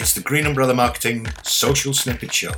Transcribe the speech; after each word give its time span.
It's 0.00 0.14
the 0.14 0.22
Green 0.22 0.46
Umbrella 0.46 0.72
Marketing 0.72 1.26
Social 1.42 1.92
Snippet 1.92 2.32
Show. 2.32 2.52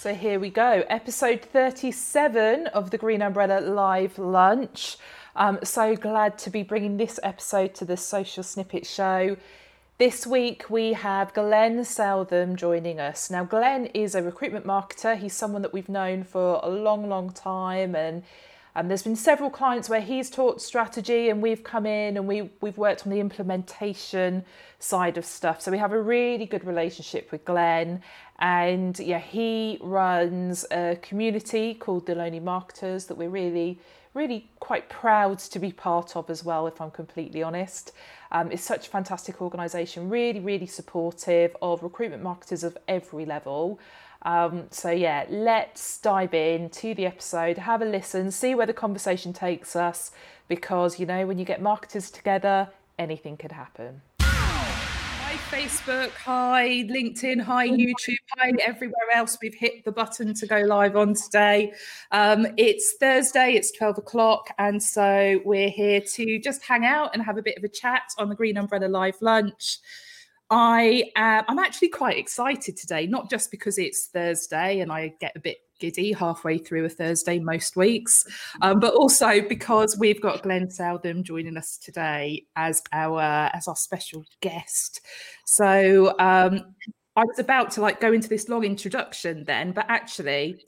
So 0.00 0.14
here 0.14 0.40
we 0.40 0.50
go, 0.50 0.82
episode 0.90 1.40
37 1.40 2.66
of 2.66 2.90
the 2.90 2.98
Green 2.98 3.22
Umbrella 3.22 3.60
Live 3.60 4.18
Lunch. 4.18 4.96
I'm 5.36 5.64
so 5.64 5.94
glad 5.94 6.36
to 6.38 6.50
be 6.50 6.64
bringing 6.64 6.96
this 6.96 7.20
episode 7.22 7.72
to 7.76 7.84
the 7.84 7.96
Social 7.96 8.42
Snippet 8.42 8.84
Show. 8.84 9.36
This 9.98 10.26
week 10.26 10.68
we 10.68 10.94
have 10.94 11.32
Glenn 11.34 11.84
Southam 11.84 12.56
joining 12.56 12.98
us. 12.98 13.30
Now, 13.30 13.44
Glenn 13.44 13.86
is 13.94 14.16
a 14.16 14.22
recruitment 14.24 14.66
marketer. 14.66 15.16
He's 15.16 15.34
someone 15.34 15.62
that 15.62 15.72
we've 15.72 15.88
known 15.88 16.24
for 16.24 16.58
a 16.64 16.68
long, 16.68 17.08
long 17.08 17.30
time, 17.30 17.94
and 17.94 18.24
um, 18.76 18.88
there's 18.88 19.02
been 19.02 19.16
several 19.16 19.50
clients 19.50 19.88
where 19.88 20.00
he's 20.00 20.30
taught 20.30 20.60
strategy, 20.60 21.28
and 21.28 21.40
we've 21.40 21.62
come 21.62 21.86
in 21.86 22.16
and 22.16 22.26
we 22.26 22.50
we've 22.60 22.78
worked 22.78 23.06
on 23.06 23.12
the 23.12 23.20
implementation 23.20 24.44
side 24.78 25.16
of 25.16 25.24
stuff. 25.24 25.60
So 25.60 25.70
we 25.70 25.78
have 25.78 25.92
a 25.92 26.00
really 26.00 26.46
good 26.46 26.64
relationship 26.64 27.30
with 27.30 27.44
Glenn, 27.44 28.02
and 28.38 28.98
yeah, 28.98 29.20
he 29.20 29.78
runs 29.80 30.64
a 30.70 30.98
community 31.02 31.74
called 31.74 32.06
the 32.06 32.14
Lonely 32.14 32.40
Marketers 32.40 33.06
that 33.06 33.16
we're 33.16 33.30
really 33.30 33.78
really 34.14 34.48
quite 34.60 34.88
proud 34.88 35.40
to 35.40 35.58
be 35.58 35.72
part 35.72 36.16
of 36.16 36.30
as 36.30 36.44
well, 36.44 36.66
if 36.68 36.80
I'm 36.80 36.92
completely 36.92 37.42
honest. 37.42 37.92
Um, 38.30 38.50
it's 38.52 38.62
such 38.62 38.86
a 38.86 38.90
fantastic 38.90 39.42
organisation, 39.42 40.08
really, 40.08 40.40
really 40.40 40.66
supportive 40.66 41.56
of 41.60 41.82
recruitment 41.82 42.22
marketers 42.22 42.64
of 42.64 42.78
every 42.86 43.26
level. 43.26 43.80
Um, 44.24 44.68
so, 44.70 44.90
yeah, 44.90 45.26
let's 45.28 45.98
dive 45.98 46.34
in 46.34 46.70
to 46.70 46.94
the 46.94 47.06
episode, 47.06 47.58
have 47.58 47.82
a 47.82 47.84
listen, 47.84 48.30
see 48.30 48.54
where 48.54 48.66
the 48.66 48.72
conversation 48.72 49.32
takes 49.32 49.76
us, 49.76 50.10
because 50.48 50.98
you 50.98 51.06
know, 51.06 51.26
when 51.26 51.38
you 51.38 51.44
get 51.44 51.60
marketers 51.60 52.10
together, 52.10 52.68
anything 52.98 53.36
could 53.36 53.52
happen. 53.52 54.02
Hi, 54.20 55.34
Facebook. 55.56 56.10
Hi, 56.10 56.86
LinkedIn. 56.88 57.40
Hi, 57.40 57.68
YouTube. 57.68 58.16
Hi, 58.38 58.52
everywhere 58.64 59.10
else. 59.12 59.36
We've 59.42 59.54
hit 59.54 59.84
the 59.84 59.90
button 59.90 60.32
to 60.32 60.46
go 60.46 60.60
live 60.60 60.96
on 60.96 61.14
today. 61.14 61.72
Um, 62.12 62.46
it's 62.56 62.94
Thursday, 63.00 63.54
it's 63.54 63.72
12 63.72 63.98
o'clock. 63.98 64.50
And 64.58 64.80
so 64.80 65.40
we're 65.44 65.70
here 65.70 66.00
to 66.00 66.38
just 66.38 66.62
hang 66.62 66.84
out 66.84 67.10
and 67.14 67.22
have 67.22 67.36
a 67.36 67.42
bit 67.42 67.56
of 67.58 67.64
a 67.64 67.68
chat 67.68 68.12
on 68.16 68.28
the 68.28 68.36
Green 68.36 68.56
Umbrella 68.56 68.86
Live 68.86 69.16
Lunch. 69.20 69.78
I 70.56 71.10
am, 71.16 71.44
I'm 71.48 71.58
actually 71.58 71.88
quite 71.88 72.16
excited 72.16 72.76
today, 72.76 73.08
not 73.08 73.28
just 73.28 73.50
because 73.50 73.76
it's 73.76 74.06
Thursday 74.06 74.78
and 74.80 74.92
I 74.92 75.12
get 75.20 75.32
a 75.34 75.40
bit 75.40 75.58
giddy 75.80 76.12
halfway 76.12 76.58
through 76.58 76.84
a 76.84 76.88
Thursday 76.88 77.40
most 77.40 77.74
weeks, 77.74 78.24
um, 78.62 78.78
but 78.78 78.94
also 78.94 79.40
because 79.40 79.98
we've 79.98 80.22
got 80.22 80.44
Glenn 80.44 80.70
Southam 80.70 81.24
joining 81.24 81.56
us 81.56 81.76
today 81.76 82.46
as 82.54 82.80
our 82.92 83.20
as 83.52 83.66
our 83.66 83.74
special 83.74 84.24
guest. 84.40 85.00
So 85.44 86.10
um, 86.20 86.76
I 87.16 87.24
was 87.24 87.40
about 87.40 87.72
to 87.72 87.80
like 87.80 88.00
go 88.00 88.12
into 88.12 88.28
this 88.28 88.48
long 88.48 88.62
introduction 88.62 89.42
then, 89.44 89.72
but 89.72 89.86
actually. 89.88 90.64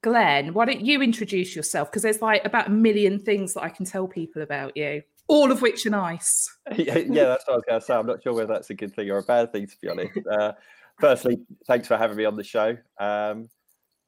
Glenn, 0.00 0.54
why 0.54 0.64
don't 0.64 0.80
you 0.80 1.02
introduce 1.02 1.56
yourself? 1.56 1.90
Because 1.90 2.02
there's 2.02 2.22
like 2.22 2.44
about 2.44 2.68
a 2.68 2.70
million 2.70 3.18
things 3.18 3.54
that 3.54 3.64
I 3.64 3.68
can 3.68 3.84
tell 3.84 4.06
people 4.06 4.42
about 4.42 4.76
you 4.76 5.02
all 5.28 5.52
of 5.52 5.62
which 5.62 5.86
are 5.86 5.90
nice. 5.90 6.48
yeah, 6.76 6.98
yeah, 6.98 7.24
that's 7.24 7.46
what 7.46 7.54
I 7.54 7.56
was 7.56 7.64
going 7.68 7.80
to 7.80 7.86
say. 7.86 7.94
I'm 7.94 8.06
not 8.06 8.22
sure 8.22 8.34
whether 8.34 8.52
that's 8.52 8.70
a 8.70 8.74
good 8.74 8.94
thing 8.94 9.10
or 9.10 9.18
a 9.18 9.22
bad 9.22 9.52
thing, 9.52 9.66
to 9.66 9.76
be 9.80 9.88
honest. 9.88 10.18
Uh, 10.30 10.52
firstly, 11.00 11.38
thanks 11.66 11.86
for 11.86 11.96
having 11.96 12.16
me 12.16 12.24
on 12.24 12.36
the 12.36 12.44
show. 12.44 12.76
Um, 12.98 13.48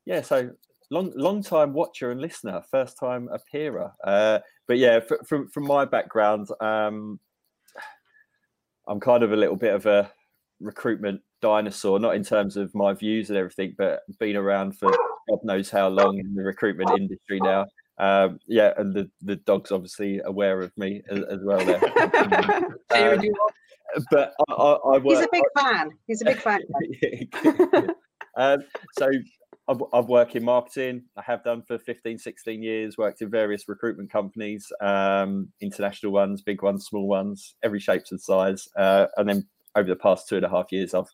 yeah, 0.07 0.23
so 0.23 0.51
long, 0.91 1.13
long 1.15 1.43
time 1.43 1.73
watcher 1.73 2.11
and 2.11 2.21
listener, 2.21 2.63
first 2.71 2.99
time 2.99 3.29
appearer. 3.33 3.93
Uh, 4.03 4.41
but 4.67 4.79
yeah, 4.79 5.01
from 5.27 5.49
from 5.49 5.67
my 5.67 5.85
background, 5.85 6.49
um, 6.61 7.21
I'm 8.89 9.01
kind 9.01 9.23
of 9.23 9.33
a 9.33 9.37
little 9.37 9.57
bit 9.57 9.75
of 9.75 9.87
a 9.87 10.11
recruitment 10.61 11.21
dinosaur, 11.41 11.99
not 11.99 12.17
in 12.17 12.25
terms 12.25 12.57
of 12.57 12.75
my 12.75 12.93
views 12.93 13.31
and 13.31 13.39
everything, 13.39 13.75
but 13.79 14.03
been 14.19 14.37
around 14.37 14.77
for 14.77 14.91
God 15.29 15.41
knows 15.45 15.71
how 15.71 15.89
long 15.89 16.19
in 16.19 16.35
the 16.35 16.43
recruitment 16.43 16.91
industry 16.99 17.41
now. 17.41 17.67
Um, 18.01 18.41
yeah, 18.47 18.73
and 18.79 18.95
the, 18.95 19.11
the 19.21 19.37
dog's 19.37 19.71
obviously 19.71 20.21
aware 20.25 20.63
of 20.63 20.77
me 20.79 21.03
as, 21.11 21.23
as 21.25 21.41
well. 21.43 21.63
There, 21.63 21.77
um, 23.15 23.23
but 24.11 24.33
I, 24.49 24.53
I, 24.53 24.73
I 24.73 24.99
work, 24.99 25.05
he's 25.05 25.21
a 25.21 25.29
big 25.31 25.43
fan. 25.59 25.91
He's 26.07 26.23
a 26.23 26.25
big 26.25 26.39
fan. 26.39 26.61
um, 28.37 28.61
so 28.99 29.11
I've, 29.69 29.83
I've 29.93 30.07
worked 30.07 30.35
in 30.35 30.45
marketing. 30.45 31.03
I 31.15 31.23
have 31.23 31.45
done 31.45 31.63
for 31.63 31.79
15, 31.79 32.19
16 32.19 32.63
years. 32.63 32.97
Worked 32.97 33.21
in 33.21 33.31
various 33.31 33.69
recruitment 33.69 34.11
companies, 34.11 34.73
um, 34.81 35.49
international 35.61 36.13
ones, 36.13 36.41
big 36.41 36.63
ones, 36.63 36.87
small 36.87 37.07
ones, 37.07 37.55
every 37.63 37.81
shape 37.81 38.05
and 38.11 38.21
size. 38.21 38.67
Uh, 38.77 39.09
and 39.19 39.29
then 39.29 39.47
over 39.77 39.89
the 39.89 39.97
past 39.97 40.27
two 40.27 40.37
and 40.37 40.47
a 40.47 40.49
half 40.49 40.73
years, 40.73 40.95
I've 40.95 41.11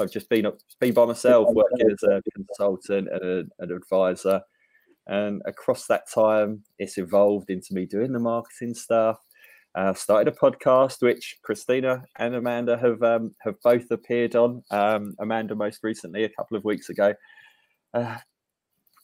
I've 0.00 0.10
just 0.10 0.28
been 0.28 0.50
been 0.80 0.94
by 0.94 1.04
myself, 1.04 1.48
working 1.54 1.92
as 1.92 2.02
a 2.02 2.20
consultant 2.34 3.08
and 3.08 3.22
a, 3.22 3.62
an 3.62 3.70
advisor. 3.70 4.42
And 5.06 5.42
across 5.44 5.86
that 5.86 6.10
time, 6.12 6.62
it's 6.78 6.98
evolved 6.98 7.50
into 7.50 7.74
me 7.74 7.86
doing 7.86 8.12
the 8.12 8.18
marketing 8.18 8.74
stuff. 8.74 9.18
Uh, 9.74 9.92
started 9.92 10.32
a 10.32 10.36
podcast 10.36 11.02
which 11.02 11.38
Christina 11.42 12.04
and 12.18 12.36
Amanda 12.36 12.78
have 12.78 13.02
um, 13.02 13.34
have 13.40 13.60
both 13.62 13.90
appeared 13.90 14.36
on. 14.36 14.62
Um, 14.70 15.14
Amanda 15.18 15.54
most 15.56 15.82
recently 15.82 16.24
a 16.24 16.28
couple 16.28 16.56
of 16.56 16.64
weeks 16.64 16.90
ago. 16.90 17.12
Uh, 17.92 18.18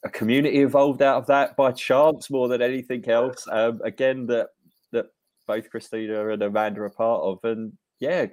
a 0.05 0.09
community 0.09 0.61
evolved 0.61 1.03
out 1.03 1.19
of 1.19 1.27
that 1.27 1.57
by 1.57 1.73
chance 1.73 2.31
more 2.31 2.49
than 2.49 2.63
anything 2.63 3.07
else. 3.09 3.47
Um, 3.51 3.81
again, 3.85 4.27
that 4.27 4.51
that 4.93 5.07
both 5.47 5.69
Christina 5.71 6.29
and 6.29 6.43
Amanda 6.43 6.83
are 6.83 6.91
part 6.91 7.23
of, 7.23 7.39
and 7.43 7.73
yeah, 7.99 8.27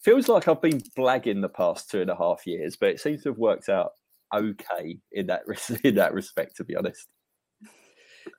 feels 0.00 0.28
like 0.28 0.48
I've 0.48 0.62
been 0.62 0.80
blagging 0.96 1.42
the 1.42 1.48
past 1.48 1.90
two 1.90 2.00
and 2.00 2.10
a 2.10 2.16
half 2.16 2.46
years, 2.46 2.76
but 2.76 2.90
it 2.90 3.00
seems 3.00 3.24
to 3.24 3.30
have 3.30 3.38
worked 3.38 3.68
out 3.68 3.92
okay 4.34 4.98
in 5.12 5.26
that 5.26 5.42
in 5.84 5.94
that 5.96 6.14
respect, 6.14 6.56
to 6.56 6.64
be 6.64 6.76
honest. 6.76 7.06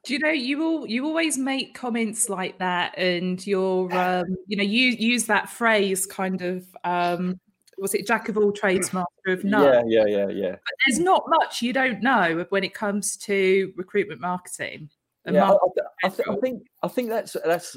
Do 0.04 0.14
you 0.14 0.20
know 0.20 0.30
you 0.30 0.64
all 0.64 0.88
you 0.88 1.06
always 1.06 1.38
make 1.38 1.74
comments 1.74 2.30
like 2.30 2.58
that, 2.60 2.98
and 2.98 3.46
you're 3.46 3.92
um, 3.94 4.26
you 4.48 4.58
know 4.58 4.64
you 4.64 4.90
use 4.90 5.26
that 5.26 5.50
phrase 5.50 6.06
kind 6.06 6.42
of 6.42 6.66
um, 6.84 7.40
was 7.78 7.94
it 7.94 8.06
jack 8.08 8.30
of 8.30 8.38
all 8.38 8.52
trades, 8.52 8.94
master 8.94 9.10
of 9.28 9.44
none? 9.44 9.90
Yeah, 9.90 10.06
yeah, 10.06 10.18
yeah, 10.18 10.30
yeah. 10.30 10.52
But 10.52 10.76
there's 10.86 11.00
not 11.00 11.24
much 11.28 11.62
you 11.62 11.74
don't 11.74 12.02
know 12.02 12.46
when 12.50 12.64
it 12.64 12.74
comes 12.74 13.18
to 13.18 13.74
recruitment 13.76 14.22
marketing. 14.22 14.90
Yeah, 15.26 15.48
marketing 15.48 15.84
I, 16.04 16.08
I, 16.08 16.10
th- 16.10 16.28
I, 16.30 16.36
think 16.36 16.64
I 16.84 16.88
think 16.88 17.10
that's 17.10 17.36
that's. 17.44 17.76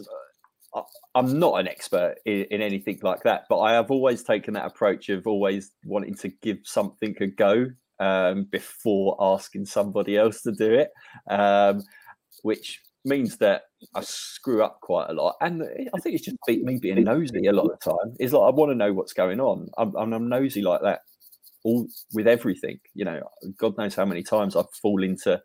Uh, 0.75 0.83
I'm 1.15 1.39
not 1.39 1.61
an 1.61 1.69
expert 1.69 2.17
in, 2.25 2.47
in, 2.51 2.61
anything 2.61 2.99
like 3.03 3.23
that, 3.23 3.45
but 3.49 3.61
I 3.61 3.75
have 3.75 3.93
always 3.93 4.25
taken 4.25 4.55
that 4.55 4.67
approach 4.67 5.09
of 5.09 5.25
always 5.25 5.71
wanting 5.85 6.17
to 6.17 6.29
give 6.29 6.59
something 6.65 7.15
a 7.21 7.29
go 7.29 7.67
um, 8.01 8.45
before 8.45 9.17
asking 9.21 9.67
somebody 9.67 10.17
else 10.17 10.43
to 10.43 10.53
do 10.53 10.73
it, 10.73 10.91
um, 11.31 11.83
which 12.43 12.81
means 13.05 13.37
that 13.37 13.63
I 13.95 14.01
screw 14.01 14.63
up 14.63 14.81
quite 14.81 15.11
a 15.11 15.13
lot. 15.13 15.37
And 15.41 15.63
I 15.63 16.01
think 16.01 16.15
it's 16.15 16.25
just 16.25 16.37
me 16.49 16.79
being 16.79 17.05
nosy 17.05 17.47
a 17.47 17.53
lot 17.53 17.67
of 17.67 17.79
the 17.79 17.91
time. 17.91 18.17
It's 18.19 18.33
like 18.33 18.53
I 18.53 18.55
want 18.55 18.71
to 18.71 18.75
know 18.75 18.93
what's 18.93 19.13
going 19.13 19.41
on. 19.41 19.69
I'm, 19.77 19.95
I'm 19.95 20.29
nosy 20.29 20.63
like 20.63 20.81
that 20.83 21.01
all 21.65 21.87
with 22.13 22.29
everything. 22.29 22.79
You 22.95 23.05
know, 23.05 23.21
God 23.57 23.77
knows 23.77 23.95
how 23.95 24.05
many 24.05 24.23
times 24.23 24.57
I 24.57 24.63
fall 24.81 25.03
into 25.03 25.43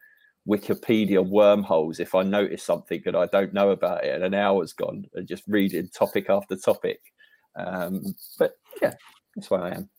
Wikipedia 0.47 1.25
wormholes 1.25 1.99
if 1.99 2.15
I 2.15 2.23
notice 2.23 2.63
something 2.63 3.01
that 3.05 3.15
I 3.15 3.25
don't 3.27 3.53
know 3.53 3.71
about 3.71 4.03
it 4.03 4.15
and 4.15 4.23
an 4.23 4.33
hour's 4.33 4.73
gone 4.73 5.05
and 5.13 5.27
just 5.27 5.43
reading 5.47 5.89
topic 5.89 6.29
after 6.29 6.55
topic. 6.55 6.99
Um, 7.55 8.15
but 8.37 8.53
yeah, 8.81 8.93
that's 9.35 9.49
where 9.49 9.61
I 9.61 9.69
am. 9.71 9.89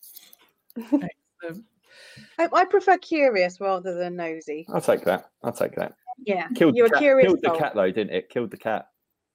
I, 2.39 2.49
I, 2.53 2.65
prefer 2.65 2.99
curious 2.99 3.61
rather 3.61 3.95
than 3.95 4.17
nosy. 4.17 4.67
I'll 4.73 4.81
take 4.81 5.05
that. 5.05 5.31
I'll 5.43 5.53
take 5.53 5.75
that. 5.77 5.95
Yeah, 6.25 6.49
killed 6.55 6.77
you 6.77 6.85
were 6.85 6.91
curious. 6.91 7.27
Killed 7.27 7.41
the 7.43 7.59
cat 7.59 7.75
though, 7.75 7.91
didn't 7.91 8.15
it? 8.15 8.29
Killed 8.29 8.51
the 8.51 8.57
cat. 8.57 8.87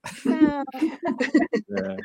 yeah, 0.25 0.63
yeah. 1.69 1.95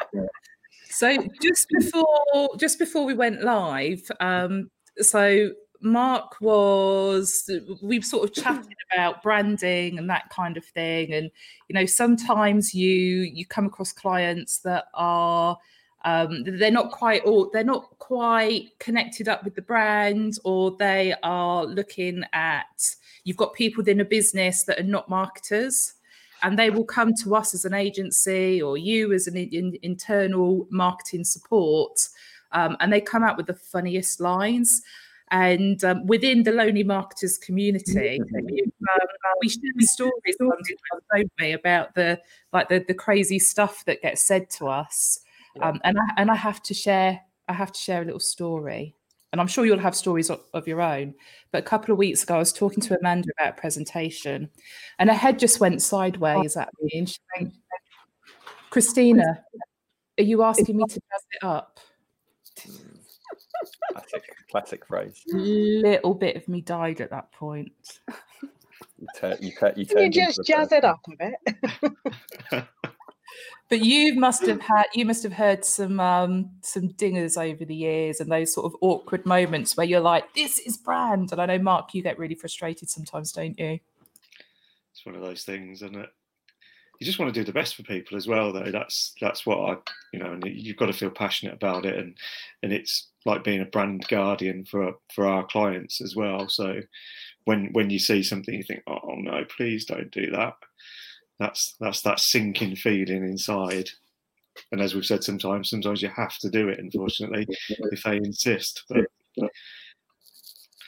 So 0.90 1.16
just 1.42 1.66
before 1.68 2.56
just 2.56 2.78
before 2.78 3.04
we 3.04 3.14
went 3.14 3.42
live, 3.42 4.02
um, 4.20 4.70
so 4.98 5.50
Mark 5.82 6.40
was 6.40 7.48
we've 7.82 8.04
sort 8.04 8.28
of 8.28 8.34
chatted 8.34 8.74
about 8.92 9.22
branding 9.22 9.98
and 9.98 10.10
that 10.10 10.30
kind 10.30 10.56
of 10.56 10.64
thing, 10.64 11.12
and 11.12 11.30
you 11.68 11.74
know 11.74 11.86
sometimes 11.86 12.74
you 12.74 12.88
you 12.88 13.46
come 13.46 13.66
across 13.66 13.92
clients 13.92 14.58
that 14.58 14.86
are 14.94 15.56
um, 16.02 16.44
they're 16.44 16.70
not 16.70 16.90
quite 16.90 17.22
all 17.24 17.50
they're 17.52 17.64
not 17.64 17.98
quite 17.98 18.70
connected 18.78 19.28
up 19.28 19.44
with 19.44 19.54
the 19.54 19.62
brand 19.62 20.38
or 20.44 20.76
they 20.78 21.14
are 21.22 21.64
looking 21.64 22.22
at 22.32 22.94
you've 23.24 23.36
got 23.36 23.52
people 23.52 23.82
within 23.82 24.00
a 24.00 24.04
business 24.04 24.64
that 24.64 24.78
are 24.80 24.84
not 24.84 25.08
marketers 25.08 25.94
and 26.42 26.58
they 26.58 26.70
will 26.70 26.84
come 26.84 27.12
to 27.14 27.36
us 27.36 27.54
as 27.54 27.64
an 27.64 27.74
agency 27.74 28.62
or 28.62 28.78
you 28.78 29.12
as 29.12 29.26
an 29.26 29.36
in, 29.36 29.78
internal 29.82 30.66
marketing 30.70 31.24
support 31.24 32.00
um, 32.52 32.76
and 32.80 32.92
they 32.92 33.00
come 33.00 33.22
out 33.22 33.36
with 33.36 33.46
the 33.46 33.54
funniest 33.54 34.20
lines. 34.20 34.82
And 35.32 35.82
um, 35.84 36.06
within 36.06 36.42
the 36.42 36.50
lonely 36.50 36.82
marketers 36.82 37.38
community 37.38 38.20
um, 38.20 38.26
we 39.40 39.48
share 39.48 39.60
stories. 39.82 40.36
don't 40.40 41.30
we 41.38 41.52
about 41.52 41.94
the 41.94 42.20
like 42.52 42.68
the, 42.68 42.84
the 42.88 42.94
crazy 42.94 43.38
stuff 43.38 43.84
that 43.84 44.02
gets 44.02 44.22
said 44.22 44.50
to 44.50 44.66
us 44.66 45.20
um, 45.60 45.80
and 45.84 45.98
I 45.98 46.02
and 46.16 46.30
I 46.30 46.34
have 46.34 46.62
to 46.64 46.74
share 46.74 47.20
I 47.48 47.52
have 47.52 47.72
to 47.72 47.80
share 47.80 48.02
a 48.02 48.04
little 48.04 48.20
story. 48.20 48.94
And 49.32 49.40
I'm 49.40 49.46
sure 49.46 49.64
you'll 49.64 49.78
have 49.78 49.94
stories 49.94 50.28
of, 50.28 50.40
of 50.54 50.66
your 50.66 50.80
own. 50.80 51.14
But 51.52 51.58
a 51.58 51.66
couple 51.66 51.92
of 51.92 51.98
weeks 51.98 52.24
ago, 52.24 52.34
I 52.34 52.38
was 52.38 52.52
talking 52.52 52.80
to 52.82 52.98
Amanda 52.98 53.28
about 53.38 53.58
a 53.58 53.60
presentation, 53.60 54.50
and 54.98 55.08
her 55.08 55.14
head 55.14 55.38
just 55.38 55.60
went 55.60 55.82
sideways 55.82 56.56
at 56.56 56.68
me. 56.80 56.90
And 56.98 57.08
she 57.08 57.18
went, 57.36 57.54
Christina, 58.70 59.44
are 60.18 60.24
you 60.24 60.42
asking 60.42 60.76
me 60.76 60.84
to 60.84 60.94
jazz 60.94 61.26
it 61.32 61.44
up? 61.44 61.78
Classic, 63.92 64.22
classic 64.50 64.86
phrase. 64.86 65.22
Little 65.26 66.14
bit 66.14 66.36
of 66.36 66.48
me 66.48 66.60
died 66.60 67.00
at 67.00 67.10
that 67.10 67.30
point. 67.32 67.72
You, 68.98 69.06
tur- 69.16 69.38
you, 69.40 69.52
tur- 69.52 69.74
you, 69.76 69.86
Can 69.86 69.98
you 69.98 70.10
just 70.10 70.40
jazz 70.44 70.68
person. 70.68 70.78
it 70.78 70.84
up 70.84 71.00
a 71.12 71.16
bit? 72.50 72.64
But 73.68 73.84
you 73.84 74.14
must 74.14 74.46
have 74.46 74.60
had 74.60 74.86
you 74.94 75.04
must 75.04 75.22
have 75.22 75.32
heard 75.32 75.64
some 75.64 76.00
um 76.00 76.50
some 76.60 76.88
dingers 76.90 77.40
over 77.40 77.64
the 77.64 77.74
years 77.74 78.20
and 78.20 78.30
those 78.30 78.52
sort 78.52 78.66
of 78.66 78.76
awkward 78.80 79.24
moments 79.26 79.76
where 79.76 79.86
you're 79.86 80.00
like, 80.00 80.34
this 80.34 80.58
is 80.58 80.76
brand. 80.76 81.30
And 81.32 81.40
I 81.40 81.46
know 81.46 81.58
Mark, 81.58 81.94
you 81.94 82.02
get 82.02 82.18
really 82.18 82.34
frustrated 82.34 82.90
sometimes, 82.90 83.32
don't 83.32 83.58
you? 83.58 83.78
It's 84.92 85.06
one 85.06 85.14
of 85.14 85.22
those 85.22 85.44
things, 85.44 85.82
isn't 85.82 85.96
it? 85.96 86.10
You 86.98 87.06
just 87.06 87.18
want 87.18 87.32
to 87.32 87.40
do 87.40 87.44
the 87.44 87.52
best 87.52 87.76
for 87.76 87.82
people 87.82 88.18
as 88.18 88.26
well, 88.26 88.52
though. 88.52 88.70
That's 88.70 89.14
that's 89.20 89.46
what 89.46 89.58
I, 89.58 89.76
you 90.12 90.18
know, 90.18 90.32
and 90.32 90.44
you've 90.44 90.76
got 90.76 90.86
to 90.86 90.92
feel 90.92 91.10
passionate 91.10 91.54
about 91.54 91.86
it, 91.86 91.96
and 91.96 92.14
and 92.62 92.72
it's 92.72 93.08
like 93.24 93.42
being 93.42 93.62
a 93.62 93.66
brand 93.66 94.04
guardian 94.08 94.66
for 94.66 94.92
for 95.14 95.26
our 95.26 95.46
clients 95.46 96.02
as 96.02 96.14
well. 96.14 96.48
So 96.48 96.82
when 97.44 97.70
when 97.72 97.88
you 97.88 97.98
see 97.98 98.22
something, 98.22 98.54
you 98.54 98.62
think, 98.62 98.82
oh 98.86 99.14
no, 99.16 99.44
please 99.56 99.86
don't 99.86 100.10
do 100.10 100.30
that. 100.32 100.54
That's 101.40 101.74
that's 101.80 102.02
that 102.02 102.20
sinking 102.20 102.76
feeling 102.76 103.24
inside. 103.24 103.88
And 104.70 104.80
as 104.80 104.94
we've 104.94 105.06
said, 105.06 105.24
sometimes 105.24 105.70
sometimes 105.70 106.02
you 106.02 106.10
have 106.10 106.36
to 106.38 106.50
do 106.50 106.68
it. 106.68 106.78
Unfortunately, 106.78 107.46
if 107.68 108.02
they 108.04 108.18
insist. 108.18 108.84
But 108.88 109.06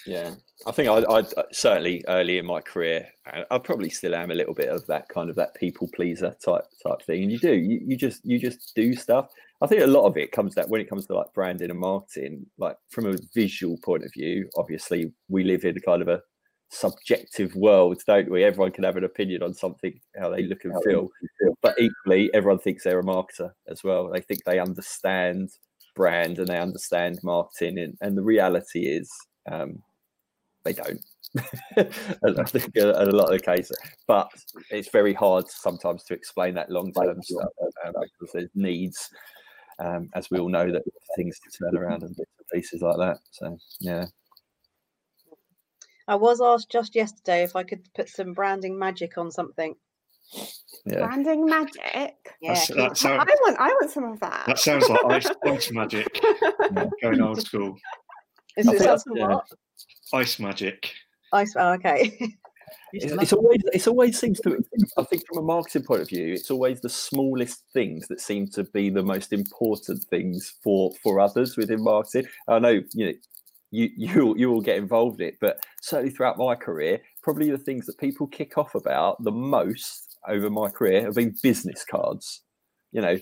Yeah, 0.07 0.35
I 0.67 0.73
think 0.73 0.89
I, 0.89 0.99
I 0.99 1.21
uh, 1.21 1.43
certainly 1.53 2.05
early 2.07 2.39
in 2.39 2.47
my 2.47 2.61
career, 2.61 3.09
I, 3.27 3.45
I 3.51 3.59
probably 3.59 3.89
still 3.89 4.15
am 4.15 4.31
a 4.31 4.35
little 4.35 4.55
bit 4.55 4.69
of 4.69 4.87
that 4.87 5.09
kind 5.09 5.31
of 5.31 5.37
that 5.37 5.55
people 5.55 5.89
pleaser 5.95 6.37
type 6.45 6.65
type 6.87 7.03
thing. 7.07 7.23
And 7.23 7.33
you 7.33 7.39
do, 7.39 7.55
you, 7.55 7.81
you 7.87 7.97
just 7.97 8.21
you 8.25 8.39
just 8.39 8.75
do 8.77 8.95
stuff. 8.95 9.29
I 9.63 9.67
think 9.69 9.83
a 9.83 9.87
lot 9.87 10.07
of 10.07 10.17
it 10.17 10.33
comes 10.33 10.55
that 10.57 10.69
when 10.69 10.81
it 10.81 10.89
comes 10.89 11.07
to 11.07 11.15
like 11.15 11.33
branding 11.35 11.71
and 11.71 11.79
marketing, 11.79 12.45
like 12.59 12.77
from 12.91 13.07
a 13.07 13.17
visual 13.35 13.79
point 13.85 14.05
of 14.05 14.13
view. 14.13 14.49
Obviously, 14.57 15.13
we 15.29 15.45
live 15.45 15.65
in 15.65 15.79
kind 15.81 16.03
of 16.03 16.09
a 16.09 16.21
subjective 16.73 17.55
world, 17.55 18.01
don't 18.07 18.31
we? 18.31 18.43
Everyone 18.43 18.73
can 18.73 18.85
have 18.85 18.97
an 18.97 19.05
opinion 19.05 19.43
on 19.43 19.55
something, 19.55 19.99
how 20.19 20.31
they 20.31 20.43
look 20.43 20.65
and 20.65 20.75
feel. 20.85 21.09
But 21.61 21.79
equally, 21.79 22.33
everyone 22.35 22.59
thinks 22.59 22.83
they're 22.83 22.99
a 22.99 23.05
marketer 23.05 23.53
as 23.69 23.85
well. 23.85 24.09
They 24.11 24.23
think 24.23 24.43
they 24.45 24.59
understand 24.59 25.51
brand 25.95 26.39
and 26.39 26.49
they 26.49 26.59
understand 26.59 27.21
marketing, 27.23 27.79
and, 27.79 27.97
and 28.01 28.17
the 28.17 28.23
reality 28.23 28.87
is. 28.87 29.11
Um, 29.51 29.83
they 30.65 30.73
don't. 30.73 31.01
I 31.77 32.45
think 32.45 32.77
in 32.77 32.89
a 32.89 33.05
lot 33.07 33.33
of 33.33 33.39
the 33.39 33.41
cases, 33.45 33.77
but 34.07 34.31
it's 34.71 34.91
very 34.91 35.13
hard 35.15 35.49
sometimes 35.49 36.05
to 36.05 36.15
explain 36.15 36.55
that 36.55 36.71
long 36.71 36.93
term 36.93 37.23
stuff 37.23 37.49
um, 37.85 37.95
because 38.01 38.33
there's 38.33 38.51
needs, 38.55 39.11
um, 39.79 40.09
as 40.15 40.31
we 40.31 40.39
all 40.39 40.49
know, 40.49 40.71
that 40.71 40.83
things 41.17 41.41
turn 41.59 41.77
around 41.77 42.03
and 42.03 42.15
bits 42.15 42.31
and 42.39 42.47
pieces 42.53 42.83
like 42.83 42.99
that. 42.99 43.19
So 43.31 43.59
yeah, 43.81 44.07
I 46.09 46.17
was 46.17 46.41
asked 46.41 46.71
just 46.71 46.95
yesterday 46.95 47.43
if 47.43 47.57
I 47.57 47.63
could 47.63 47.87
put 47.95 48.09
some 48.09 48.33
branding 48.33 48.79
magic 48.79 49.19
on 49.19 49.31
something. 49.31 49.75
yeah. 50.87 51.07
Branding 51.07 51.47
magic. 51.47 52.15
Yeah, 52.41 52.55
that 52.55 53.03
you- 53.03 53.11
I 53.11 53.17
want 53.25 53.61
I 53.61 53.69
want 53.69 53.91
some 53.91 54.05
of 54.05 54.21
that. 54.21 54.45
that 54.47 54.59
sounds 54.59 54.89
like 54.89 55.05
ice, 55.07 55.31
ice 55.47 55.71
magic, 55.71 56.21
going 57.03 57.21
old 57.21 57.43
school. 57.43 57.77
is 58.57 58.67
it 58.67 58.81
something 58.81 59.17
yeah. 59.17 59.29
what? 59.29 59.45
Ice 60.15 60.39
magic. 60.39 60.93
Ice. 61.33 61.55
Oh, 61.57 61.73
okay. 61.73 62.19
It's, 62.95 63.11
it's 63.11 63.33
always 63.33 63.61
it's 63.73 63.87
always 63.87 64.19
seems 64.19 64.39
to 64.41 64.63
I 64.99 65.03
think 65.05 65.23
from 65.27 65.39
a 65.39 65.43
marketing 65.43 65.85
point 65.85 66.03
of 66.03 66.09
view, 66.09 66.33
it's 66.35 66.51
always 66.51 66.81
the 66.81 66.89
smallest 66.91 67.65
things 67.73 68.07
that 68.09 68.21
seem 68.21 68.49
to 68.49 68.65
be 68.65 68.91
the 68.91 69.03
most 69.03 69.33
important 69.33 70.05
things 70.11 70.55
for 70.63 70.93
for 71.03 71.19
others 71.21 71.57
within 71.57 71.83
marketing. 71.83 72.31
I 72.49 72.59
know 72.59 72.81
you 72.93 73.07
know 73.07 73.13
you 73.73 73.91
you 73.97 74.37
you 74.37 74.53
all 74.53 74.61
get 74.61 74.77
involved 74.77 75.21
in 75.21 75.29
it, 75.29 75.39
but 75.41 75.65
certainly 75.81 76.15
throughout 76.15 76.39
my 76.39 76.55
career, 76.55 77.01
probably 77.23 77.51
the 77.51 77.59
things 77.59 77.87
that 77.87 77.99
people 77.99 78.29
kick 78.29 78.57
off 78.57 78.77
about 78.77 79.23
the 79.25 79.33
most 79.33 80.19
over 80.29 80.49
my 80.49 80.69
career 80.69 81.03
have 81.03 81.17
been 81.17 81.35
business 81.43 81.85
cards. 81.85 82.43
You 82.93 83.01
know, 83.01 83.19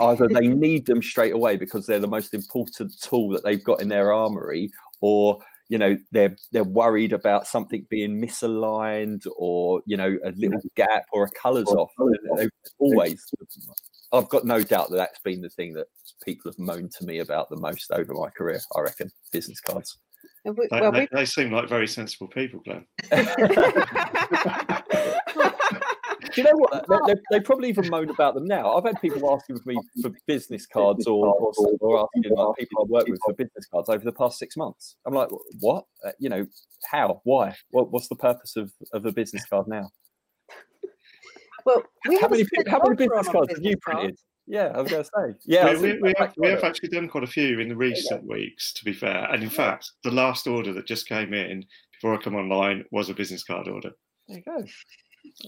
either 0.00 0.28
they 0.28 0.48
need 0.48 0.84
them 0.84 1.00
straight 1.00 1.32
away 1.32 1.56
because 1.56 1.86
they're 1.86 1.98
the 1.98 2.06
most 2.06 2.34
important 2.34 2.92
tool 3.00 3.30
that 3.30 3.44
they've 3.44 3.64
got 3.64 3.80
in 3.80 3.88
their 3.88 4.12
armory, 4.12 4.70
or 5.00 5.38
you 5.68 5.78
know 5.78 5.96
they're 6.10 6.36
they're 6.50 6.64
worried 6.64 7.14
about 7.14 7.46
something 7.46 7.86
being 7.88 8.20
misaligned 8.20 9.26
or 9.38 9.80
you 9.86 9.96
know 9.96 10.18
a 10.24 10.32
little 10.32 10.60
gap 10.76 11.04
or 11.12 11.24
a 11.24 11.30
colours 11.30 11.68
off 11.68 11.90
And 11.98 12.18
they've 12.36 12.50
always 12.78 13.24
i've 14.12 14.28
got 14.28 14.44
no 14.44 14.62
doubt 14.62 14.90
that 14.90 14.96
that's 14.96 15.20
been 15.20 15.40
the 15.40 15.48
thing 15.50 15.72
that 15.72 15.86
people 16.24 16.50
have 16.50 16.58
moaned 16.58 16.92
to 16.92 17.04
me 17.04 17.18
about 17.18 17.48
the 17.48 17.56
most 17.56 17.90
over 17.92 18.14
my 18.14 18.28
career 18.30 18.60
i 18.76 18.80
reckon 18.80 19.10
business 19.32 19.60
cards. 19.60 19.98
They, 20.44 20.50
well, 20.72 20.90
they, 20.90 21.08
they 21.12 21.24
seem 21.24 21.52
like 21.52 21.68
very 21.68 21.86
sensible 21.86 22.26
people, 22.26 22.60
Glenn. 22.64 22.84
do 23.10 23.16
you 26.36 26.42
know 26.42 26.56
what? 26.56 26.84
They, 26.88 27.14
they, 27.14 27.20
they 27.30 27.40
probably 27.40 27.68
even 27.68 27.88
moan 27.88 28.10
about 28.10 28.34
them 28.34 28.46
now. 28.46 28.76
I've 28.76 28.84
had 28.84 29.00
people 29.00 29.32
asking 29.32 29.60
me 29.64 29.78
for 30.00 30.10
business 30.26 30.66
cards 30.66 31.06
or, 31.06 31.28
or, 31.28 31.52
or 31.80 32.04
asking 32.04 32.34
like 32.34 32.56
people 32.58 32.82
i 32.82 32.84
work 32.88 33.06
with 33.06 33.20
for 33.24 33.34
business 33.34 33.66
cards 33.72 33.88
over 33.88 34.04
the 34.04 34.12
past 34.12 34.38
six 34.38 34.56
months. 34.56 34.96
I'm 35.06 35.14
like 35.14 35.28
what? 35.60 35.84
Uh, 36.04 36.10
you 36.18 36.28
know 36.28 36.44
how? 36.90 37.20
Why? 37.22 37.54
What, 37.70 37.92
what's 37.92 38.08
the 38.08 38.16
purpose 38.16 38.56
of, 38.56 38.72
of 38.92 39.06
a 39.06 39.12
business 39.12 39.44
card 39.44 39.68
now 39.68 39.90
well, 41.64 41.82
we 42.08 42.16
how 42.16 42.22
have 42.22 42.30
many, 42.30 42.44
how 42.68 42.80
many 42.82 42.96
business 42.96 43.28
cards 43.28 43.52
have 43.54 43.62
you 43.62 43.76
printed? 43.78 44.18
Yeah, 44.46 44.72
I 44.74 44.80
was 44.82 44.90
going 44.90 45.04
to 45.04 45.10
say. 45.16 45.38
Yeah, 45.44 45.66
I 45.66 45.74
we, 45.74 45.92
we, 45.94 45.98
we, 46.02 46.14
have, 46.18 46.34
we 46.36 46.48
have 46.48 46.64
actually 46.64 46.88
done 46.88 47.08
quite 47.08 47.24
a 47.24 47.28
few 47.28 47.60
in 47.60 47.68
the 47.68 47.76
recent 47.76 48.26
weeks, 48.26 48.72
to 48.74 48.84
be 48.84 48.92
fair. 48.92 49.24
And 49.32 49.42
in 49.42 49.50
fact, 49.50 49.90
the 50.02 50.10
last 50.10 50.46
order 50.46 50.72
that 50.72 50.86
just 50.86 51.08
came 51.08 51.32
in 51.32 51.64
before 51.92 52.14
I 52.14 52.22
come 52.22 52.34
online 52.34 52.84
was 52.90 53.08
a 53.08 53.14
business 53.14 53.44
card 53.44 53.68
order. 53.68 53.92
There 54.28 54.38
you 54.38 54.42
go. 54.44 54.66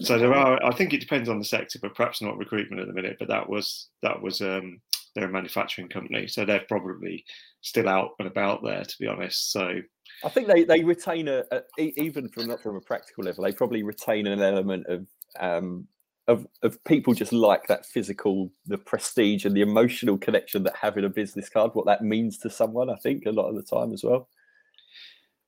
So 0.01 0.17
there 0.17 0.33
are. 0.33 0.63
I 0.63 0.73
think 0.73 0.93
it 0.93 1.01
depends 1.01 1.27
on 1.27 1.39
the 1.39 1.45
sector, 1.45 1.79
but 1.81 1.95
perhaps 1.95 2.21
not 2.21 2.37
recruitment 2.37 2.81
at 2.81 2.87
the 2.87 2.93
minute. 2.93 3.17
But 3.19 3.27
that 3.27 3.47
was 3.49 3.89
that 4.03 4.21
was 4.21 4.41
um, 4.41 4.79
they're 5.13 5.29
a 5.29 5.31
manufacturing 5.31 5.89
company, 5.89 6.27
so 6.27 6.45
they're 6.45 6.65
probably 6.67 7.25
still 7.61 7.89
out 7.89 8.11
and 8.19 8.27
about 8.27 8.63
there, 8.63 8.83
to 8.83 8.95
be 8.99 9.07
honest. 9.07 9.51
So 9.51 9.81
I 10.23 10.29
think 10.29 10.47
they, 10.47 10.63
they 10.63 10.83
retain 10.83 11.27
a 11.27 11.43
even 11.77 12.29
from 12.29 12.47
not 12.47 12.61
from 12.61 12.77
a 12.77 12.81
practical 12.81 13.23
level, 13.23 13.43
they 13.43 13.51
probably 13.51 13.83
retain 13.83 14.27
an 14.27 14.41
element 14.41 14.85
of 14.87 15.07
um 15.39 15.87
of 16.27 16.47
of 16.63 16.83
people 16.85 17.13
just 17.13 17.33
like 17.33 17.67
that 17.67 17.85
physical, 17.85 18.51
the 18.65 18.77
prestige 18.77 19.45
and 19.45 19.55
the 19.55 19.61
emotional 19.61 20.17
connection 20.17 20.63
that 20.63 20.75
having 20.75 21.05
a 21.05 21.09
business 21.09 21.49
card, 21.49 21.71
what 21.73 21.85
that 21.85 22.03
means 22.03 22.37
to 22.39 22.49
someone. 22.49 22.89
I 22.89 22.95
think 22.95 23.25
a 23.25 23.31
lot 23.31 23.49
of 23.49 23.55
the 23.55 23.63
time 23.63 23.93
as 23.93 24.03
well. 24.03 24.29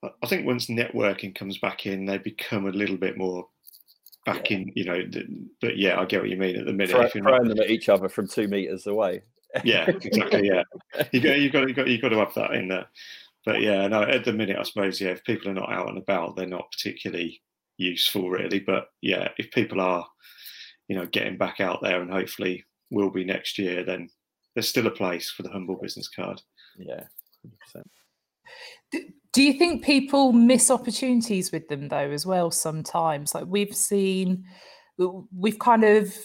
I- 0.04 0.28
think 0.28 0.46
once 0.46 0.68
networking 0.68 1.34
comes 1.34 1.58
back 1.58 1.86
in, 1.86 2.06
they 2.06 2.20
become 2.20 2.68
a 2.68 2.72
little 2.72 2.98
bit 2.98 3.18
more 3.18 3.48
back 4.26 4.52
in. 4.52 4.72
You 4.76 4.86
know, 4.86 5.02
but 5.62 5.78
yeah, 5.78 6.00
I 6.00 6.06
get 6.06 6.22
what 6.22 6.30
you 6.30 6.38
mean. 6.38 6.56
At 6.58 6.66
the 6.66 6.74
minute, 6.74 6.92
Throw, 6.92 7.02
if 7.02 7.16
you're 7.16 7.24
not 7.24 7.38
throwing 7.38 7.50
them 7.50 7.60
at 7.60 7.72
each 7.72 7.90
other 7.90 8.08
from 8.10 8.28
two 8.28 8.48
meters 8.48 8.86
away. 8.86 9.24
yeah, 9.64 9.90
exactly. 9.90 10.48
Yeah, 10.48 10.64
you 11.12 11.20
got 11.20 11.40
you 11.40 11.50
got 11.50 11.68
you 11.68 11.74
got 11.74 11.88
you 11.88 12.02
got 12.02 12.10
to 12.10 12.18
have 12.18 12.34
that 12.36 12.54
in 12.54 12.68
there. 12.68 12.86
But 13.46 13.62
yeah, 13.62 13.88
no, 13.88 14.04
at 14.04 14.26
the 14.26 14.34
minute, 14.34 14.58
I 14.60 14.64
suppose 14.64 15.00
yeah, 15.02 15.12
if 15.12 15.24
people 15.24 15.50
are 15.50 15.54
not 15.54 15.72
out 15.72 15.88
and 15.88 15.98
about, 15.98 16.36
they're 16.36 16.46
not 16.46 16.72
particularly 16.72 17.42
useful, 17.78 18.30
really. 18.30 18.60
But 18.60 18.90
yeah, 19.02 19.30
if 19.38 19.50
people 19.52 19.80
are, 19.80 20.06
you 20.88 20.96
know, 20.96 21.06
getting 21.08 21.38
back 21.38 21.60
out 21.60 21.80
there 21.82 22.02
and 22.02 22.12
hopefully 22.12 22.66
will 22.90 23.10
be 23.10 23.24
next 23.24 23.58
year, 23.58 23.84
then 23.84 24.10
there's 24.56 24.70
still 24.70 24.88
a 24.88 24.92
place 24.92 25.30
for 25.30 25.44
the 25.44 25.50
humble 25.50 25.78
business 25.82 26.10
card. 26.10 26.42
Yeah. 26.78 27.04
100%. 27.76 27.84
Do 29.34 29.44
you 29.44 29.54
think 29.54 29.84
people 29.84 30.32
miss 30.32 30.72
opportunities 30.72 31.52
with 31.52 31.68
them 31.68 31.90
though 31.90 32.12
as 32.12 32.26
well 32.26 32.50
sometimes? 32.50 33.36
Like 33.36 33.46
we've 33.48 33.76
seen 33.76 34.46
we've 35.32 35.60
kind 35.60 35.84
of 35.84 36.18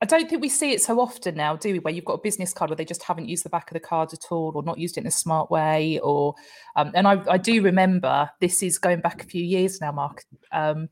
I 0.00 0.06
don't 0.06 0.28
think 0.28 0.42
we 0.42 0.50
see 0.50 0.72
it 0.72 0.82
so 0.82 1.00
often 1.00 1.34
now, 1.34 1.56
do 1.56 1.72
we? 1.72 1.78
Where 1.78 1.94
you've 1.94 2.04
got 2.04 2.14
a 2.14 2.22
business 2.22 2.52
card 2.52 2.68
where 2.68 2.76
they 2.76 2.84
just 2.84 3.02
haven't 3.02 3.28
used 3.28 3.44
the 3.44 3.48
back 3.48 3.70
of 3.70 3.74
the 3.74 3.80
card 3.80 4.12
at 4.12 4.26
all, 4.30 4.52
or 4.54 4.62
not 4.62 4.78
used 4.78 4.98
it 4.98 5.00
in 5.00 5.06
a 5.06 5.10
smart 5.10 5.50
way, 5.50 5.98
or 6.00 6.34
um, 6.76 6.92
and 6.94 7.08
I, 7.08 7.22
I 7.28 7.38
do 7.38 7.62
remember 7.62 8.28
this 8.40 8.62
is 8.62 8.76
going 8.76 9.00
back 9.00 9.22
a 9.22 9.26
few 9.26 9.42
years 9.42 9.80
now, 9.80 9.92
Mark. 9.92 10.22
Um, 10.52 10.90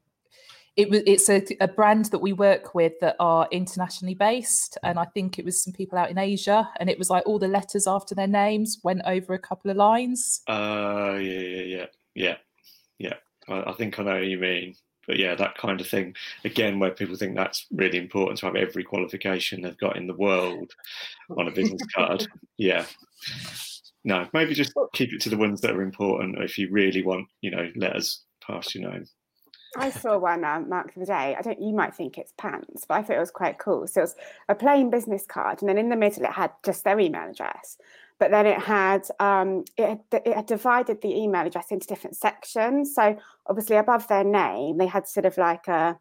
it 0.76 0.88
was 0.88 1.02
it's 1.06 1.28
a, 1.28 1.42
a 1.60 1.68
brand 1.68 2.06
that 2.06 2.20
we 2.20 2.32
work 2.32 2.74
with 2.74 2.92
that 3.00 3.16
are 3.20 3.46
internationally 3.50 4.14
based, 4.14 4.78
and 4.82 4.98
I 4.98 5.04
think 5.04 5.38
it 5.38 5.44
was 5.44 5.62
some 5.62 5.72
people 5.72 5.98
out 5.98 6.10
in 6.10 6.18
Asia, 6.18 6.70
and 6.80 6.88
it 6.88 6.98
was 6.98 7.10
like 7.10 7.24
all 7.26 7.38
the 7.38 7.48
letters 7.48 7.86
after 7.86 8.14
their 8.14 8.26
names 8.26 8.78
went 8.82 9.02
over 9.04 9.34
a 9.34 9.38
couple 9.38 9.70
of 9.70 9.76
lines. 9.76 10.40
Uh, 10.48 11.18
yeah, 11.20 11.40
yeah, 11.40 11.62
yeah, 11.62 11.86
yeah, 12.14 12.36
yeah. 12.98 13.14
I, 13.48 13.70
I 13.70 13.72
think 13.74 13.98
I 13.98 14.02
know 14.02 14.14
what 14.14 14.24
you 14.24 14.38
mean. 14.38 14.74
But 15.06 15.18
yeah, 15.18 15.34
that 15.34 15.58
kind 15.58 15.80
of 15.80 15.88
thing 15.88 16.14
again, 16.44 16.78
where 16.78 16.92
people 16.92 17.16
think 17.16 17.36
that's 17.36 17.66
really 17.72 17.98
important 17.98 18.38
to 18.38 18.46
have 18.46 18.56
every 18.56 18.84
qualification 18.84 19.60
they've 19.60 19.76
got 19.76 19.96
in 19.96 20.06
the 20.06 20.14
world 20.14 20.72
on 21.36 21.48
a 21.48 21.52
business 21.52 21.82
card. 21.94 22.26
Yeah, 22.58 22.84
no, 24.04 24.28
maybe 24.32 24.54
just 24.54 24.72
keep 24.92 25.12
it 25.12 25.20
to 25.22 25.30
the 25.30 25.36
ones 25.36 25.60
that 25.60 25.72
are 25.72 25.82
important. 25.82 26.38
If 26.38 26.58
you 26.58 26.68
really 26.70 27.02
want, 27.02 27.26
you 27.40 27.50
know, 27.50 27.70
letters 27.74 28.22
past 28.46 28.74
your 28.74 28.88
name. 28.90 29.06
I 29.76 29.90
saw 29.90 30.18
one, 30.18 30.44
um, 30.44 30.68
Mark, 30.68 30.92
the 30.94 31.00
other 31.00 31.06
day. 31.06 31.36
I 31.38 31.42
don't. 31.42 31.60
You 31.60 31.74
might 31.74 31.94
think 31.94 32.18
it's 32.18 32.32
pants, 32.36 32.84
but 32.86 32.94
I 32.94 33.02
thought 33.02 33.16
it 33.16 33.20
was 33.20 33.30
quite 33.30 33.58
cool. 33.58 33.86
So 33.86 34.00
it 34.00 34.04
was 34.04 34.16
a 34.48 34.54
plain 34.54 34.90
business 34.90 35.24
card, 35.26 35.62
and 35.62 35.68
then 35.68 35.78
in 35.78 35.88
the 35.88 35.96
middle 35.96 36.24
it 36.24 36.32
had 36.32 36.50
just 36.64 36.84
their 36.84 37.00
email 37.00 37.30
address. 37.30 37.78
But 38.18 38.30
then 38.30 38.46
it 38.46 38.58
had 38.58 39.08
um, 39.18 39.64
it 39.76 39.88
had, 39.88 40.22
it 40.26 40.34
had 40.34 40.46
divided 40.46 41.00
the 41.00 41.16
email 41.16 41.46
address 41.46 41.70
into 41.70 41.86
different 41.86 42.16
sections. 42.16 42.94
So 42.94 43.16
obviously 43.46 43.76
above 43.76 44.06
their 44.08 44.24
name, 44.24 44.76
they 44.76 44.86
had 44.86 45.08
sort 45.08 45.26
of 45.26 45.38
like 45.38 45.66
a 45.68 45.98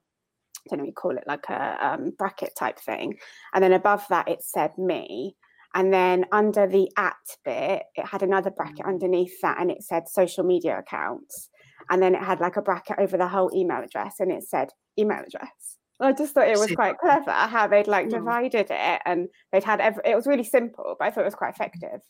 I 0.67 0.69
don't 0.69 0.77
know 0.77 0.83
what 0.83 0.87
you 0.87 0.93
call 0.93 1.17
it, 1.17 1.23
like 1.25 1.49
a 1.49 1.77
um, 1.85 2.11
bracket 2.17 2.55
type 2.57 2.79
thing, 2.79 3.17
and 3.53 3.63
then 3.63 3.73
above 3.73 4.05
that 4.09 4.27
it 4.27 4.43
said 4.43 4.77
me. 4.77 5.35
And 5.73 5.93
then 5.93 6.25
under 6.33 6.67
the 6.67 6.91
at 6.97 7.15
bit, 7.45 7.83
it 7.95 8.05
had 8.05 8.23
another 8.23 8.51
bracket 8.51 8.85
underneath 8.85 9.39
that, 9.41 9.61
and 9.61 9.71
it 9.71 9.81
said 9.81 10.09
social 10.09 10.43
media 10.43 10.77
accounts 10.77 11.49
and 11.91 12.01
then 12.01 12.15
it 12.15 12.23
had 12.23 12.39
like 12.39 12.57
a 12.57 12.61
bracket 12.61 12.97
over 12.97 13.17
the 13.17 13.27
whole 13.27 13.51
email 13.53 13.83
address 13.83 14.15
and 14.19 14.31
it 14.31 14.43
said 14.43 14.69
email 14.97 15.19
address 15.27 15.77
i 15.99 16.11
just 16.11 16.33
thought 16.33 16.47
it 16.47 16.57
was 16.57 16.71
quite 16.71 16.97
clever 16.97 17.31
how 17.31 17.67
they'd 17.67 17.87
like 17.87 18.07
Mm. 18.07 18.11
divided 18.11 18.67
it 18.71 19.01
and 19.05 19.27
they'd 19.51 19.63
had 19.63 19.79
every, 19.79 20.01
it 20.05 20.15
was 20.15 20.25
really 20.25 20.43
simple 20.43 20.95
but 20.97 21.05
i 21.07 21.11
thought 21.11 21.21
it 21.21 21.25
was 21.25 21.35
quite 21.35 21.53
effective 21.53 22.01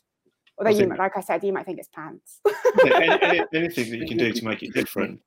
although 0.58 0.70
I 0.70 0.80
you 0.80 0.86
might, 0.88 0.98
like 0.98 1.16
i 1.16 1.20
said 1.20 1.44
you 1.44 1.52
might 1.52 1.66
think 1.66 1.78
it's 1.78 1.88
pants 1.88 2.40
Yeah, 2.84 2.94
any, 3.00 3.22
any, 3.22 3.42
anything 3.54 3.90
that 3.90 3.98
you 3.98 4.06
can 4.06 4.16
do 4.16 4.32
to 4.32 4.44
make 4.44 4.62
it 4.62 4.72
different. 4.72 5.20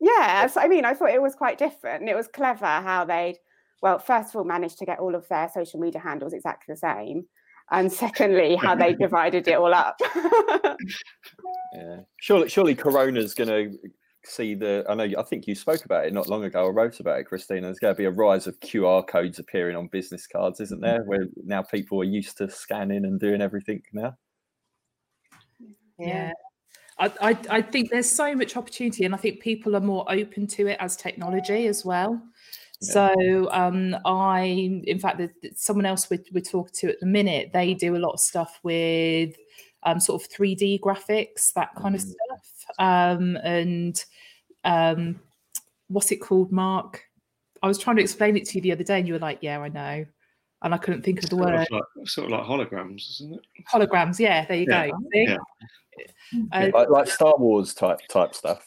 yeah 0.00 0.46
so 0.48 0.60
i 0.60 0.68
mean 0.68 0.84
i 0.84 0.92
thought 0.92 1.10
it 1.10 1.22
was 1.22 1.34
quite 1.34 1.56
different 1.58 2.00
and 2.02 2.10
it 2.10 2.16
was 2.16 2.28
clever 2.28 2.66
how 2.66 3.04
they'd 3.04 3.38
well 3.82 3.98
first 3.98 4.30
of 4.30 4.36
all 4.36 4.44
managed 4.44 4.78
to 4.78 4.86
get 4.86 4.98
all 4.98 5.14
of 5.14 5.26
their 5.28 5.48
social 5.52 5.80
media 5.80 6.00
handles 6.00 6.32
exactly 6.34 6.72
the 6.74 6.76
same 6.78 7.24
and 7.70 7.92
secondly 7.92 8.56
how 8.56 8.74
they 8.74 8.94
divided 9.00 9.46
it 9.48 9.54
all 9.54 9.74
up 9.74 10.00
Yeah. 11.74 12.00
Surely, 12.20 12.48
surely 12.48 12.74
Corona's 12.74 13.34
going 13.34 13.48
to 13.48 13.78
see 14.24 14.54
the. 14.54 14.84
I 14.88 14.94
know. 14.94 15.08
I 15.18 15.22
think 15.22 15.46
you 15.46 15.54
spoke 15.54 15.84
about 15.84 16.06
it 16.06 16.12
not 16.12 16.28
long 16.28 16.44
ago. 16.44 16.64
or 16.64 16.72
wrote 16.72 17.00
about 17.00 17.20
it, 17.20 17.24
Christina. 17.24 17.62
There's 17.62 17.78
going 17.78 17.94
to 17.94 17.98
be 17.98 18.06
a 18.06 18.10
rise 18.10 18.46
of 18.46 18.58
QR 18.60 19.06
codes 19.06 19.38
appearing 19.38 19.76
on 19.76 19.88
business 19.88 20.26
cards, 20.26 20.60
isn't 20.60 20.80
there? 20.80 21.02
Where 21.04 21.26
now 21.44 21.62
people 21.62 22.00
are 22.00 22.04
used 22.04 22.38
to 22.38 22.50
scanning 22.50 23.04
and 23.04 23.20
doing 23.20 23.42
everything 23.42 23.82
now. 23.92 24.16
Yeah. 25.98 26.32
I, 26.98 27.12
I, 27.20 27.38
I 27.50 27.62
think 27.62 27.90
there's 27.90 28.10
so 28.10 28.34
much 28.34 28.56
opportunity, 28.56 29.04
and 29.04 29.14
I 29.14 29.18
think 29.18 29.40
people 29.40 29.76
are 29.76 29.80
more 29.80 30.10
open 30.10 30.46
to 30.48 30.66
it 30.68 30.78
as 30.80 30.96
technology 30.96 31.66
as 31.66 31.84
well. 31.84 32.22
Yeah. 32.86 32.92
So, 33.14 33.50
um, 33.52 33.96
I, 34.04 34.80
in 34.84 34.98
fact, 34.98 35.18
there's 35.18 35.30
there's 35.42 35.60
someone 35.60 35.86
else 35.86 36.08
we're, 36.10 36.22
we're 36.32 36.40
talking 36.40 36.72
to 36.80 36.88
at 36.90 37.00
the 37.00 37.06
minute, 37.06 37.50
they 37.52 37.74
do 37.74 37.96
a 37.96 37.98
lot 37.98 38.12
of 38.12 38.20
stuff 38.20 38.58
with 38.62 39.36
um, 39.82 40.00
sort 40.00 40.22
of 40.22 40.28
3D 40.30 40.80
graphics, 40.80 41.52
that 41.54 41.74
kind 41.76 41.94
of 41.94 42.00
Mhm. 42.00 42.12
stuff. 42.12 42.74
Um, 42.78 43.36
and 43.36 44.04
um, 44.64 45.20
what's 45.88 46.10
it 46.12 46.16
called, 46.16 46.50
Mark? 46.50 47.02
I 47.62 47.68
was 47.68 47.78
trying 47.78 47.96
to 47.96 48.02
explain 48.02 48.36
it 48.36 48.44
to 48.46 48.54
you 48.58 48.62
the 48.62 48.72
other 48.72 48.84
day, 48.84 48.98
and 48.98 49.06
you 49.06 49.14
were 49.14 49.20
like, 49.20 49.38
"Yeah, 49.42 49.60
I 49.60 49.68
know," 49.68 50.04
and 50.62 50.74
I 50.74 50.78
couldn't 50.78 51.02
think 51.02 51.22
of 51.22 51.30
the 51.30 51.36
Sort 51.36 51.52
word. 51.52 51.60
of, 51.60 51.66
like, 51.70 52.08
sort 52.08 52.26
of 52.26 52.32
like 52.32 52.42
holograms, 52.42 53.08
isn't 53.12 53.34
it? 53.34 53.64
Holograms. 53.72 54.18
Yeah, 54.18 54.44
there 54.46 54.56
you 54.58 54.66
Yeah, 54.68 54.88
go. 54.88 54.98
Yeah. 55.12 55.36
Uh, 56.52 56.70
Like, 56.74 56.90
like 56.90 57.06
Star 57.08 57.34
Wars 57.38 57.72
type 57.72 58.00
type 58.08 58.34
stuff. 58.34 58.66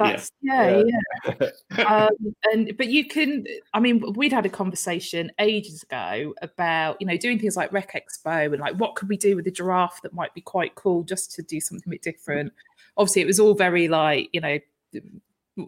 That's 0.00 0.32
yeah, 0.42 0.82
Yeah. 0.84 1.34
yeah. 1.76 1.84
um, 1.86 2.34
and 2.52 2.76
but 2.76 2.88
you 2.88 3.06
can. 3.06 3.44
I 3.74 3.80
mean, 3.80 4.02
we'd 4.14 4.32
had 4.32 4.46
a 4.46 4.50
conversation 4.50 5.30
ages 5.38 5.82
ago 5.82 6.34
about 6.42 6.96
you 7.00 7.06
know 7.06 7.16
doing 7.16 7.38
things 7.38 7.56
like 7.56 7.72
Rec 7.72 7.92
Expo 7.92 8.46
and 8.46 8.60
like 8.60 8.74
what 8.76 8.94
could 8.94 9.08
we 9.08 9.16
do 9.16 9.36
with 9.36 9.46
a 9.46 9.50
giraffe 9.50 10.00
that 10.02 10.12
might 10.12 10.34
be 10.34 10.40
quite 10.40 10.74
cool 10.74 11.02
just 11.02 11.32
to 11.32 11.42
do 11.42 11.60
something 11.60 11.84
a 11.86 11.90
bit 11.90 12.02
different. 12.02 12.52
Obviously, 12.96 13.22
it 13.22 13.26
was 13.26 13.40
all 13.40 13.54
very 13.54 13.88
like 13.88 14.28
you 14.32 14.40
know. 14.40 14.58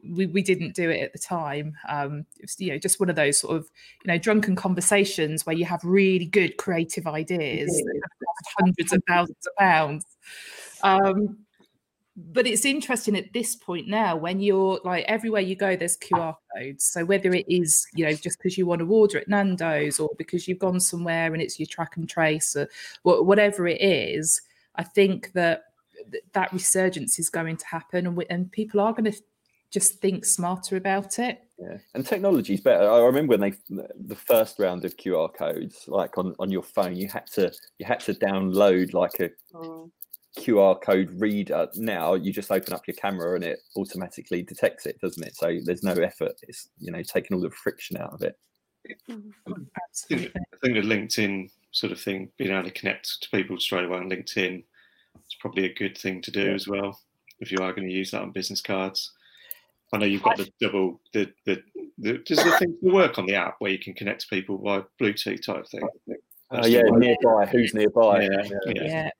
We, 0.08 0.24
we 0.24 0.42
didn't 0.42 0.74
do 0.74 0.88
it 0.88 1.02
at 1.02 1.12
the 1.12 1.18
time. 1.18 1.74
Um, 1.86 2.24
it 2.38 2.44
was, 2.44 2.58
you 2.58 2.70
know, 2.70 2.78
just 2.78 2.98
one 2.98 3.10
of 3.10 3.16
those 3.16 3.36
sort 3.36 3.56
of, 3.56 3.68
you 4.02 4.10
know, 4.10 4.16
drunken 4.16 4.56
conversations 4.56 5.44
where 5.44 5.56
you 5.56 5.66
have 5.66 5.80
really 5.84 6.24
good 6.24 6.56
creative 6.56 7.06
ideas 7.06 7.82
cost 8.42 8.54
hundreds 8.58 8.92
of 8.92 9.02
thousands 9.08 9.46
of 9.46 9.56
pounds. 9.56 10.04
Um, 10.82 11.38
but 12.16 12.46
it's 12.46 12.64
interesting 12.64 13.16
at 13.16 13.32
this 13.32 13.56
point 13.56 13.88
now 13.88 14.14
when 14.14 14.38
you're 14.38 14.78
like 14.84 15.04
everywhere 15.06 15.40
you 15.40 15.56
go 15.56 15.74
there's 15.74 15.96
qr 15.96 16.34
codes 16.54 16.84
so 16.84 17.04
whether 17.04 17.32
it 17.32 17.46
is 17.48 17.86
you 17.94 18.04
know 18.04 18.12
just 18.12 18.38
because 18.38 18.58
you 18.58 18.66
want 18.66 18.80
to 18.80 18.88
order 18.88 19.18
at 19.18 19.28
nando's 19.28 19.98
or 19.98 20.10
because 20.18 20.46
you've 20.46 20.58
gone 20.58 20.78
somewhere 20.78 21.32
and 21.32 21.42
it's 21.42 21.58
your 21.58 21.66
track 21.66 21.96
and 21.96 22.08
trace 22.08 22.54
or 22.54 22.68
whatever 23.24 23.66
it 23.66 23.80
is 23.80 24.42
i 24.76 24.82
think 24.82 25.32
that 25.32 25.64
that 26.32 26.52
resurgence 26.52 27.18
is 27.18 27.30
going 27.30 27.56
to 27.56 27.66
happen 27.66 28.06
and, 28.06 28.16
we, 28.16 28.26
and 28.28 28.50
people 28.52 28.80
are 28.80 28.92
going 28.92 29.10
to 29.10 29.22
just 29.70 30.00
think 30.00 30.26
smarter 30.26 30.76
about 30.76 31.18
it 31.18 31.40
Yeah, 31.58 31.78
and 31.94 32.04
technology 32.04 32.54
is 32.54 32.60
better. 32.60 32.90
I 32.90 32.98
remember 32.98 33.30
when 33.30 33.40
they 33.40 33.52
the 33.68 34.16
first 34.16 34.58
round 34.58 34.84
of 34.84 34.96
QR 34.96 35.32
codes, 35.32 35.84
like 35.86 36.18
on, 36.18 36.34
on 36.38 36.50
your 36.50 36.62
phone, 36.62 36.96
you 36.96 37.08
had 37.08 37.26
to 37.28 37.52
you 37.78 37.86
had 37.86 38.00
to 38.00 38.14
download 38.14 38.92
like 38.92 39.20
a 39.20 39.30
Oh. 39.54 39.90
QR 40.38 40.80
code 40.80 41.10
reader. 41.20 41.68
Now 41.74 42.14
you 42.14 42.32
just 42.32 42.50
open 42.50 42.72
up 42.72 42.86
your 42.86 42.96
camera 42.96 43.34
and 43.34 43.44
it 43.44 43.60
automatically 43.76 44.42
detects 44.42 44.86
it, 44.86 45.00
doesn't 45.00 45.22
it? 45.26 45.36
So 45.36 45.58
there's 45.64 45.82
no 45.82 45.92
effort. 45.92 46.32
It's 46.42 46.68
you 46.78 46.90
know 46.90 47.02
taking 47.02 47.34
all 47.36 47.42
the 47.42 47.50
friction 47.50 47.96
out 47.98 48.12
of 48.14 48.22
it. 48.22 48.36
absolutely 49.08 50.32
I 50.36 50.56
think 50.62 50.74
the 50.74 50.80
LinkedIn 50.82 51.50
sort 51.70 51.92
of 51.92 52.00
thing, 52.00 52.30
being 52.38 52.50
able 52.50 52.64
to 52.64 52.70
connect 52.70 53.22
to 53.22 53.30
people 53.30 53.58
straight 53.58 53.84
away 53.84 53.98
on 53.98 54.10
LinkedIn, 54.10 54.58
is 54.58 55.36
probably 55.40 55.66
a 55.66 55.74
good 55.74 55.96
thing 55.96 56.20
to 56.22 56.30
do 56.30 56.44
Yeah. 56.44 56.54
as 56.54 56.66
well. 56.68 56.98
If 57.40 57.50
you 57.50 57.58
are 57.58 57.72
going 57.72 57.88
to 57.88 57.94
use 57.94 58.10
that 58.12 58.22
on 58.22 58.30
business 58.30 58.60
cards, 58.60 59.12
I 59.92 59.98
know 59.98 60.06
you've 60.06 60.22
got 60.22 60.38
the 60.38 60.50
double 60.60 61.00
the 61.12 61.30
the, 61.44 61.62
the 61.98 62.18
does 62.18 62.38
the 62.38 62.56
thing 62.58 62.76
work 62.80 63.18
on 63.18 63.26
the 63.26 63.34
app 63.34 63.56
where 63.58 63.70
you 63.70 63.78
can 63.78 63.92
connect 63.94 64.22
to 64.22 64.28
people 64.28 64.56
by 64.58 64.82
Bluetooth 65.00 65.44
type 65.44 65.66
thing. 65.68 65.82
Oh 66.50 66.56
That's 66.56 66.68
yeah, 66.68 66.82
nearby. 66.82 67.46
Who's 67.46 67.74
nearby? 67.74 68.22
Yeah, 68.22 68.42
yeah. 68.66 68.82
yeah. 68.82 69.10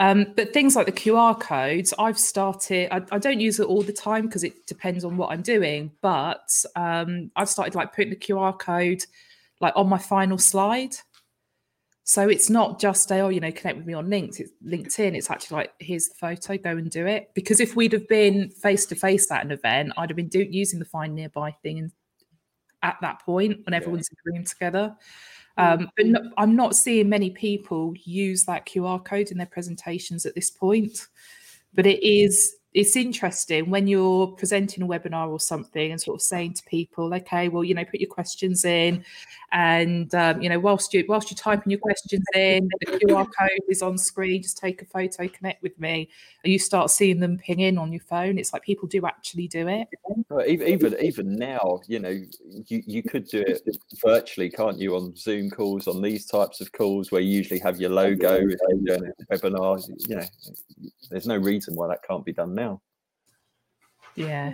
Um, 0.00 0.32
but 0.34 0.54
things 0.54 0.76
like 0.76 0.86
the 0.86 0.92
QR 0.92 1.38
codes, 1.38 1.92
I've 1.98 2.18
started. 2.18 2.88
I, 2.90 3.02
I 3.12 3.18
don't 3.18 3.38
use 3.38 3.60
it 3.60 3.66
all 3.66 3.82
the 3.82 3.92
time 3.92 4.26
because 4.26 4.44
it 4.44 4.66
depends 4.66 5.04
on 5.04 5.18
what 5.18 5.30
I'm 5.30 5.42
doing. 5.42 5.92
But 6.00 6.50
um, 6.74 7.30
I've 7.36 7.50
started 7.50 7.74
like 7.74 7.94
putting 7.94 8.08
the 8.08 8.16
QR 8.16 8.58
code 8.58 9.04
like 9.60 9.74
on 9.76 9.90
my 9.90 9.98
final 9.98 10.38
slide. 10.38 10.94
So 12.04 12.30
it's 12.30 12.48
not 12.48 12.80
just 12.80 13.10
a, 13.12 13.20
oh, 13.20 13.28
you 13.28 13.40
know, 13.40 13.52
connect 13.52 13.76
with 13.76 13.86
me 13.86 13.92
on 13.92 14.08
links. 14.08 14.40
It's 14.40 14.50
LinkedIn. 14.66 15.14
It's 15.14 15.30
actually 15.30 15.58
like 15.58 15.72
here's 15.78 16.08
the 16.08 16.14
photo, 16.14 16.56
go 16.56 16.70
and 16.70 16.90
do 16.90 17.06
it. 17.06 17.30
Because 17.34 17.60
if 17.60 17.76
we'd 17.76 17.92
have 17.92 18.08
been 18.08 18.48
face 18.48 18.86
to 18.86 18.94
face 18.94 19.30
at 19.30 19.44
an 19.44 19.52
event, 19.52 19.92
I'd 19.98 20.08
have 20.08 20.16
been 20.16 20.28
do- 20.28 20.48
using 20.50 20.78
the 20.78 20.86
find 20.86 21.14
nearby 21.14 21.54
thing 21.62 21.78
and 21.78 21.92
at 22.82 22.96
that 23.02 23.20
point 23.20 23.60
when 23.66 23.74
everyone's 23.74 24.08
in 24.08 24.16
the 24.24 24.32
room 24.32 24.44
together. 24.44 24.96
Um, 25.60 25.90
but 25.96 26.06
no, 26.06 26.20
I'm 26.38 26.56
not 26.56 26.74
seeing 26.74 27.08
many 27.08 27.30
people 27.30 27.94
use 28.04 28.44
that 28.44 28.66
QR 28.66 29.04
code 29.04 29.30
in 29.30 29.38
their 29.38 29.46
presentations 29.46 30.26
at 30.26 30.34
this 30.34 30.50
point. 30.50 31.08
But 31.74 31.86
it 31.86 32.02
is 32.04 32.56
it's 32.72 32.94
interesting 32.94 33.68
when 33.68 33.88
you're 33.88 34.28
presenting 34.28 34.84
a 34.84 34.86
webinar 34.86 35.28
or 35.28 35.40
something 35.40 35.90
and 35.90 36.00
sort 36.00 36.16
of 36.16 36.22
saying 36.22 36.54
to 36.54 36.62
people, 36.64 37.12
okay, 37.14 37.48
well, 37.48 37.64
you 37.64 37.74
know, 37.74 37.84
put 37.84 37.98
your 37.98 38.08
questions 38.08 38.64
in, 38.64 39.04
and 39.52 40.14
um, 40.14 40.40
you 40.40 40.48
know, 40.48 40.60
whilst 40.60 40.94
you 40.94 41.04
whilst 41.08 41.30
you're 41.30 41.36
typing 41.36 41.70
your 41.70 41.80
questions 41.80 42.24
in, 42.34 42.68
the 42.80 42.98
QR 42.98 43.26
code 43.36 43.58
is 43.68 43.82
on 43.82 43.98
screen. 43.98 44.42
Just 44.42 44.58
take 44.58 44.80
a 44.82 44.84
photo, 44.84 45.26
connect 45.26 45.62
with 45.62 45.78
me, 45.80 46.08
and 46.44 46.52
you 46.52 46.58
start 46.58 46.90
seeing 46.90 47.18
them 47.18 47.38
ping 47.38 47.58
in 47.58 47.76
on 47.76 47.92
your 47.92 48.02
phone. 48.02 48.38
It's 48.38 48.52
like 48.52 48.62
people 48.62 48.86
do 48.86 49.04
actually 49.04 49.48
do 49.48 49.66
it. 49.66 49.88
Even 50.46 50.94
even 51.00 51.34
now, 51.34 51.80
you 51.88 51.98
know, 51.98 52.16
you, 52.68 52.82
you 52.86 53.02
could 53.02 53.26
do 53.26 53.40
it 53.40 53.62
virtually, 54.00 54.48
can't 54.48 54.78
you? 54.78 54.94
On 54.94 55.16
Zoom 55.16 55.50
calls, 55.50 55.88
on 55.88 56.00
these 56.00 56.26
types 56.26 56.60
of 56.60 56.70
calls, 56.70 57.10
where 57.10 57.20
you 57.20 57.32
usually 57.32 57.60
have 57.60 57.80
your 57.80 57.90
logo 57.90 58.36
if 58.36 58.58
you're 58.68 58.98
doing 58.98 59.10
a 59.10 59.36
webinar. 59.36 59.84
You 60.08 60.16
know, 60.16 60.24
there's 61.10 61.26
no 61.26 61.36
reason 61.36 61.74
why 61.74 61.88
that 61.88 62.04
can't 62.06 62.24
be 62.24 62.32
done. 62.32 62.54
Yeah, 64.16 64.52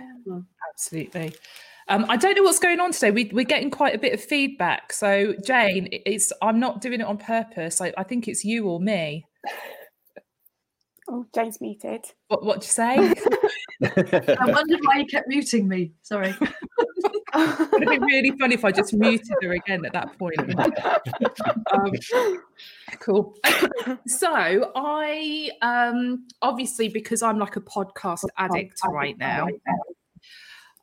absolutely. 0.71 1.33
Um, 1.89 2.05
I 2.09 2.17
don't 2.17 2.35
know 2.35 2.43
what's 2.43 2.59
going 2.59 2.79
on 2.79 2.91
today. 2.91 3.11
We, 3.11 3.29
we're 3.33 3.45
getting 3.45 3.71
quite 3.71 3.95
a 3.95 3.97
bit 3.97 4.13
of 4.13 4.21
feedback. 4.21 4.91
So, 4.91 5.33
Jane, 5.45 5.87
it's 5.91 6.33
I'm 6.41 6.59
not 6.59 6.81
doing 6.81 6.99
it 6.99 7.05
on 7.05 7.17
purpose. 7.17 7.79
I, 7.79 7.93
I 7.97 8.03
think 8.03 8.27
it's 8.27 8.43
you 8.43 8.67
or 8.67 8.79
me. 8.79 9.25
oh 11.09 11.25
jane's 11.33 11.61
muted 11.61 12.03
What 12.27 12.43
what 12.43 12.59
do 12.59 12.65
you 12.65 12.71
say? 12.71 12.97
I 13.83 14.51
wondered 14.51 14.79
why 14.83 14.97
you 14.97 15.05
kept 15.05 15.29
muting 15.29 15.67
me. 15.67 15.93
Sorry. 16.01 16.35
It'd 17.35 17.89
be 17.89 17.99
really 17.99 18.31
funny 18.37 18.55
if 18.55 18.63
I 18.63 18.71
just 18.71 18.93
muted 18.93 19.35
her 19.41 19.51
again 19.51 19.85
at 19.85 19.93
that 19.93 20.17
point. 20.17 20.39
um, 21.73 21.91
cool. 22.99 23.35
So 24.05 24.71
I 24.75 25.51
um 25.61 26.27
obviously 26.41 26.89
because 26.89 27.21
I'm 27.21 27.37
like 27.39 27.55
a 27.55 27.61
podcast 27.61 28.25
addict 28.37 28.79
right 28.89 29.17
now. 29.17 29.47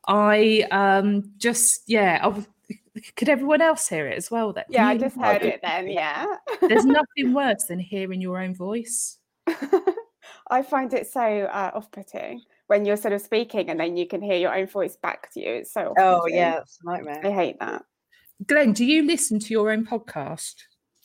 I 0.07 0.65
um 0.71 1.31
just 1.37 1.83
yeah. 1.87 2.19
I've, 2.21 2.47
could 3.15 3.27
everyone 3.27 3.61
else 3.61 3.89
hear 3.89 4.07
it 4.07 4.17
as 4.17 4.31
well? 4.31 4.53
That 4.53 4.67
yeah 4.69 4.87
i 4.87 4.97
just 4.97 5.17
heard 5.17 5.43
it 5.43 5.59
then 5.61 5.89
yeah 5.89 6.25
there's 6.61 6.85
nothing 6.85 7.33
worse 7.33 7.65
than 7.65 7.79
hearing 7.79 8.21
your 8.21 8.39
own 8.39 8.53
voice. 8.53 9.17
I 10.47 10.61
find 10.61 10.93
it 10.93 11.07
so 11.07 11.21
uh, 11.21 11.71
off-putting 11.73 12.41
when 12.67 12.85
you're 12.85 12.97
sort 12.97 13.13
of 13.13 13.21
speaking 13.21 13.69
and 13.69 13.79
then 13.79 13.95
you 13.97 14.07
can 14.07 14.21
hear 14.21 14.37
your 14.37 14.53
own 14.55 14.67
voice 14.67 14.95
back 15.01 15.31
to 15.33 15.39
you. 15.39 15.51
It's 15.53 15.73
so 15.73 15.93
Oh 15.97 16.15
off-putting. 16.17 16.37
yeah, 16.37 16.59
it's 16.61 16.79
a 16.85 16.89
I 16.89 16.93
nightmare. 16.95 17.21
I 17.25 17.31
hate 17.31 17.59
that. 17.59 17.83
Glenn, 18.47 18.73
do 18.73 18.83
you 18.85 19.05
listen 19.05 19.39
to 19.39 19.47
your 19.53 19.71
own 19.71 19.85
podcast? 19.85 20.55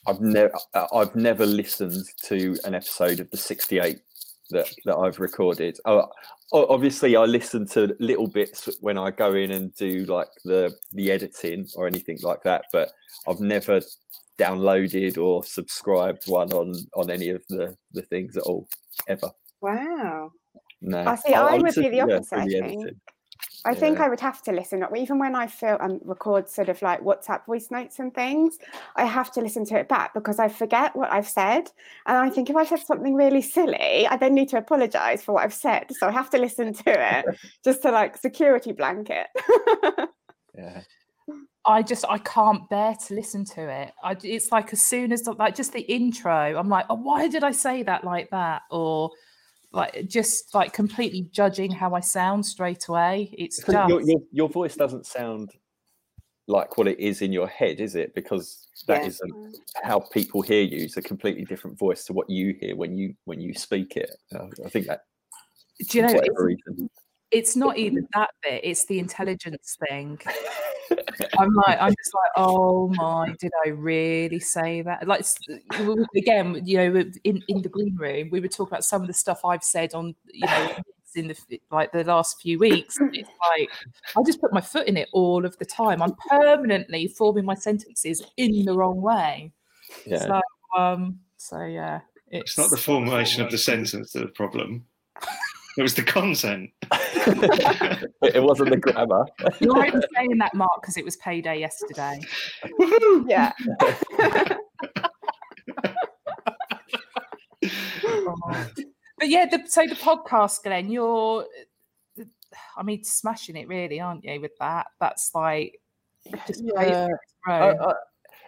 I've 0.07 0.21
never 0.21 0.53
uh, 0.75 0.87
I've 0.95 1.15
never 1.15 1.45
listened 1.45 2.05
to 2.25 2.57
an 2.65 2.75
episode 2.75 3.21
of 3.21 3.31
the 3.31 3.37
68 3.37 4.01
that 4.51 4.67
that 4.87 4.97
I've 4.97 5.21
recorded. 5.21 5.79
Oh, 5.85 6.09
obviously 6.53 7.15
I 7.17 7.25
listen 7.25 7.67
to 7.69 7.95
little 8.01 8.27
bits 8.27 8.69
when 8.81 8.99
I 8.99 9.11
go 9.11 9.35
in 9.35 9.53
and 9.53 9.75
do 9.77 10.05
like 10.07 10.29
the 10.45 10.75
the 10.93 11.13
editing 11.13 11.69
or 11.77 11.87
anything 11.87 12.19
like 12.23 12.43
that, 12.45 12.65
but 12.73 12.93
I've 13.29 13.41
never 13.41 13.81
downloaded 14.39 15.19
or 15.19 15.45
subscribed 15.45 16.23
one 16.27 16.51
on 16.53 16.75
on 16.97 17.11
any 17.11 17.29
of 17.29 17.43
the 17.51 17.77
the 17.93 18.03
things 18.03 18.37
at 18.39 18.45
all 18.45 18.67
ever. 19.07 19.31
Wow. 19.61 20.33
No. 20.81 21.05
I 21.05 21.15
see, 21.17 21.35
I 21.35 21.57
would 21.57 21.75
be 21.75 21.89
the 21.89 22.01
opposite, 22.01 22.29
through 22.29 22.39
I 22.39 22.47
think. 22.47 22.97
I 23.65 23.75
think 23.75 23.99
Yeah. 23.99 24.05
I 24.05 24.09
would 24.09 24.21
have 24.21 24.43
to 24.43 24.53
listen, 24.53 24.85
even 24.97 25.19
when 25.19 25.35
I 25.35 25.47
feel 25.47 25.77
um, 25.81 26.01
record 26.05 26.49
sort 26.49 26.69
of 26.71 26.81
like 26.81 27.01
WhatsApp 27.03 27.45
voice 27.45 27.71
notes 27.71 27.99
and 27.99 28.15
things, 28.15 28.59
I 28.97 29.05
have 29.05 29.31
to 29.33 29.41
listen 29.41 29.67
to 29.67 29.79
it 29.79 29.89
back 29.89 30.15
because 30.15 30.39
I 30.39 30.49
forget 30.49 30.97
what 30.97 31.13
I've 31.13 31.29
said. 31.29 31.71
And 32.07 32.17
I 32.17 32.31
think 32.31 32.49
if 32.49 32.57
I 32.57 32.65
said 32.65 32.81
something 32.81 33.15
really 33.15 33.43
silly, 33.43 34.07
I 34.07 34.17
then 34.17 34.35
need 34.35 34.49
to 34.51 34.59
apologize 34.59 35.23
for 35.23 35.33
what 35.33 35.45
I've 35.45 35.55
said. 35.55 35.87
So 35.93 36.09
I 36.09 36.13
have 36.13 36.31
to 36.31 36.39
listen 36.39 36.73
to 36.73 36.83
it 36.87 37.39
just 37.65 37.83
to 37.83 37.91
like 37.91 38.17
security 38.17 38.73
blanket. 38.73 39.27
Yeah. 40.57 40.83
I 41.67 41.83
just 41.83 42.07
I 42.09 42.19
can't 42.19 42.69
bear 42.71 42.95
to 43.07 43.15
listen 43.15 43.45
to 43.57 43.69
it. 43.69 43.93
I, 44.03 44.17
it's 44.23 44.51
like 44.51 44.73
as 44.73 44.81
soon 44.81 45.13
as 45.13 45.27
like 45.27 45.55
just 45.55 45.73
the 45.75 45.83
intro, 45.83 46.57
I'm 46.59 46.69
like, 46.69 46.87
oh, 46.89 46.95
why 46.95 47.29
did 47.29 47.45
I 47.45 47.53
say 47.53 47.83
that 47.83 48.05
like 48.05 48.31
that? 48.31 48.63
Or 48.71 49.11
like 49.73 50.09
just 50.09 50.55
like 50.55 50.73
completely 50.73 51.29
judging 51.31 51.71
how 51.71 51.95
I 51.95 52.01
sound 52.01 52.45
straight 52.45 52.89
away. 52.89 53.35
It's 53.39 53.59
Because 53.61 53.75
just 53.75 53.89
your, 53.89 54.01
your 54.03 54.21
your 54.33 54.49
voice 54.49 54.75
doesn't 54.77 55.07
sound 55.07 55.53
like 56.49 56.77
what 56.77 56.89
it 56.89 56.99
is 56.99 57.23
in 57.23 57.33
your 57.33 57.47
head, 57.47 57.81
is 57.81 57.95
it? 57.95 58.15
Because 58.15 58.67
that 58.87 59.05
Yeah. 59.05 59.11
not 59.23 59.31
how 59.85 60.01
people 60.01 60.43
hear 60.43 60.63
you. 60.63 60.85
It's 60.85 60.97
a 60.97 61.03
completely 61.03 61.45
different 61.45 61.79
voice 61.79 62.05
to 62.05 62.13
what 62.13 62.29
you 62.29 62.55
hear 62.61 62.75
when 62.75 62.97
you 62.97 63.15
when 63.25 63.41
you 63.41 63.55
speak 63.55 63.97
it. 63.97 64.11
Uh, 64.35 64.49
I 64.65 64.69
think 64.69 64.87
that 64.87 65.03
do 65.89 65.99
you 65.99 66.03
know 66.05 66.21
it's, 66.23 66.73
it's 67.31 67.57
not 67.57 67.79
even 67.79 68.07
that 68.15 68.31
bit, 68.43 68.65
it's 68.65 68.85
the 68.87 68.99
intelligence 68.99 69.77
thing. 69.89 70.19
I'm 71.39 71.55
like, 71.55 71.79
I'm 71.81 71.91
just 71.91 72.15
like, 72.15 72.31
oh 72.37 72.89
my, 72.95 73.35
did 73.39 73.53
I 73.65 73.71
really 73.71 74.41
say 74.41 74.83
that? 74.83 75.07
Like 75.07 75.25
again, 76.17 76.61
you 76.65 76.77
know, 76.77 77.05
in 77.25 77.43
in 77.49 77.63
the 77.63 77.69
green 77.69 77.97
room, 77.97 78.29
we 78.31 78.41
were 78.41 78.49
talking 78.49 78.73
about 78.73 78.85
some 78.85 79.03
of 79.03 79.09
the 79.09 79.15
stuff 79.15 79.45
I've 79.45 79.65
said 79.65 79.95
on, 79.95 80.15
you 80.33 80.47
know, 80.47 80.77
in 81.17 81.29
the 81.29 81.61
like 81.71 81.93
the 81.93 82.05
last 82.05 82.41
few 82.41 82.59
weeks. 82.59 82.97
It's 83.13 83.31
like 83.51 83.71
I 84.17 84.23
just 84.25 84.41
put 84.41 84.53
my 84.53 84.61
foot 84.61 84.87
in 84.87 84.97
it 84.97 85.09
all 85.13 85.45
of 85.45 85.57
the 85.59 85.65
time. 85.65 86.03
I'm 86.03 86.15
permanently 86.29 87.09
forming 87.09 87.45
my 87.45 87.55
sentences 87.55 88.23
in 88.37 88.65
the 88.65 88.75
wrong 88.75 89.01
way. 89.01 89.53
Yeah. 90.07 90.19
So, 90.19 90.41
um, 90.79 91.21
so 91.37 91.65
yeah, 91.65 92.01
It's 92.29 92.57
not 92.57 92.71
the 92.71 92.77
formulation 92.77 93.45
of 93.45 93.51
the 93.51 93.59
sentence 93.59 93.93
that's 93.93 94.13
the 94.13 94.27
problem. 94.27 94.87
It 95.77 95.83
was 95.83 95.95
the 95.95 96.03
content. 96.03 96.71
it, 96.93 98.11
it 98.35 98.43
wasn't 98.43 98.71
the 98.71 98.77
grammar. 98.77 99.27
You're 99.61 99.77
only 99.77 100.07
saying 100.15 100.39
that, 100.39 100.55
Mark, 100.55 100.81
because 100.81 100.97
it 100.97 101.05
was 101.05 101.17
payday 101.17 101.61
yesterday. 101.61 102.21
Woohoo! 102.79 103.27
yeah. 103.29 103.53
But 109.19 109.29
yeah, 109.29 109.45
the, 109.45 109.63
so 109.67 109.87
the 109.87 109.95
podcast, 109.95 110.63
Glenn, 110.63 110.91
you're, 110.91 111.45
I 112.75 112.83
mean, 112.83 113.05
smashing 113.05 113.55
it 113.55 113.69
really, 113.69 114.01
aren't 114.01 114.25
you? 114.25 114.41
With 114.41 114.57
that, 114.61 114.87
that's 114.99 115.35
like 115.35 115.79
just 116.47 116.65
great 116.67 116.89
Yeah. 116.89 117.09
I. 117.47 117.53
I, 117.53 117.93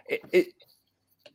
it, 0.07 0.21
it 0.31 0.47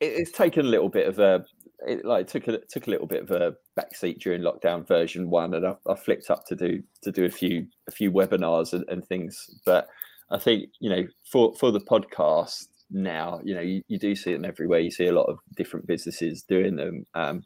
it's 0.00 0.30
taken 0.30 0.66
a 0.66 0.68
little 0.68 0.88
bit 0.88 1.06
of 1.08 1.18
a 1.18 1.44
it 1.86 2.04
like 2.04 2.26
took 2.26 2.48
a 2.48 2.58
took 2.66 2.86
a 2.86 2.90
little 2.90 3.06
bit 3.06 3.22
of 3.22 3.30
a 3.30 3.54
backseat 3.78 4.20
during 4.20 4.42
lockdown 4.42 4.86
version 4.86 5.30
one, 5.30 5.54
and 5.54 5.66
I, 5.66 5.74
I 5.86 5.94
flipped 5.94 6.30
up 6.30 6.46
to 6.46 6.56
do 6.56 6.82
to 7.02 7.12
do 7.12 7.24
a 7.24 7.30
few 7.30 7.66
a 7.86 7.92
few 7.92 8.10
webinars 8.10 8.72
and, 8.72 8.84
and 8.88 9.06
things. 9.06 9.48
But 9.64 9.88
I 10.30 10.38
think 10.38 10.70
you 10.80 10.90
know 10.90 11.06
for 11.30 11.54
for 11.56 11.70
the 11.70 11.80
podcast 11.80 12.66
now, 12.90 13.40
you 13.44 13.54
know 13.54 13.60
you, 13.60 13.82
you 13.88 13.98
do 13.98 14.14
see 14.14 14.32
them 14.32 14.44
everywhere. 14.44 14.80
You 14.80 14.90
see 14.90 15.06
a 15.06 15.12
lot 15.12 15.28
of 15.28 15.38
different 15.56 15.86
businesses 15.86 16.42
doing 16.42 16.76
them. 16.76 17.06
Um, 17.14 17.44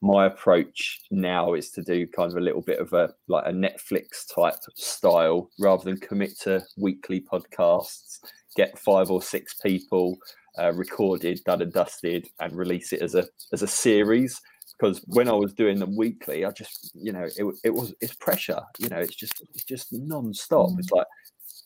my 0.00 0.26
approach 0.26 1.00
now 1.10 1.54
is 1.54 1.70
to 1.70 1.82
do 1.82 2.06
kind 2.06 2.30
of 2.30 2.36
a 2.36 2.42
little 2.42 2.62
bit 2.62 2.78
of 2.78 2.92
a 2.92 3.10
like 3.28 3.46
a 3.46 3.52
Netflix 3.52 4.32
type 4.32 4.60
style 4.74 5.50
rather 5.58 5.84
than 5.84 5.98
commit 5.98 6.38
to 6.40 6.62
weekly 6.76 7.20
podcasts. 7.20 8.18
Get 8.56 8.78
five 8.78 9.10
or 9.10 9.22
six 9.22 9.54
people 9.54 10.18
uh, 10.58 10.72
recorded, 10.72 11.40
done 11.44 11.62
and 11.62 11.72
dusted, 11.72 12.28
and 12.40 12.56
release 12.56 12.92
it 12.92 13.02
as 13.02 13.14
a 13.14 13.26
as 13.52 13.62
a 13.62 13.66
series. 13.66 14.40
Because 14.78 15.02
when 15.06 15.28
I 15.28 15.32
was 15.32 15.52
doing 15.52 15.78
them 15.78 15.96
weekly, 15.96 16.44
I 16.44 16.50
just 16.50 16.92
you 16.94 17.12
know 17.12 17.24
it, 17.24 17.44
it 17.64 17.74
was 17.74 17.94
it's 18.00 18.14
pressure. 18.14 18.60
You 18.78 18.88
know, 18.88 18.98
it's 18.98 19.16
just 19.16 19.42
it's 19.54 19.64
just 19.64 19.92
non-stop. 19.92 20.70
It's 20.78 20.92
like 20.92 21.06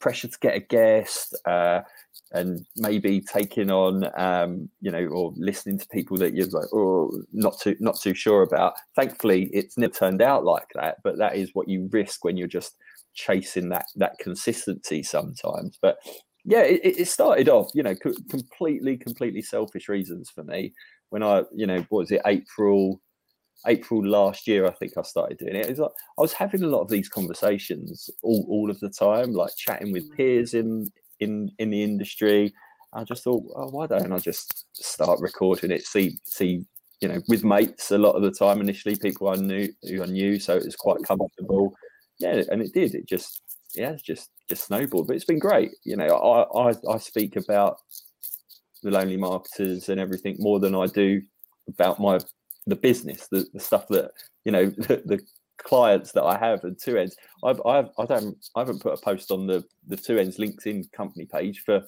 pressure 0.00 0.28
to 0.28 0.38
get 0.40 0.56
a 0.56 0.60
guest. 0.60 1.36
Uh, 1.46 1.82
and 2.32 2.64
maybe 2.76 3.20
taking 3.20 3.70
on 3.70 4.08
um, 4.18 4.68
you 4.80 4.90
know 4.90 5.04
or 5.06 5.32
listening 5.36 5.78
to 5.78 5.86
people 5.88 6.16
that 6.16 6.34
you're 6.34 6.46
like 6.48 6.68
oh 6.72 7.10
not 7.32 7.58
too 7.60 7.76
not 7.80 7.98
too 8.00 8.14
sure 8.14 8.42
about 8.42 8.74
thankfully 8.96 9.50
it's 9.52 9.76
never 9.78 9.92
turned 9.92 10.22
out 10.22 10.44
like 10.44 10.68
that 10.74 10.96
but 11.04 11.18
that 11.18 11.36
is 11.36 11.50
what 11.54 11.68
you 11.68 11.88
risk 11.92 12.24
when 12.24 12.36
you're 12.36 12.48
just 12.48 12.76
chasing 13.14 13.68
that 13.68 13.86
that 13.96 14.18
consistency 14.18 15.02
sometimes 15.02 15.78
but 15.82 15.98
yeah 16.44 16.62
it, 16.62 16.80
it 16.82 17.00
it 17.00 17.08
started 17.08 17.48
off 17.48 17.70
you 17.74 17.82
know 17.82 17.94
co- 17.94 18.14
completely 18.30 18.96
completely 18.96 19.42
selfish 19.42 19.88
reasons 19.88 20.30
for 20.30 20.42
me 20.44 20.72
when 21.12 21.22
i 21.22 21.42
you 21.54 21.66
know 21.66 21.78
what 21.88 22.00
was 22.00 22.10
it 22.10 22.22
april 22.26 23.00
April 23.66 24.04
last 24.04 24.46
year, 24.48 24.66
I 24.66 24.72
think 24.72 24.92
I 24.96 25.02
started 25.02 25.38
doing 25.38 25.54
it. 25.54 25.66
It's 25.66 25.78
like 25.78 25.90
I 26.18 26.20
was 26.20 26.32
having 26.32 26.62
a 26.62 26.68
lot 26.68 26.80
of 26.80 26.88
these 26.88 27.08
conversations 27.08 28.10
all, 28.22 28.46
all 28.48 28.70
of 28.70 28.80
the 28.80 28.90
time, 28.90 29.32
like 29.32 29.54
chatting 29.56 29.92
with 29.92 30.10
mm. 30.10 30.16
peers 30.16 30.54
in 30.54 30.90
in 31.20 31.50
in 31.58 31.70
the 31.70 31.82
industry. 31.82 32.52
I 32.92 33.04
just 33.04 33.24
thought, 33.24 33.44
oh, 33.56 33.70
why 33.70 33.86
don't 33.86 34.12
I 34.12 34.18
just 34.18 34.66
start 34.74 35.20
recording 35.20 35.70
it? 35.70 35.86
See 35.86 36.18
see, 36.24 36.64
you 37.00 37.08
know, 37.08 37.20
with 37.28 37.44
mates 37.44 37.90
a 37.90 37.98
lot 37.98 38.12
of 38.12 38.22
the 38.22 38.30
time. 38.30 38.60
Initially, 38.60 38.96
people 38.96 39.28
I 39.28 39.36
knew 39.36 39.68
who 39.84 40.02
I 40.02 40.06
knew, 40.06 40.38
so 40.38 40.56
it 40.56 40.64
was 40.64 40.76
quite 40.76 41.02
comfortable. 41.04 41.72
Yeah, 42.18 42.42
and 42.50 42.60
it 42.62 42.72
did. 42.74 42.94
It 42.94 43.08
just 43.08 43.42
yeah, 43.74 43.90
it's 43.90 44.02
just 44.02 44.30
just 44.48 44.66
snowballed. 44.66 45.06
But 45.06 45.16
it's 45.16 45.24
been 45.24 45.38
great. 45.38 45.70
You 45.84 45.96
know, 45.96 46.08
I 46.08 46.70
I, 46.70 46.94
I 46.94 46.98
speak 46.98 47.36
about 47.36 47.78
the 48.82 48.90
lonely 48.90 49.16
marketers 49.16 49.88
and 49.88 50.00
everything 50.00 50.36
more 50.38 50.60
than 50.60 50.74
I 50.74 50.86
do 50.86 51.22
about 51.68 52.00
my 52.00 52.18
the 52.66 52.76
business, 52.76 53.28
the, 53.30 53.46
the 53.52 53.60
stuff 53.60 53.88
that 53.88 54.12
you 54.44 54.52
know, 54.52 54.66
the, 54.70 55.02
the 55.04 55.20
clients 55.58 56.12
that 56.12 56.24
I 56.24 56.38
have 56.38 56.64
and 56.64 56.76
TwoEnds. 56.76 57.14
I've, 57.44 57.60
I've 57.66 57.90
I 57.98 58.06
don't 58.06 58.36
I 58.56 58.60
haven't 58.60 58.82
put 58.82 58.98
a 58.98 59.02
post 59.02 59.30
on 59.30 59.46
the 59.46 59.64
the 59.86 59.96
TwoEnds 59.96 60.38
LinkedIn 60.38 60.90
company 60.92 61.26
page 61.26 61.62
for 61.64 61.82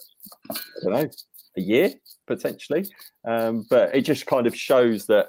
I 0.51 0.55
don't 0.83 0.93
know 0.93 1.11
a 1.57 1.61
year 1.61 1.93
potentially, 2.27 2.89
um, 3.27 3.65
but 3.71 3.95
it 3.95 4.03
just 4.03 4.27
kind 4.27 4.47
of 4.47 4.57
shows 4.57 5.07
that 5.07 5.29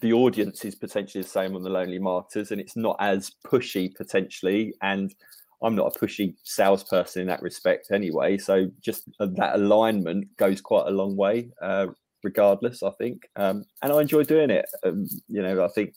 the 0.00 0.12
audience 0.12 0.64
is 0.64 0.74
potentially 0.74 1.22
the 1.22 1.28
same 1.28 1.56
on 1.56 1.62
the 1.62 1.70
lonely 1.70 1.98
marketers 1.98 2.50
and 2.50 2.60
it's 2.60 2.76
not 2.76 2.96
as 3.00 3.32
pushy 3.46 3.94
potentially 3.94 4.74
and 4.82 5.14
i'm 5.62 5.74
not 5.74 5.94
a 5.94 5.98
pushy 5.98 6.34
salesperson 6.44 7.22
in 7.22 7.28
that 7.28 7.42
respect 7.42 7.88
anyway 7.92 8.36
so 8.36 8.66
just 8.80 9.04
uh, 9.20 9.26
that 9.36 9.56
alignment 9.56 10.26
goes 10.36 10.60
quite 10.60 10.86
a 10.86 10.90
long 10.90 11.16
way 11.16 11.50
uh, 11.62 11.86
regardless 12.22 12.82
i 12.82 12.90
think 12.98 13.22
um, 13.36 13.64
and 13.82 13.92
i 13.92 14.00
enjoy 14.00 14.22
doing 14.22 14.50
it 14.50 14.66
um, 14.84 15.06
you 15.28 15.42
know 15.42 15.64
i 15.64 15.68
think 15.68 15.94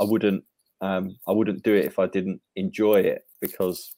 i 0.00 0.04
wouldn't 0.04 0.44
um, 0.80 1.16
i 1.28 1.32
wouldn't 1.32 1.62
do 1.62 1.74
it 1.74 1.84
if 1.84 1.98
i 1.98 2.06
didn't 2.06 2.40
enjoy 2.56 2.96
it 2.96 3.22
because 3.40 3.92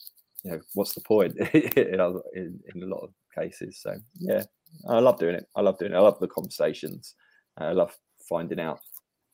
you 0.44 0.50
know 0.50 0.60
what's 0.74 0.94
the 0.94 1.00
point 1.00 1.36
in, 1.54 2.20
in, 2.34 2.60
in 2.74 2.82
a 2.82 2.86
lot 2.86 3.02
of 3.02 3.10
cases 3.36 3.80
so 3.80 3.94
yeah 4.18 4.42
i 4.88 4.98
love 4.98 5.18
doing 5.18 5.34
it 5.34 5.46
i 5.56 5.60
love 5.60 5.78
doing 5.78 5.92
it 5.92 5.96
i 5.96 6.00
love 6.00 6.18
the 6.20 6.28
conversations 6.28 7.14
i 7.58 7.72
love 7.72 7.96
finding 8.28 8.60
out 8.60 8.80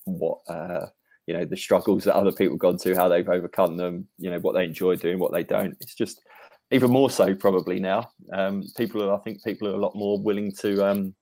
what 0.05 0.39
uh, 0.49 0.87
you 1.29 1.35
know 1.35 1.45
the 1.45 1.59
struggles 1.59 2.05
that 2.05 2.17
other 2.17 2.33
people 2.33 2.55
have 2.55 2.61
gone 2.61 2.79
to, 2.79 2.95
how 2.95 3.07
they've 3.07 3.29
overcome 3.29 3.77
them, 3.77 4.09
you 4.17 4.31
know 4.31 4.39
what 4.41 4.55
they 4.55 4.65
enjoy 4.65 4.97
doing, 4.97 5.19
what 5.19 5.31
they 5.31 5.45
don't. 5.45 5.77
It's 5.79 5.95
just 5.95 6.23
even 6.71 6.91
more 6.91 7.11
so 7.11 7.35
probably 7.35 7.79
now. 7.79 8.09
Um, 8.33 8.65
people 8.79 9.03
are, 9.03 9.15
I 9.15 9.19
think, 9.19 9.45
people 9.45 9.69
are 9.69 9.75
a 9.75 9.81
lot 9.81 9.95
more 9.95 10.19
willing 10.19 10.51
to 10.61 10.87
um, 10.87 11.15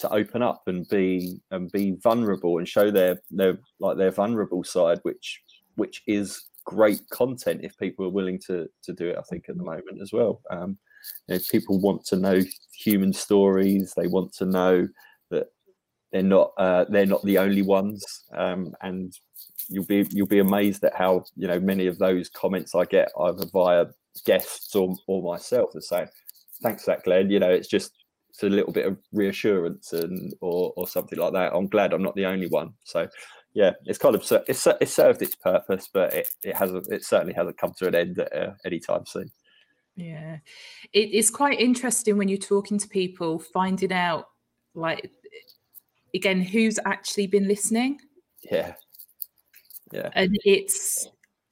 to 0.00 0.12
open 0.12 0.42
up 0.42 0.64
and 0.66 0.86
be 0.90 1.40
and 1.50 1.72
be 1.72 1.96
vulnerable 2.02 2.58
and 2.58 2.68
show 2.68 2.90
their 2.90 3.18
their 3.30 3.58
like 3.80 3.96
their 3.96 4.10
vulnerable 4.10 4.62
side, 4.64 4.98
which 5.02 5.42
which 5.76 6.02
is 6.06 6.50
great 6.66 7.00
content 7.08 7.60
if 7.64 7.78
people 7.78 8.04
are 8.04 8.10
willing 8.10 8.38
to 8.48 8.68
to 8.82 8.92
do 8.92 9.08
it. 9.08 9.16
I 9.18 9.22
think 9.30 9.46
at 9.48 9.56
the 9.56 9.64
moment 9.64 10.02
as 10.02 10.12
well. 10.12 10.42
Um, 10.50 10.76
you 11.26 11.36
know, 11.36 11.40
people 11.50 11.80
want 11.80 12.04
to 12.06 12.16
know 12.16 12.42
human 12.74 13.14
stories. 13.14 13.94
They 13.96 14.08
want 14.08 14.34
to 14.34 14.44
know 14.44 14.88
they're 16.12 16.22
not 16.22 16.52
uh, 16.56 16.84
they're 16.88 17.06
not 17.06 17.22
the 17.24 17.38
only 17.38 17.62
ones, 17.62 18.24
um, 18.32 18.74
and 18.82 19.12
you'll 19.68 19.84
be 19.84 20.06
you'll 20.10 20.26
be 20.26 20.38
amazed 20.38 20.84
at 20.84 20.94
how 20.94 21.24
you 21.36 21.48
know 21.48 21.60
many 21.60 21.86
of 21.86 21.98
those 21.98 22.28
comments 22.28 22.74
I 22.74 22.84
get 22.84 23.10
either 23.20 23.46
via 23.52 23.86
guests 24.24 24.74
or 24.74 24.94
or 25.06 25.22
myself 25.22 25.74
are 25.74 25.80
saying, 25.80 26.08
"Thanks, 26.62 26.84
for 26.84 26.92
that 26.92 27.04
Glenn." 27.04 27.30
You 27.30 27.40
know, 27.40 27.50
it's 27.50 27.68
just 27.68 27.92
it's 28.30 28.42
a 28.42 28.48
little 28.48 28.72
bit 28.72 28.86
of 28.86 28.98
reassurance 29.12 29.92
and 29.92 30.34
or 30.40 30.72
or 30.76 30.86
something 30.86 31.18
like 31.18 31.32
that. 31.32 31.54
I'm 31.54 31.68
glad 31.68 31.92
I'm 31.92 32.02
not 32.02 32.14
the 32.16 32.26
only 32.26 32.48
one. 32.48 32.74
So 32.84 33.08
yeah, 33.54 33.72
it's 33.86 33.98
kind 33.98 34.14
of 34.14 34.22
it's 34.46 34.66
it 34.66 34.88
served 34.88 35.22
its 35.22 35.34
purpose, 35.34 35.88
but 35.92 36.12
it 36.12 36.28
it 36.44 36.54
hasn't 36.54 36.86
it 36.92 37.04
certainly 37.04 37.32
hasn't 37.32 37.58
come 37.58 37.72
to 37.78 37.88
an 37.88 37.94
end 37.94 38.18
at, 38.18 38.36
uh, 38.36 38.52
anytime 38.64 39.06
soon. 39.06 39.30
Yeah, 39.96 40.38
it 40.92 41.12
is 41.12 41.30
quite 41.30 41.58
interesting 41.58 42.18
when 42.18 42.28
you're 42.28 42.36
talking 42.36 42.78
to 42.78 42.86
people, 42.86 43.38
finding 43.38 43.92
out 43.92 44.28
like 44.74 45.10
again 46.16 46.40
who's 46.40 46.78
actually 46.84 47.26
been 47.26 47.48
listening. 47.48 48.00
Yeah, 48.50 48.74
yeah, 49.92 50.10
and 50.14 50.36
it's 50.44 51.08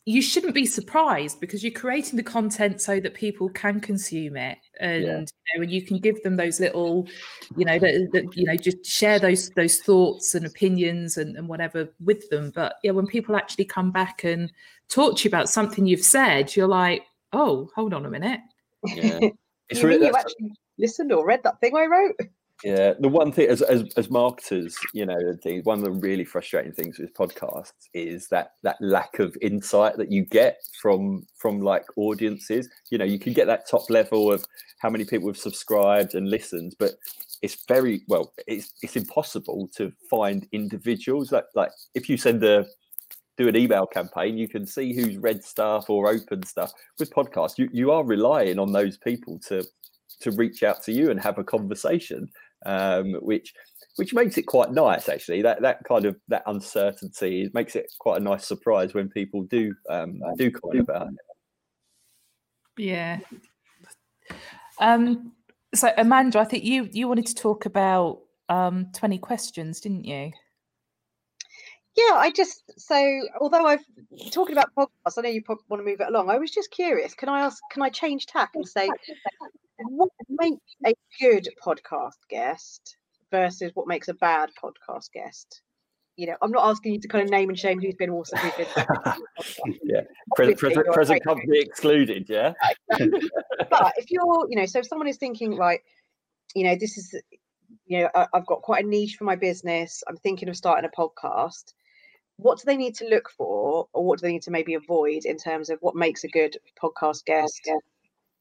you 0.07 0.21
shouldn't 0.21 0.55
be 0.55 0.67
surprised 0.67 1.41
because 1.41 1.63
you're 1.63 1.73
creating 1.73 2.19
the 2.19 2.23
content 2.23 2.81
so 2.81 3.01
that 3.01 3.15
people 3.15 3.49
can 3.49 3.81
consume 3.81 4.37
it. 4.37 4.59
And 4.79 5.03
yeah. 5.03 5.19
you 5.19 5.59
know, 5.59 5.63
and 5.63 5.71
you 5.71 5.83
can 5.83 5.99
give 5.99 6.23
them 6.23 6.37
those 6.37 6.61
little 6.61 7.09
you 7.57 7.65
know 7.65 7.79
that, 7.79 8.09
that, 8.13 8.37
you 8.37 8.45
know 8.45 8.57
just 8.57 8.85
share 8.85 9.19
those 9.19 9.51
those 9.51 9.79
thoughts 9.79 10.35
and 10.35 10.45
opinions 10.45 11.17
and, 11.17 11.37
and 11.37 11.49
whatever 11.49 11.89
with 12.05 12.29
them. 12.29 12.53
But 12.55 12.77
yeah 12.83 12.91
when 12.91 13.07
people 13.07 13.37
actually 13.37 13.65
come 13.65 13.91
back 13.91 14.25
and 14.25 14.53
talk 14.89 15.17
to 15.17 15.25
you 15.25 15.31
about 15.31 15.49
something 15.49 15.87
you've 15.87 16.05
said 16.05 16.55
you're 16.55 16.69
like 16.69 17.03
oh 17.33 17.71
hold 17.75 17.95
on 17.95 18.07
a 18.07 18.11
minute. 18.11 18.41
Yeah. 18.85 19.21
It's 19.71 19.83
really 19.83 20.09
you 20.09 20.13
actually 20.15 20.53
listened 20.79 21.11
or 21.11 21.27
read 21.27 21.43
that 21.43 21.59
thing 21.59 21.75
i 21.75 21.87
wrote 21.87 22.17
yeah, 22.65 22.95
the 22.99 23.11
one 23.11 23.31
thing 23.31 23.51
as, 23.51 23.61
as 23.61 23.85
as 23.99 24.09
marketers, 24.11 24.75
you 24.95 25.05
know, 25.05 25.19
one 25.65 25.79
of 25.79 25.85
the 25.85 25.91
really 25.91 26.25
frustrating 26.25 26.73
things 26.73 26.99
with 26.99 27.13
podcasts 27.13 27.73
is 27.93 28.27
that 28.29 28.53
that 28.63 28.77
lack 28.81 29.19
of 29.19 29.37
insight 29.43 29.99
that 29.99 30.11
you 30.11 30.25
get 30.25 30.57
from 30.81 31.27
from 31.37 31.61
like 31.61 31.85
audiences. 31.97 32.71
You 32.91 32.97
know, 32.97 33.05
you 33.05 33.19
can 33.19 33.35
get 33.35 33.47
that 33.49 33.69
top 33.69 33.91
level 33.91 34.33
of 34.33 34.47
how 34.79 34.89
many 34.89 35.05
people 35.05 35.29
have 35.29 35.37
subscribed 35.37 36.15
and 36.15 36.31
listened, 36.31 36.75
but 36.79 36.93
it's 37.43 37.67
very 37.69 38.01
well, 38.09 38.33
it's 38.47 38.73
it's 38.81 38.97
impossible 38.97 39.69
to 39.77 39.93
find 40.09 40.49
individuals. 40.53 41.33
Like 41.33 41.45
like 41.55 41.71
if 41.95 42.09
you 42.09 42.17
send 42.17 42.43
a 42.45 42.65
do 43.37 43.47
an 43.47 43.57
email 43.57 43.87
campaign, 43.87 44.39
you 44.39 44.49
can 44.49 44.67
see 44.67 44.95
who's 44.95 45.19
read 45.19 45.45
stuff 45.45 45.91
or 45.91 46.09
opened 46.09 46.49
stuff. 46.49 46.73
With 46.99 47.13
podcasts, 47.13 47.59
you, 47.59 47.69
you 47.73 47.91
are 47.91 48.05
relying 48.05 48.59
on 48.59 48.73
those 48.73 48.97
people 48.97 49.39
to 49.49 49.67
to 50.21 50.31
reach 50.31 50.63
out 50.63 50.83
to 50.85 50.93
you 50.93 51.11
and 51.11 51.21
have 51.21 51.39
a 51.39 51.45
conversation 51.45 52.29
um, 52.65 53.15
which 53.15 53.53
which 53.97 54.13
makes 54.13 54.37
it 54.39 54.43
quite 54.45 54.73
nice 54.73 55.09
actually. 55.09 55.43
That 55.43 55.63
that 55.63 55.85
kind 55.85 56.05
of 56.05 56.17
that 56.29 56.43
uncertainty 56.47 57.51
makes 57.55 57.77
it 57.77 57.93
quite 57.99 58.21
a 58.21 58.25
nice 58.25 58.47
surprise 58.47 58.95
when 58.95 59.09
people 59.09 59.43
do 59.45 59.75
um, 59.89 60.21
do 60.37 60.51
comment 60.51 60.89
about 60.89 61.09
it. 61.09 61.15
Yeah. 62.77 63.21
Um 64.81 65.33
so 65.75 65.93
amanda 65.99 66.39
i 66.39 66.45
think 66.45 66.65
you 66.65 66.89
you 66.93 67.09
wanted 67.09 67.27
to 67.27 67.35
talk 67.35 67.67
about 67.67 68.21
um 68.49 68.87
20 68.95 69.19
questions 69.19 69.81
didn't 69.81 70.05
you? 70.05 70.31
Yeah 71.97 72.15
i 72.15 72.31
just 72.31 72.63
so 72.77 73.21
although 73.41 73.67
i've 73.67 73.85
talking 74.31 74.55
about 74.55 74.75
podcasts 74.77 75.19
i 75.19 75.23
know 75.23 75.29
you 75.29 75.43
want 75.49 75.81
to 75.81 75.85
move 75.85 76.01
it 76.01 76.09
along. 76.09 76.31
I 76.31 76.39
was 76.39 76.51
just 76.51 76.71
curious 76.71 77.15
can 77.15 77.29
i 77.29 77.41
ask 77.41 77.63
can 77.71 77.83
i 77.83 77.89
change 77.89 78.27
tack 78.27 78.51
and 78.55 78.67
say 78.67 78.89
what 79.79 80.11
makes 80.29 80.75
a 80.87 80.95
good 81.21 81.49
podcast 81.65 82.19
guest 82.29 82.97
versus 83.31 83.71
what 83.75 83.89
makes 83.89 84.09
a 84.09 84.15
bad 84.15 84.51
podcast 84.63 85.11
guest? 85.13 85.63
You 86.17 86.29
know, 86.29 86.37
I'm 86.43 86.53
not 86.53 86.69
asking 86.69 86.95
you 86.95 87.01
to 87.01 87.09
kind 87.09 87.25
of 87.25 87.31
name 87.31 87.49
and 87.49 87.59
shame 87.59 87.81
who's 87.81 87.97
been 87.97 88.11
awesome, 88.11 88.39
who's 88.39 88.53
been. 88.55 88.85
yeah, 89.83 90.03
present, 90.37 90.59
present, 90.59 90.87
present 90.93 91.25
company 91.25 91.59
excluded. 91.59 92.27
Yeah. 92.29 92.53
but 92.89 93.93
if 93.97 94.11
you're, 94.11 94.47
you 94.49 94.57
know, 94.57 94.67
so 94.67 94.79
if 94.79 94.87
someone 94.87 95.09
is 95.09 95.17
thinking, 95.17 95.57
right, 95.57 95.81
you 96.55 96.65
know, 96.65 96.77
this 96.79 96.97
is, 96.97 97.21
you 97.87 98.01
know, 98.01 98.11
I, 98.15 98.27
I've 98.33 98.47
got 98.47 98.63
quite 98.63 98.85
a 98.85 98.89
niche 98.89 99.17
for 99.17 99.25
my 99.25 99.35
business. 99.35 100.05
I'm 100.09 100.17
thinking 100.19 100.49
of 100.49 100.57
starting 100.57 100.89
a 100.89 101.01
podcast 101.01 101.73
what 102.37 102.59
do 102.59 102.65
they 102.67 102.77
need 102.77 102.97
to 102.97 103.09
look 103.09 103.31
for 103.31 103.89
or 103.93 104.05
what 104.05 104.19
do 104.19 104.27
they 104.27 104.33
need 104.33 104.43
to 104.43 104.51
maybe 104.51 104.75
avoid 104.75 105.25
in 105.25 105.37
terms 105.37 105.71
of 105.71 105.79
what 105.81 105.95
makes 105.95 106.25
a 106.25 106.29
good 106.29 106.57
podcast 106.81 107.25
guest 107.25 107.71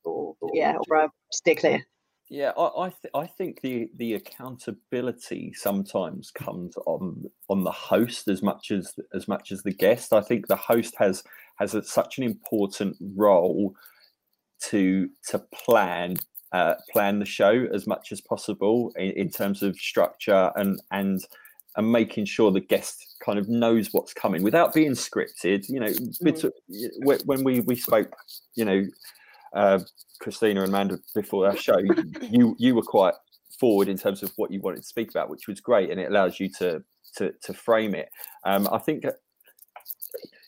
or, 0.05 0.35
yeah, 0.53 0.75
or 0.89 1.09
stay 1.31 1.55
clear. 1.55 1.85
Yeah, 2.29 2.51
I 2.57 2.85
I, 2.85 2.89
th- 2.89 3.11
I, 3.13 3.27
think 3.27 3.61
the 3.61 3.89
the 3.95 4.15
accountability 4.15 5.53
sometimes 5.53 6.31
comes 6.31 6.75
on 6.85 7.29
on 7.49 7.63
the 7.63 7.71
host 7.71 8.27
as 8.27 8.41
much 8.41 8.71
as 8.71 8.93
as 9.13 9.27
much 9.27 9.51
as 9.51 9.61
the 9.63 9.73
guest. 9.73 10.13
I 10.13 10.21
think 10.21 10.47
the 10.47 10.55
host 10.55 10.95
has 10.97 11.23
has 11.57 11.75
a, 11.75 11.83
such 11.83 12.17
an 12.17 12.23
important 12.23 12.97
role 13.15 13.75
to 14.69 15.09
to 15.27 15.39
plan 15.53 16.15
uh, 16.53 16.75
plan 16.91 17.19
the 17.19 17.25
show 17.25 17.67
as 17.73 17.85
much 17.87 18.11
as 18.11 18.21
possible 18.21 18.91
in, 18.95 19.11
in 19.11 19.29
terms 19.29 19.61
of 19.61 19.75
structure 19.75 20.51
and 20.55 20.81
and 20.91 21.21
and 21.75 21.91
making 21.91 22.25
sure 22.25 22.51
the 22.51 22.59
guest 22.59 23.15
kind 23.23 23.39
of 23.39 23.49
knows 23.49 23.89
what's 23.91 24.13
coming 24.13 24.43
without 24.43 24.73
being 24.73 24.91
scripted. 24.91 25.67
You 25.69 25.79
know, 25.79 25.87
mm. 25.87 27.21
when 27.25 27.43
we 27.43 27.59
we 27.61 27.75
spoke, 27.75 28.15
you 28.55 28.65
know, 28.65 28.85
uh, 29.53 29.79
Christina 30.19 30.61
and 30.61 30.69
Amanda 30.69 30.99
before 31.13 31.47
our 31.47 31.55
show, 31.55 31.77
you 32.21 32.55
you 32.57 32.75
were 32.75 32.81
quite 32.81 33.13
forward 33.59 33.87
in 33.87 33.97
terms 33.97 34.23
of 34.23 34.31
what 34.35 34.51
you 34.51 34.59
wanted 34.61 34.77
to 34.77 34.87
speak 34.87 35.11
about, 35.11 35.29
which 35.29 35.47
was 35.47 35.59
great, 35.59 35.89
and 35.89 35.99
it 35.99 36.09
allows 36.09 36.39
you 36.39 36.49
to 36.59 36.83
to, 37.17 37.33
to 37.43 37.53
frame 37.53 37.93
it. 37.93 38.09
Um, 38.45 38.67
I 38.71 38.79
think 38.79 39.03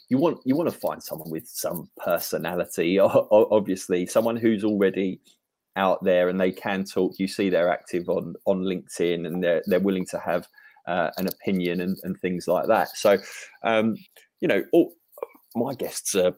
you 0.09 0.17
want 0.17 0.39
you 0.45 0.55
want 0.55 0.69
to 0.69 0.77
find 0.77 1.01
someone 1.01 1.29
with 1.29 1.47
some 1.47 1.89
personality, 1.97 2.99
obviously, 2.99 4.05
someone 4.05 4.35
who's 4.35 4.63
already 4.63 5.19
out 5.77 6.01
there 6.03 6.29
and 6.29 6.39
they 6.39 6.51
can 6.51 6.85
talk. 6.85 7.13
You 7.17 7.27
see 7.27 7.49
they're 7.49 7.71
active 7.71 8.09
on 8.09 8.35
on 8.45 8.61
LinkedIn 8.61 9.27
and 9.27 9.43
they're 9.43 9.63
they're 9.65 9.79
willing 9.79 10.05
to 10.07 10.19
have 10.19 10.47
uh, 10.87 11.09
an 11.17 11.27
opinion 11.27 11.81
and, 11.81 11.97
and 12.03 12.19
things 12.19 12.47
like 12.47 12.67
that. 12.67 12.89
So, 12.95 13.17
um, 13.63 13.95
you 14.39 14.47
know, 14.47 14.63
all, 14.71 14.93
my 15.55 15.73
guests 15.73 16.15
are 16.15 16.33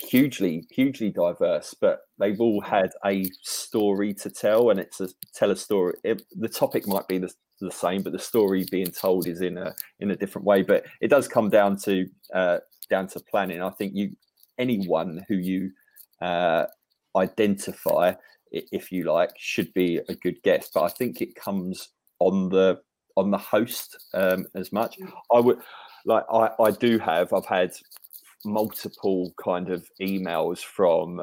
hugely 0.00 0.64
hugely 0.70 1.10
diverse 1.10 1.74
but 1.80 2.00
they've 2.18 2.40
all 2.40 2.60
had 2.60 2.90
a 3.04 3.24
story 3.42 4.14
to 4.14 4.30
tell 4.30 4.70
and 4.70 4.80
it's 4.80 5.00
a 5.00 5.08
tell 5.34 5.50
a 5.50 5.56
story 5.56 5.94
it, 6.04 6.22
the 6.36 6.48
topic 6.48 6.86
might 6.86 7.06
be 7.06 7.18
the, 7.18 7.32
the 7.60 7.70
same 7.70 8.02
but 8.02 8.12
the 8.12 8.18
story 8.18 8.66
being 8.70 8.90
told 8.90 9.26
is 9.26 9.42
in 9.42 9.58
a 9.58 9.74
in 10.00 10.10
a 10.10 10.16
different 10.16 10.46
way. 10.46 10.62
But 10.62 10.84
it 11.00 11.08
does 11.08 11.28
come 11.28 11.50
down 11.50 11.76
to 11.84 12.06
uh, 12.34 12.58
down 12.88 13.06
to 13.08 13.20
planning. 13.20 13.62
I 13.62 13.70
think 13.70 13.94
you 13.94 14.16
anyone 14.58 15.24
who 15.28 15.36
you 15.36 15.70
uh, 16.20 16.66
identify 17.16 18.14
if 18.50 18.90
you 18.90 19.04
like 19.04 19.30
should 19.36 19.72
be 19.74 20.00
a 20.08 20.14
good 20.14 20.42
guest. 20.42 20.72
But 20.74 20.82
i 20.82 20.88
think 20.88 21.20
it 21.20 21.34
comes 21.34 21.90
on 22.18 22.48
the 22.48 22.80
on 23.16 23.30
the 23.30 23.38
host 23.38 23.96
um, 24.14 24.46
as 24.54 24.72
much. 24.72 24.98
Mm. 24.98 25.12
i 25.34 25.40
would 25.40 25.58
like 26.06 26.24
i 26.32 26.50
i 26.60 26.70
do 26.70 26.98
have 26.98 27.32
i've 27.32 27.46
had 27.46 27.72
multiple 28.44 29.32
kind 29.42 29.70
of 29.70 29.86
emails 30.00 30.60
from 30.60 31.22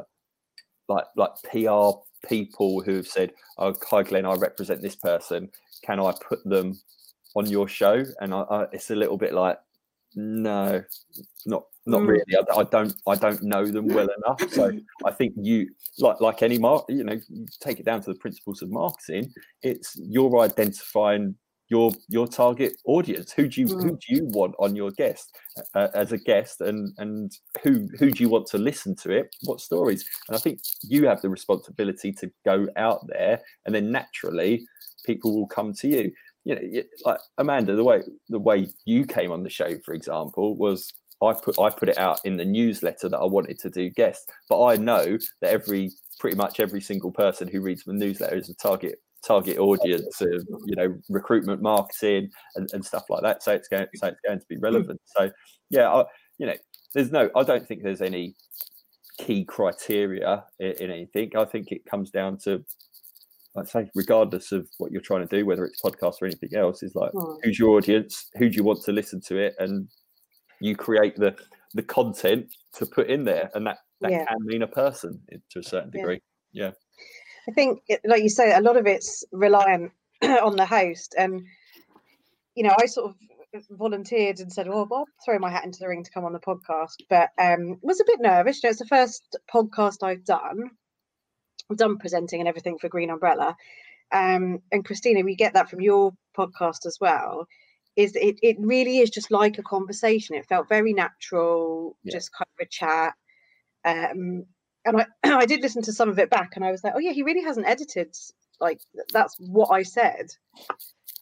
like 0.88 1.06
like 1.16 1.32
PR 1.52 1.98
people 2.28 2.82
who've 2.82 3.08
said, 3.08 3.34
"Oh, 3.58 3.76
hi 3.90 4.04
Glenn, 4.04 4.26
I 4.26 4.34
represent 4.36 4.82
this 4.82 4.96
person. 4.96 5.50
Can 5.84 6.00
I 6.00 6.14
put 6.28 6.44
them 6.46 6.80
on 7.36 7.48
your 7.48 7.68
show?" 7.68 8.04
And 8.20 8.34
I, 8.34 8.42
I, 8.42 8.64
it's 8.72 8.90
a 8.92 8.96
little 8.96 9.18
bit 9.18 9.34
like, 9.34 9.58
no, 10.16 10.84
not 11.46 11.64
not 11.86 12.02
mm. 12.02 12.08
really. 12.08 12.24
I, 12.36 12.60
I, 12.60 12.64
don't 12.64 12.94
I 13.08 13.16
don't 13.16 13.44
know 13.44 13.66
them 13.66 13.88
well 13.88 14.08
enough. 14.26 14.52
So 14.52 14.72
I 15.06 15.12
think 15.12 15.34
you 15.38 15.70
like 16.00 16.20
like 16.22 16.42
any 16.44 16.58
mark, 16.58 16.86
you 16.90 17.04
know, 17.04 17.20
you 17.30 17.46
take 17.60 17.80
it 17.80 17.86
down 17.86 18.02
to 18.02 18.14
the 18.14 18.20
principles 18.20 18.62
of 18.62 18.70
marketing. 18.70 19.32
It's 19.64 19.96
you're 19.98 20.40
identifying 20.40 21.36
your 21.70 21.92
your 22.08 22.28
target 22.28 22.78
audience. 22.86 23.32
Who 23.32 23.48
do 23.48 23.62
you 23.62 23.68
mm. 23.68 23.84
who 23.84 23.90
do 23.92 24.16
you 24.16 24.26
want 24.26 24.56
on 24.60 24.76
your 24.76 24.92
guest 24.92 25.38
uh, 25.74 25.90
as 25.94 26.12
a 26.12 26.18
guest 26.18 26.62
and 26.62 26.94
and 26.98 27.32
who 27.64 27.88
who 28.00 28.12
do 28.12 28.24
you 28.24 28.30
want 28.30 28.48
to 28.48 28.58
listen 28.58 28.96
to 28.98 29.12
it? 29.12 29.36
What 29.44 29.62
stories? 29.62 30.06
And 30.28 30.36
i 30.36 30.40
think 30.40 30.60
you 30.84 31.08
have 31.08 31.22
the 31.22 31.30
responsibility 31.30 32.12
to 32.14 32.32
go 32.46 32.68
out 32.78 33.06
there 33.08 33.42
and 33.66 33.74
then 33.74 33.92
naturally 33.92 34.66
people 35.06 35.36
will 35.36 35.48
come 35.48 35.74
to 35.74 35.88
you. 35.88 36.12
You 36.46 36.56
know 36.56 36.84
like 37.06 37.20
amanda 37.38 37.76
the 37.76 37.84
way 37.84 38.04
the 38.30 38.40
way 38.40 38.70
you 38.86 39.06
came 39.06 39.32
on 39.32 39.44
the 39.44 39.50
show 39.50 39.78
for 39.84 39.94
example 39.94 40.56
was 40.56 40.94
I 41.22 41.34
put 41.34 41.60
I 41.60 41.70
put 41.70 41.90
it 41.90 41.98
out 41.98 42.22
in 42.26 42.38
the 42.38 42.46
newsletter 42.46 43.10
that 43.10 43.18
I 43.18 43.26
wanted 43.26 43.60
to 43.60 43.70
do 43.70 43.90
guests, 43.90 44.28
but 44.50 44.64
I 44.64 44.78
know 44.78 45.18
that 45.42 45.52
every 45.52 45.92
pretty 46.20 46.38
much 46.38 46.60
every 46.60 46.82
single 46.82 47.12
person 47.12 47.48
who 47.48 47.62
reads 47.62 47.84
the 47.84 47.94
newsletter 47.94 48.36
is 48.36 48.50
a 48.50 48.56
target 48.56 49.00
target 49.26 49.58
audience 49.58 50.22
of 50.22 50.46
you 50.66 50.76
know 50.76 50.96
recruitment 51.10 51.62
marketing 51.62 52.30
and, 52.56 52.70
and 52.74 52.86
stuff 52.86 53.04
like 53.10 53.22
that 53.24 53.42
so 53.44 53.52
it's 53.52 53.68
going 53.68 53.88
so 53.96 54.08
it's 54.08 54.22
going 54.26 54.40
to 54.40 54.46
be 54.48 54.58
relevant 54.58 55.00
so 55.06 55.30
yeah 55.70 55.92
I, 55.92 56.06
you 56.38 56.46
know 56.46 56.56
there's 56.94 57.12
no 57.12 57.30
i 57.36 57.44
don't 57.44 57.68
think 57.68 57.84
there's 57.84 58.02
any 58.02 58.36
key 59.18 59.44
criteria 59.44 60.44
in, 60.60 60.72
in 60.80 60.92
anything 60.92 61.32
i 61.36 61.46
think 61.46 61.72
it 61.72 61.86
comes 61.86 62.12
down 62.12 62.38
to 62.46 62.64
I'd 63.58 63.68
say, 63.68 63.90
regardless 63.96 64.52
of 64.52 64.68
what 64.78 64.92
you're 64.92 65.02
trying 65.02 65.28
to 65.28 65.36
do, 65.36 65.44
whether 65.44 65.66
it's 65.66 65.82
podcast 65.82 66.22
or 66.22 66.28
anything 66.28 66.54
else, 66.56 66.84
is 66.84 66.94
like 66.94 67.12
Hmm. 67.14 67.38
who's 67.44 67.58
your 67.58 67.72
audience, 67.78 68.30
who 68.36 68.50
do 68.50 68.56
you 68.56 68.64
want 68.64 68.84
to 68.84 68.92
listen 68.92 69.20
to 69.22 69.38
it, 69.38 69.56
and 69.60 69.88
you 70.62 70.76
create 70.76 71.16
the 71.16 71.36
the 71.74 71.82
content 71.82 72.54
to 72.74 72.86
put 72.86 73.08
in 73.08 73.24
there, 73.24 73.50
and 73.56 73.66
that 73.66 73.80
that 74.02 74.12
Yeah. 74.12 74.26
can 74.26 74.38
mean 74.46 74.62
a 74.62 74.68
person 74.68 75.20
to 75.50 75.60
a 75.60 75.64
certain 75.64 75.90
degree. 75.90 76.22
Yeah. 76.54 76.66
degree. 76.68 76.78
I 77.48 77.52
think, 77.54 77.82
it, 77.88 78.02
like 78.06 78.24
you 78.24 78.30
say, 78.30 78.54
a 78.54 78.62
lot 78.62 78.78
of 78.78 78.88
it's 78.88 79.24
reliant 79.32 79.92
on 80.22 80.56
the 80.56 80.66
host. 80.66 81.16
And, 81.18 81.46
you 82.56 82.64
know, 82.64 82.76
I 82.80 82.86
sort 82.88 83.10
of 83.12 83.16
volunteered 83.72 84.40
and 84.40 84.52
said, 84.52 84.68
well, 84.68 84.88
I'll 84.92 85.08
throw 85.24 85.40
my 85.40 85.50
hat 85.50 85.64
into 85.66 85.80
the 85.80 85.88
ring 85.88 86.04
to 86.04 86.12
come 86.12 86.26
on 86.26 86.34
the 86.34 86.40
podcast, 86.40 86.98
but 87.10 87.30
um, 87.40 87.78
was 87.82 88.00
a 88.02 88.06
bit 88.06 88.20
nervous. 88.20 88.62
You 88.62 88.68
know, 88.68 88.72
it's 88.72 88.80
the 88.80 88.86
first 88.86 89.38
podcast 89.54 90.04
I've 90.04 90.26
done. 90.26 90.72
I've 91.72 91.78
done 91.78 91.98
presenting 91.98 92.40
and 92.40 92.48
everything 92.50 92.78
for 92.78 92.90
Green 92.90 93.10
Umbrella. 93.10 93.56
Um, 94.12 94.62
and 94.72 94.86
Christina, 94.86 95.22
we 95.24 95.36
get 95.36 95.54
that 95.54 95.70
from 95.70 95.82
your 95.82 96.14
podcast 96.38 96.86
as 96.86 96.98
well. 97.00 97.48
Is 97.96 98.16
it, 98.16 98.40
it 98.44 98.58
really 98.60 99.00
is 99.00 99.10
just 99.10 99.32
like 99.32 99.58
a 99.58 99.64
conversation. 99.64 100.36
It 100.36 100.46
felt 100.48 100.70
very 100.70 100.94
natural, 100.94 101.98
Yeah. 102.04 102.12
just 102.18 102.32
kind 102.32 102.48
of 102.60 102.66
a 102.66 102.70
chat. 102.70 103.14
Um, 103.84 104.46
and 104.88 105.02
I, 105.02 105.06
I 105.24 105.46
did 105.46 105.62
listen 105.62 105.82
to 105.84 105.94
some 105.94 106.10
of 106.10 106.20
it 106.20 106.30
back 106.30 106.56
and 106.56 106.66
I 106.66 106.72
was 106.72 106.84
like, 106.84 106.94
oh 106.96 107.00
yeah, 107.00 107.12
he 107.12 107.24
really 107.24 107.44
hasn't 107.44 107.68
edited 107.68 108.16
like 108.60 108.82
that's 109.14 109.36
what 109.40 109.70
I 109.72 109.84
said. 109.84 110.32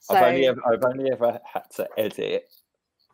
So 0.01 0.15
I've 0.15 0.23
only 0.23 0.47
ever, 0.47 0.61
I've 0.65 0.83
only 0.83 1.11
ever 1.11 1.39
had 1.51 1.63
to 1.75 1.87
edit. 1.97 2.45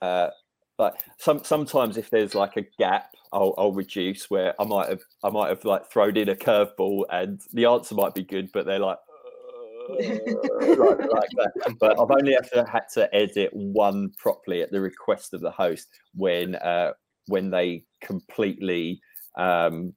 Uh, 0.02 0.30
like 0.78 0.96
some 1.18 1.44
sometimes 1.44 1.98
if 1.98 2.10
there's 2.10 2.36
like 2.36 2.58
a 2.58 2.66
gap, 2.78 3.14
I'll, 3.32 3.54
I'll 3.58 3.74
reduce 3.74 4.30
where 4.30 4.60
I 4.60 4.66
might 4.66 4.90
have 4.90 5.02
I 5.24 5.30
might 5.30 5.50
have 5.50 5.64
like 5.64 5.90
thrown 5.92 6.18
in 6.18 6.30
a 6.30 6.36
curveball 6.36 7.06
and 7.12 7.42
the 7.54 7.66
answer 7.66 7.96
might 7.96 8.14
be 8.14 8.24
good, 8.24 8.50
but 8.54 8.66
they're 8.66 8.80
like. 8.80 8.98
"Uh," 8.98 9.94
like, 9.94 10.00
like 10.80 11.30
that. 11.38 11.76
But 11.80 12.00
I've 12.00 12.12
only 12.12 12.36
ever 12.36 12.68
had 12.70 12.84
to 12.94 13.14
edit 13.14 13.52
one 13.54 14.12
properly 14.18 14.62
at 14.62 14.72
the 14.72 14.82
request 14.82 15.34
of 15.34 15.42
the 15.42 15.52
host 15.52 15.88
when 16.16 16.56
uh, 16.56 16.94
when 17.28 17.50
they 17.50 17.84
completely 18.02 19.02
um, 19.38 19.94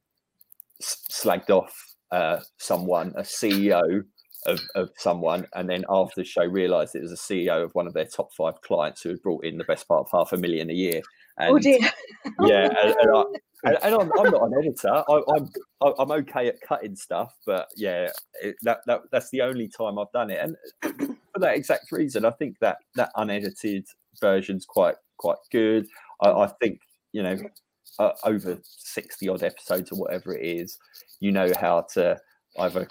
slagged 1.11 1.51
off 1.51 1.75
uh, 2.11 2.39
someone, 2.59 3.13
a 3.17 3.23
CEO 3.23 4.05
of, 4.47 4.61
of 4.75 4.91
someone, 4.97 5.47
and 5.55 5.69
then 5.69 5.85
after 5.89 6.21
the 6.21 6.25
show 6.25 6.45
realised 6.45 6.95
it 6.95 7.03
was 7.03 7.13
a 7.13 7.17
CEO 7.17 7.65
of 7.65 7.75
one 7.75 7.87
of 7.87 7.95
their 7.95 8.05
top 8.05 8.29
five 8.37 8.61
clients 8.63 9.03
who 9.03 9.11
had 9.11 9.23
brought 9.23 9.45
in 9.45 9.59
the 9.59 9.65
best 9.65 9.89
part 9.89 10.01
of 10.07 10.09
half 10.13 10.33
a 10.33 10.37
million 10.37 10.71
a 10.71 10.75
year. 10.75 11.01
And 11.39 11.51
oh 11.51 11.59
dear. 11.59 11.79
yeah, 12.43 12.69
and, 12.83 12.95
and, 13.01 13.17
I, 13.17 13.25
and, 13.65 13.79
and 13.83 13.95
I'm, 13.95 14.13
I'm 14.19 14.31
not 14.31 14.43
an 14.43 14.55
editor. 14.59 14.91
I, 14.91 15.21
I'm 15.37 15.51
I- 15.83 15.95
I'm 15.99 16.11
okay 16.11 16.49
at 16.49 16.61
cutting 16.61 16.97
stuff, 16.97 17.35
but 17.47 17.69
yeah, 17.77 18.09
it, 18.43 18.57
that, 18.63 18.81
that 18.87 19.01
that's 19.11 19.31
the 19.31 19.43
only 19.43 19.69
time 19.69 19.99
I've 19.99 20.13
done 20.13 20.31
it, 20.31 20.41
and 20.41 20.57
for 21.33 21.41
that 21.41 21.57
exact 21.57 21.91
reason, 21.91 22.25
I 22.25 22.31
think 22.31 22.59
that 22.61 22.79
that 22.95 23.11
unedited 23.17 23.87
version's 24.21 24.65
quite 24.67 24.97
quite 25.17 25.39
good. 25.51 25.87
I, 26.21 26.31
I 26.31 26.47
think 26.61 26.81
you 27.13 27.23
know 27.23 27.37
uh, 27.99 28.13
over 28.25 28.59
sixty 28.63 29.29
odd 29.29 29.43
episodes 29.43 29.93
or 29.93 29.99
whatever 29.99 30.37
it 30.37 30.45
is, 30.45 30.79
you 31.21 31.33
know 31.33 31.51
how 31.61 31.83
to 31.95 32.19
either 32.59 32.89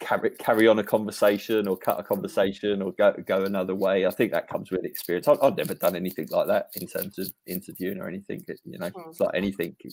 carry 0.00 0.30
carry 0.30 0.68
on 0.68 0.78
a 0.78 0.84
conversation 0.84 1.66
or 1.66 1.76
cut 1.76 1.98
a 1.98 2.02
conversation 2.02 2.82
or 2.82 2.92
go 2.92 3.12
go 3.26 3.44
another 3.44 3.74
way. 3.74 4.06
I 4.06 4.10
think 4.10 4.32
that 4.32 4.48
comes 4.48 4.70
with 4.70 4.84
experience. 4.84 5.26
I, 5.28 5.36
I've 5.42 5.56
never 5.56 5.74
done 5.74 5.96
anything 5.96 6.28
like 6.30 6.46
that 6.46 6.70
in 6.76 6.86
terms 6.86 7.18
of 7.18 7.32
interviewing 7.46 7.98
or 7.98 8.08
anything. 8.08 8.44
You 8.64 8.78
know, 8.78 8.90
Mm. 8.90 9.10
it's 9.10 9.20
like 9.20 9.34
anything, 9.34 9.76
you 9.82 9.90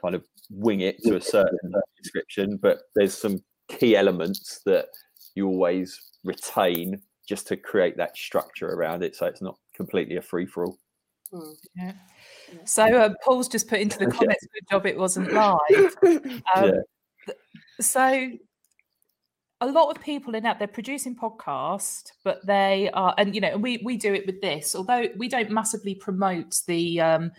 kind 0.00 0.14
of 0.14 0.24
wing 0.50 0.80
it 0.80 1.02
to 1.02 1.16
a 1.16 1.20
certain 1.20 1.72
description, 2.00 2.56
but 2.56 2.82
there's 2.94 3.16
some 3.16 3.42
key 3.68 3.96
elements 3.96 4.60
that 4.64 4.86
you 5.34 5.48
always 5.48 6.00
retain 6.22 7.00
just 7.28 7.48
to 7.48 7.56
create 7.56 7.96
that 7.96 8.16
structure 8.16 8.68
around 8.68 9.02
it, 9.02 9.16
so 9.16 9.26
it's 9.26 9.42
not 9.42 9.58
completely 9.74 10.16
a 10.16 10.22
free 10.22 10.46
for 10.46 10.66
all. 10.66 10.78
Hmm. 11.30 11.90
So 12.64 12.84
uh, 12.84 13.10
Paul's 13.24 13.48
just 13.48 13.68
put 13.68 13.80
into 13.80 13.98
the 13.98 14.06
comments, 14.10 14.46
good 14.52 14.68
job 14.70 14.86
it 14.86 14.96
wasn't 14.98 15.32
live. 15.32 15.96
Um, 16.02 16.40
Yeah. 16.54 16.70
So 17.80 18.30
a 19.60 19.66
lot 19.66 19.90
of 19.90 20.02
people 20.02 20.34
in 20.34 20.42
that 20.44 20.58
they're 20.58 20.68
producing 20.68 21.16
podcast, 21.16 22.10
but 22.24 22.44
they 22.46 22.90
are, 22.92 23.14
and 23.18 23.34
you 23.34 23.40
know, 23.40 23.48
and 23.48 23.62
we 23.62 23.80
we 23.84 23.96
do 23.96 24.14
it 24.14 24.26
with 24.26 24.40
this. 24.40 24.74
Although 24.74 25.08
we 25.16 25.28
don't 25.28 25.50
massively 25.50 25.94
promote 25.94 26.60
the 26.66 27.00
um, 27.00 27.32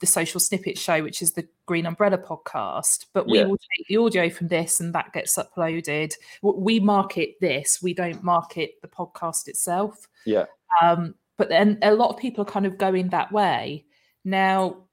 the 0.00 0.06
social 0.06 0.40
snippet 0.40 0.78
show, 0.78 1.02
which 1.02 1.20
is 1.22 1.32
the 1.32 1.46
Green 1.66 1.84
Umbrella 1.86 2.18
podcast, 2.18 3.06
but 3.12 3.26
we 3.28 3.38
Yeah. 3.38 3.46
will 3.46 3.58
take 3.58 3.86
the 3.88 3.96
audio 3.98 4.30
from 4.30 4.48
this 4.48 4.80
and 4.80 4.94
that 4.94 5.12
gets 5.12 5.36
uploaded. 5.36 6.12
We 6.42 6.78
market 6.80 7.30
this. 7.40 7.82
We 7.82 7.94
don't 7.94 8.22
market 8.22 8.72
the 8.80 8.88
podcast 8.88 9.48
itself. 9.48 10.06
Yeah. 10.24 10.46
Um, 10.80 11.14
but 11.38 11.48
then 11.48 11.78
a 11.82 11.94
lot 11.94 12.10
of 12.10 12.18
people 12.18 12.42
are 12.42 12.50
kind 12.50 12.66
of 12.66 12.76
going 12.76 13.08
that 13.08 13.32
way. 13.32 13.86
Now, 14.24 14.84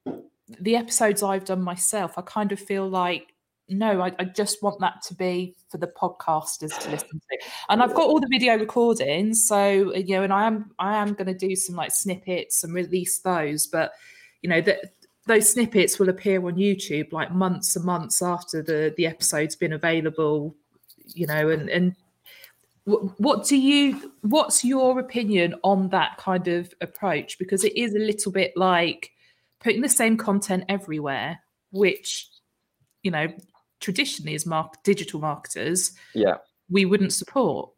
the 0.61 0.75
episodes 0.75 1.23
I've 1.23 1.43
done 1.43 1.61
myself, 1.61 2.17
I 2.17 2.21
kind 2.21 2.51
of 2.51 2.59
feel 2.59 2.87
like, 2.87 3.33
no, 3.67 3.99
I, 3.99 4.13
I 4.19 4.25
just 4.25 4.61
want 4.61 4.79
that 4.81 5.01
to 5.07 5.15
be 5.15 5.55
for 5.69 5.79
the 5.79 5.87
podcasters 5.87 6.79
to 6.79 6.91
listen 6.91 7.19
to. 7.19 7.37
And 7.67 7.81
I've 7.81 7.95
got 7.95 8.07
all 8.07 8.19
the 8.19 8.29
video 8.31 8.59
recordings, 8.59 9.47
so 9.47 9.91
you 9.95 10.15
know, 10.15 10.23
and 10.23 10.31
I 10.31 10.45
am 10.45 10.71
I 10.77 10.97
am 10.97 11.13
going 11.13 11.27
to 11.27 11.33
do 11.33 11.55
some 11.55 11.75
like 11.75 11.91
snippets 11.91 12.63
and 12.63 12.75
release 12.75 13.19
those. 13.19 13.65
But 13.65 13.93
you 14.43 14.49
know 14.51 14.61
that 14.61 14.93
those 15.25 15.51
snippets 15.51 15.97
will 15.97 16.09
appear 16.09 16.45
on 16.45 16.57
YouTube 16.57 17.11
like 17.11 17.31
months 17.31 17.75
and 17.75 17.83
months 17.83 18.21
after 18.21 18.61
the 18.61 18.93
the 18.97 19.07
episode's 19.07 19.55
been 19.55 19.73
available. 19.73 20.55
You 21.15 21.25
know, 21.25 21.49
and 21.49 21.67
and 21.67 21.95
what 22.85 23.45
do 23.45 23.57
you 23.57 24.13
what's 24.21 24.63
your 24.63 24.99
opinion 24.99 25.55
on 25.63 25.89
that 25.89 26.17
kind 26.17 26.47
of 26.47 26.71
approach 26.81 27.39
because 27.39 27.63
it 27.63 27.75
is 27.75 27.95
a 27.95 27.99
little 27.99 28.31
bit 28.31 28.53
like 28.55 29.11
putting 29.59 29.81
the 29.81 29.89
same 29.89 30.15
content 30.17 30.63
everywhere 30.69 31.39
which 31.71 32.29
you 33.01 33.09
know 33.09 33.27
traditionally 33.79 34.35
as 34.35 34.45
mark 34.45 34.75
digital 34.83 35.19
marketers 35.19 35.93
Yeah. 36.13 36.35
we 36.69 36.85
wouldn't 36.85 37.13
support 37.13 37.71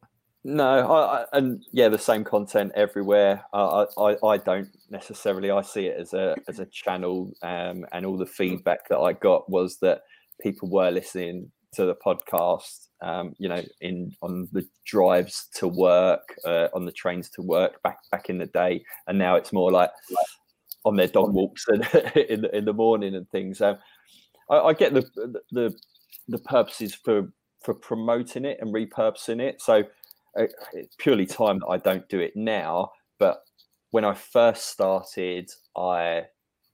No, 0.44 0.92
I, 0.92 1.22
I, 1.22 1.26
and 1.34 1.64
yeah, 1.74 1.90
the 1.90 1.98
same 2.00 2.24
content 2.24 2.72
everywhere. 2.76 3.44
Uh, 3.52 3.86
I, 3.98 4.02
I, 4.12 4.28
I 4.34 4.38
don't 4.38 4.70
necessarily. 4.90 5.52
I 5.52 5.62
see 5.62 5.88
it 5.88 6.00
as 6.00 6.14
a 6.14 6.36
as 6.48 6.60
a 6.60 6.66
channel, 6.68 7.34
um, 7.42 7.86
and 7.92 8.06
all 8.06 8.18
the 8.18 8.26
feedback 8.40 8.88
that 8.88 9.00
I 9.00 9.12
got 9.12 9.50
was 9.50 9.78
that 9.80 10.04
people 10.40 10.70
were 10.70 10.90
listening 10.92 11.52
to 11.74 11.86
the 11.86 11.96
podcast. 11.96 12.88
Um, 13.02 13.34
you 13.38 13.48
know, 13.48 13.62
in 13.82 14.12
on 14.22 14.48
the 14.52 14.68
drives 14.86 15.48
to 15.56 15.68
work, 15.68 16.36
uh, 16.46 16.68
on 16.74 16.86
the 16.86 16.92
trains 16.92 17.30
to 17.32 17.42
work 17.42 17.82
back 17.84 18.00
back 18.12 18.30
in 18.30 18.38
the 18.38 18.48
day, 18.48 18.84
and 19.08 19.18
now 19.18 19.36
it's 19.36 19.54
more 19.54 19.72
like 19.72 19.92
on 20.86 20.96
their 20.96 21.08
dog 21.08 21.34
walks 21.34 21.66
and 21.68 21.84
in 22.30 22.42
the, 22.42 22.58
in 22.58 22.66
the 22.66 22.74
morning 22.74 23.16
and 23.16 23.30
things. 23.30 23.62
Um, 23.62 23.78
I, 24.50 24.58
I 24.58 24.74
get 24.74 24.94
the 24.94 25.06
the 25.52 25.76
the 26.28 26.40
purposes 26.40 26.96
for 26.96 27.32
for 27.64 27.74
promoting 27.74 28.46
it 28.46 28.58
and 28.62 28.74
repurposing 28.74 29.42
it. 29.42 29.62
So 29.62 29.84
uh, 30.40 30.46
it's 30.74 30.96
purely 30.98 31.26
time 31.26 31.60
that 31.60 31.68
I 31.68 31.78
don't 31.78 32.08
do 32.10 32.20
it 32.20 32.34
now. 32.36 32.92
But 33.20 33.42
when 33.92 34.06
I 34.06 34.14
first 34.14 34.68
started, 34.68 35.50
I 35.76 36.24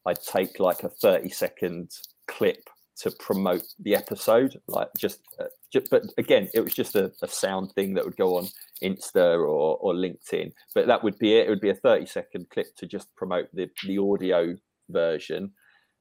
I'd 0.05 0.21
take 0.21 0.59
like 0.59 0.83
a 0.83 0.89
thirty 0.89 1.29
second 1.29 1.91
clip 2.27 2.69
to 2.97 3.11
promote 3.11 3.63
the 3.79 3.95
episode, 3.95 4.59
like 4.67 4.89
just, 4.97 5.21
uh, 5.39 5.45
ju- 5.71 5.83
but 5.89 6.03
again, 6.17 6.49
it 6.53 6.61
was 6.61 6.73
just 6.73 6.95
a, 6.95 7.11
a 7.21 7.27
sound 7.27 7.71
thing 7.73 7.93
that 7.93 8.05
would 8.05 8.17
go 8.17 8.37
on 8.37 8.47
Insta 8.83 9.37
or 9.37 9.77
or 9.77 9.93
LinkedIn. 9.93 10.51
But 10.75 10.87
that 10.87 11.03
would 11.03 11.17
be 11.17 11.35
it. 11.35 11.47
It 11.47 11.49
would 11.49 11.61
be 11.61 11.69
a 11.69 11.75
thirty 11.75 12.05
second 12.05 12.49
clip 12.49 12.75
to 12.77 12.87
just 12.87 13.13
promote 13.15 13.47
the 13.53 13.69
the 13.87 13.97
audio 13.97 14.55
version, 14.89 15.51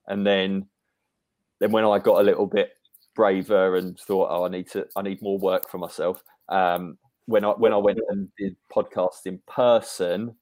and 0.06 0.26
then 0.26 0.66
then 1.60 1.72
when 1.72 1.84
I 1.84 1.98
got 1.98 2.20
a 2.20 2.24
little 2.24 2.46
bit 2.46 2.72
braver 3.14 3.76
and 3.76 3.98
thought, 3.98 4.28
oh, 4.30 4.44
I 4.44 4.48
need 4.48 4.68
to, 4.70 4.86
I 4.96 5.02
need 5.02 5.22
more 5.22 5.38
work 5.38 5.68
for 5.70 5.78
myself. 5.78 6.22
Um, 6.48 6.98
when 7.26 7.44
I 7.44 7.50
when 7.50 7.72
I 7.72 7.76
went 7.76 8.00
and 8.08 8.28
did 8.36 8.56
podcast 8.74 9.26
in 9.26 9.40
person, 9.46 10.34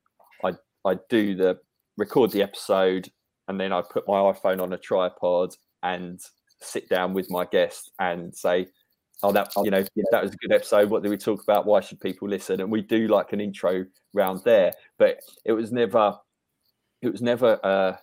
I 0.44 0.52
I 0.84 0.96
do 1.08 1.34
the 1.34 1.58
record 1.96 2.30
the 2.32 2.42
episode 2.42 3.10
and 3.48 3.60
then 3.60 3.72
I 3.72 3.82
put 3.82 4.08
my 4.08 4.14
iPhone 4.14 4.62
on 4.62 4.72
a 4.72 4.78
tripod 4.78 5.54
and 5.82 6.20
sit 6.62 6.88
down 6.88 7.14
with 7.14 7.31
my 7.31 7.44
guest 7.44 7.90
and 7.99 8.35
say, 8.35 8.66
oh, 9.23 9.33
that 9.33 9.53
you 9.62 9.70
know 9.70 9.85
that 10.12 10.23
was 10.23 10.33
a 10.33 10.37
good 10.37 10.53
episode. 10.53 10.90
What 10.90 11.03
did 11.03 11.11
we 11.11 11.16
talk 11.16 11.42
about? 11.42 11.66
Why 11.66 11.81
should 11.81 12.01
people 12.01 12.29
listen? 12.29 12.61
And 12.61 12.70
we 12.70 12.83
do 12.83 13.09
like 13.09 13.33
an 13.33 13.40
intro 13.40 13.85
round 14.12 14.42
there, 14.44 14.73
but 14.99 15.20
it 15.44 15.53
was 15.53 15.73
never, 15.73 16.16
it 17.03 17.11
was 17.11 17.23
never 17.23 17.59
uh, 17.64 17.96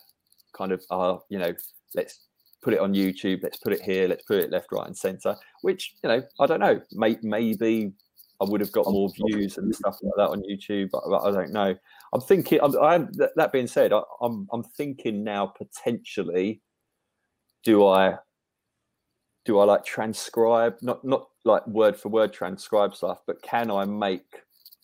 kind 0.53 0.71
of 0.71 0.83
uh, 0.89 1.17
you 1.29 1.39
know 1.39 1.53
let's 1.95 2.27
put 2.61 2.73
it 2.73 2.79
on 2.79 2.93
YouTube, 2.93 3.43
let's 3.43 3.57
put 3.57 3.73
it 3.73 3.81
here, 3.81 4.07
let's 4.07 4.23
put 4.23 4.39
it 4.39 4.51
left, 4.51 4.71
right, 4.71 4.87
and 4.87 4.97
center. 4.97 5.35
Which 5.61 5.95
you 6.03 6.09
know, 6.09 6.23
I 6.39 6.45
don't 6.45 6.59
know. 6.59 6.81
May, 6.91 7.17
maybe 7.21 7.93
I 8.41 8.45
would 8.45 8.61
have 8.61 8.71
got 8.71 8.85
more 8.87 9.09
views 9.09 9.57
and 9.57 9.73
stuff 9.73 9.97
like 10.01 10.13
that 10.17 10.29
on 10.29 10.43
YouTube. 10.43 10.89
But, 10.91 11.03
I 11.07 11.31
don't 11.31 11.51
know. 11.51 11.75
I'm 12.13 12.21
thinking. 12.21 12.59
I'm, 12.61 12.77
I'm, 12.79 13.11
that, 13.13 13.31
that 13.35 13.51
being 13.51 13.67
said, 13.67 13.93
I, 13.93 14.01
I'm 14.21 14.47
I'm 14.51 14.63
thinking 14.63 15.23
now 15.23 15.47
potentially. 15.47 16.61
Do 17.63 17.85
I 17.85 18.17
do 19.47 19.59
I 19.59 19.63
like 19.63 19.85
transcribe 19.85 20.75
not 20.81 21.03
not 21.05 21.29
like 21.45 21.65
word 21.67 21.97
for 21.97 22.09
word 22.09 22.33
transcribe 22.33 22.93
stuff, 22.93 23.19
but 23.25 23.41
can 23.41 23.71
I 23.71 23.85
make 23.85 24.25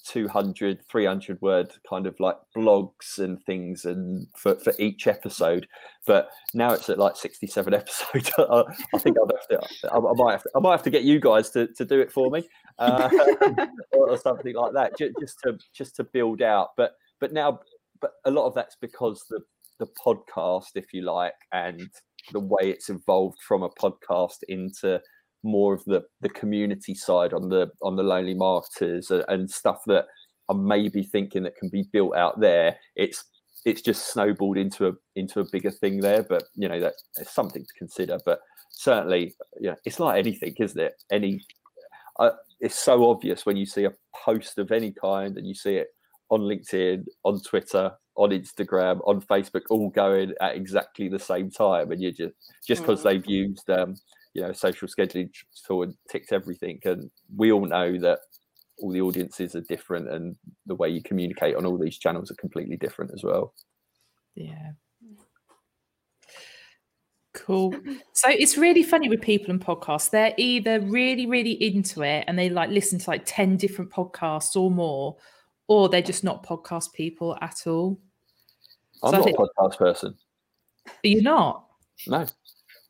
200 0.05 0.79
300 0.89 1.41
word 1.41 1.71
kind 1.87 2.07
of 2.07 2.17
like 2.19 2.37
blogs 2.55 3.19
and 3.19 3.43
things 3.43 3.83
and 3.83 4.25
for, 4.37 4.55
for 4.55 4.73
each 4.79 5.05
episode? 5.05 5.67
But 6.07 6.29
now 6.53 6.71
it's 6.71 6.89
at 6.89 6.97
like 6.97 7.17
67 7.17 7.73
episodes. 7.73 8.31
I, 8.39 8.63
I 8.93 8.97
think 8.97 9.17
I'll 9.19 9.27
have 9.27 9.47
to 9.49 9.91
I, 9.91 9.97
I, 9.97 10.13
might 10.15 10.31
have 10.31 10.43
to 10.43 10.49
I 10.55 10.59
might 10.59 10.71
have 10.71 10.83
to 10.83 10.89
get 10.89 11.03
you 11.03 11.19
guys 11.19 11.49
to, 11.51 11.67
to 11.67 11.83
do 11.83 11.99
it 11.99 12.11
for 12.11 12.31
me 12.31 12.47
uh, 12.79 13.09
or, 13.91 14.11
or, 14.11 14.17
something 14.17 14.55
like 14.55 14.71
that 14.73 14.97
just, 14.97 15.13
just 15.19 15.39
to 15.43 15.57
just 15.73 15.97
to 15.97 16.05
build 16.05 16.41
out. 16.41 16.69
But 16.77 16.93
but 17.19 17.33
now 17.33 17.59
but 17.99 18.11
a 18.23 18.31
lot 18.31 18.47
of 18.47 18.55
that's 18.55 18.77
because 18.79 19.25
the 19.29 19.41
the 19.79 19.87
podcast 20.05 20.71
if 20.75 20.93
you 20.93 21.01
like 21.01 21.33
and 21.51 21.89
the 22.31 22.39
way 22.39 22.69
it's 22.69 22.89
evolved 22.89 23.39
from 23.45 23.63
a 23.63 23.69
podcast 23.69 24.37
into 24.47 25.01
more 25.43 25.73
of 25.73 25.83
the 25.85 26.03
the 26.21 26.29
community 26.29 26.95
side 26.95 27.33
on 27.33 27.49
the 27.49 27.69
on 27.81 27.95
the 27.95 28.03
lonely 28.03 28.33
marketers 28.33 29.11
and, 29.11 29.25
and 29.27 29.49
stuff 29.49 29.81
that 29.87 30.05
I'm 30.49 30.65
maybe 30.65 31.03
thinking 31.03 31.43
that 31.43 31.55
can 31.55 31.69
be 31.69 31.85
built 31.91 32.15
out 32.15 32.39
there. 32.39 32.77
It's 32.95 33.23
it's 33.65 33.81
just 33.81 34.11
snowballed 34.11 34.57
into 34.57 34.87
a 34.87 34.91
into 35.15 35.39
a 35.39 35.49
bigger 35.51 35.71
thing 35.71 35.99
there. 35.99 36.23
But 36.23 36.43
you 36.55 36.67
know 36.67 36.79
that 36.79 36.93
it's 37.17 37.33
something 37.33 37.63
to 37.63 37.73
consider. 37.77 38.19
But 38.25 38.39
certainly, 38.71 39.35
yeah, 39.59 39.75
it's 39.85 39.99
like 39.99 40.17
anything, 40.17 40.55
isn't 40.59 40.79
it? 40.79 40.93
Any 41.11 41.41
uh, 42.19 42.31
it's 42.59 42.79
so 42.79 43.09
obvious 43.09 43.45
when 43.45 43.57
you 43.57 43.65
see 43.65 43.85
a 43.85 43.93
post 44.25 44.57
of 44.57 44.71
any 44.71 44.91
kind 44.91 45.37
and 45.37 45.47
you 45.47 45.55
see 45.55 45.75
it 45.75 45.87
on 46.29 46.41
LinkedIn, 46.41 47.05
on 47.23 47.41
Twitter, 47.41 47.91
on 48.15 48.29
Instagram, 48.29 48.99
on 49.05 49.21
Facebook, 49.21 49.61
all 49.69 49.89
going 49.89 50.33
at 50.41 50.55
exactly 50.55 51.07
the 51.07 51.19
same 51.19 51.49
time, 51.49 51.91
and 51.91 52.01
you 52.01 52.11
just 52.11 52.33
just 52.65 52.81
because 52.81 53.01
mm. 53.01 53.03
they've 53.03 53.25
used 53.25 53.69
um, 53.69 53.95
you 54.33 54.41
know 54.41 54.51
social 54.53 54.87
scheduling 54.87 55.29
tool 55.67 55.83
and 55.83 55.95
ticked 56.09 56.31
everything. 56.31 56.79
And 56.85 57.09
we 57.35 57.51
all 57.51 57.65
know 57.65 57.99
that 57.99 58.19
all 58.79 58.91
the 58.91 59.01
audiences 59.01 59.55
are 59.55 59.61
different 59.61 60.09
and 60.09 60.35
the 60.65 60.75
way 60.75 60.89
you 60.89 61.01
communicate 61.03 61.55
on 61.55 61.65
all 61.65 61.77
these 61.77 61.97
channels 61.97 62.31
are 62.31 62.35
completely 62.35 62.75
different 62.77 63.11
as 63.13 63.23
well. 63.23 63.53
Yeah. 64.35 64.71
Cool. 67.33 67.75
So 68.15 68.29
it's 68.29 68.57
really 68.57 68.83
funny 68.83 69.09
with 69.09 69.21
people 69.21 69.51
and 69.51 69.59
podcasts. 69.59 70.11
They're 70.11 70.33
either 70.37 70.79
really 70.79 71.25
really 71.25 71.51
into 71.51 72.03
it 72.03 72.23
and 72.27 72.39
they 72.39 72.49
like 72.49 72.69
listen 72.69 72.99
to 72.99 73.09
like 73.09 73.23
10 73.25 73.57
different 73.57 73.91
podcasts 73.91 74.55
or 74.55 74.71
more 74.71 75.17
or 75.73 75.89
they're 75.89 76.01
just 76.01 76.23
not 76.23 76.45
podcast 76.45 76.93
people 76.93 77.37
at 77.41 77.65
all 77.65 77.99
i'm 79.03 79.11
so 79.11 79.17
not 79.17 79.25
think, 79.25 79.37
a 79.37 79.41
podcast 79.41 79.77
person 79.77 80.15
you're 81.03 81.21
not 81.21 81.65
no 82.07 82.25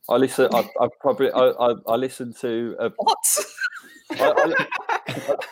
I 0.08 0.16
listen. 0.16 0.48
I, 0.52 0.68
I 0.80 0.88
probably 1.00 1.30
I, 1.30 1.40
I, 1.40 1.74
I, 1.88 1.96
listen 1.96 2.34
to 2.40 2.76
a, 2.78 2.90
what? 2.96 3.18
I, 4.10 4.54